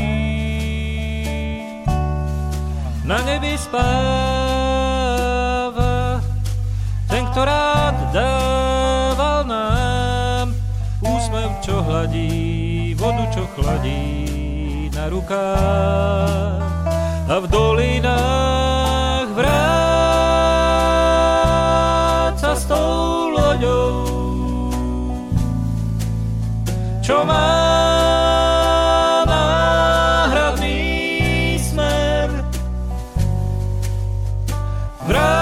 Na 3.03 3.19
nebi 3.27 3.59
spáva 3.59 3.83
ten, 7.11 7.27
kto 7.35 7.43
rád 7.43 8.15
dával 8.15 9.43
nám 9.43 10.55
úsmev, 11.03 11.51
čo 11.59 11.83
hladí, 11.83 12.95
vodu, 12.95 13.27
čo 13.35 13.43
chladí 13.59 14.87
na 14.95 15.11
rukách 15.11 16.63
a 17.27 17.35
v 17.43 17.45
dolinách 17.51 18.42
čo 27.03 27.19
má 27.27 27.51
náhradný 29.27 30.79
smer. 31.59 32.31
Vrácaj 35.03 35.35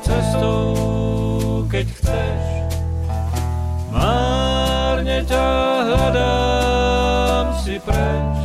cestou, 0.00 1.68
keď 1.68 1.84
chceš, 2.00 2.64
márne 3.92 5.20
ťa 5.28 5.48
hľadám 5.92 7.60
si 7.60 7.76
preč. 7.84 8.40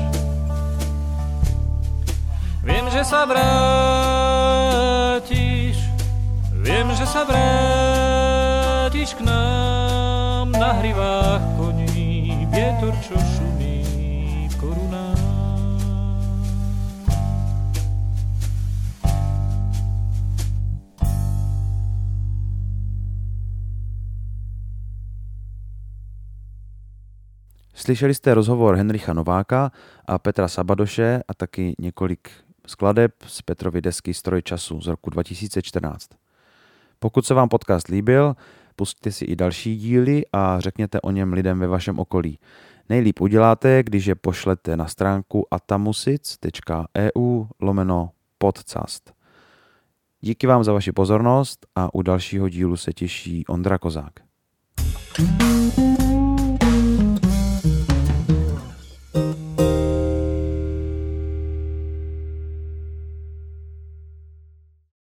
Viem, 2.67 2.91
že 2.91 3.07
sa 3.07 3.23
vrátiš, 3.23 3.47
viem, 6.51 6.91
že 6.99 7.07
sa 7.07 7.23
vrátiš 7.23 7.82
Slyšeli 27.83 28.13
jste 28.13 28.33
rozhovor 28.33 28.75
Henricha 28.75 29.13
Nováka 29.13 29.71
a 30.05 30.19
Petra 30.19 30.47
Sabadoše 30.47 31.23
a 31.27 31.33
taky 31.33 31.75
několik 31.79 32.29
skladeb 32.67 33.11
z 33.27 33.41
Petrovy 33.41 33.81
desky 33.81 34.13
Stroj 34.13 34.41
času 34.41 34.81
z 34.81 34.87
roku 34.87 35.09
2014. 35.09 36.09
Pokud 36.99 37.25
se 37.25 37.33
vám 37.33 37.49
podcast 37.49 37.87
líbil, 37.87 38.35
pustíte 38.75 39.11
si 39.11 39.25
i 39.25 39.35
další 39.35 39.77
díly 39.77 40.23
a 40.33 40.59
řekněte 40.59 41.01
o 41.01 41.11
něm 41.11 41.33
lidem 41.33 41.59
ve 41.59 41.67
vašem 41.67 41.99
okolí. 41.99 42.39
Nejlíp 42.89 43.21
uděláte, 43.21 43.83
když 43.83 44.05
je 44.05 44.15
pošlete 44.15 44.77
na 44.77 44.87
stránku 44.87 45.47
atamusic.eu 45.51 47.45
lomeno 47.61 48.09
podcast. 48.37 49.13
Díky 50.21 50.47
vám 50.47 50.63
za 50.63 50.73
vaši 50.73 50.91
pozornost 50.91 51.65
a 51.75 51.95
u 51.95 52.01
dalšího 52.01 52.49
dílu 52.49 52.77
se 52.77 52.93
těší 52.93 53.47
Ondra 53.47 53.77
Kozák. 53.77 54.13
thank 55.15 56.02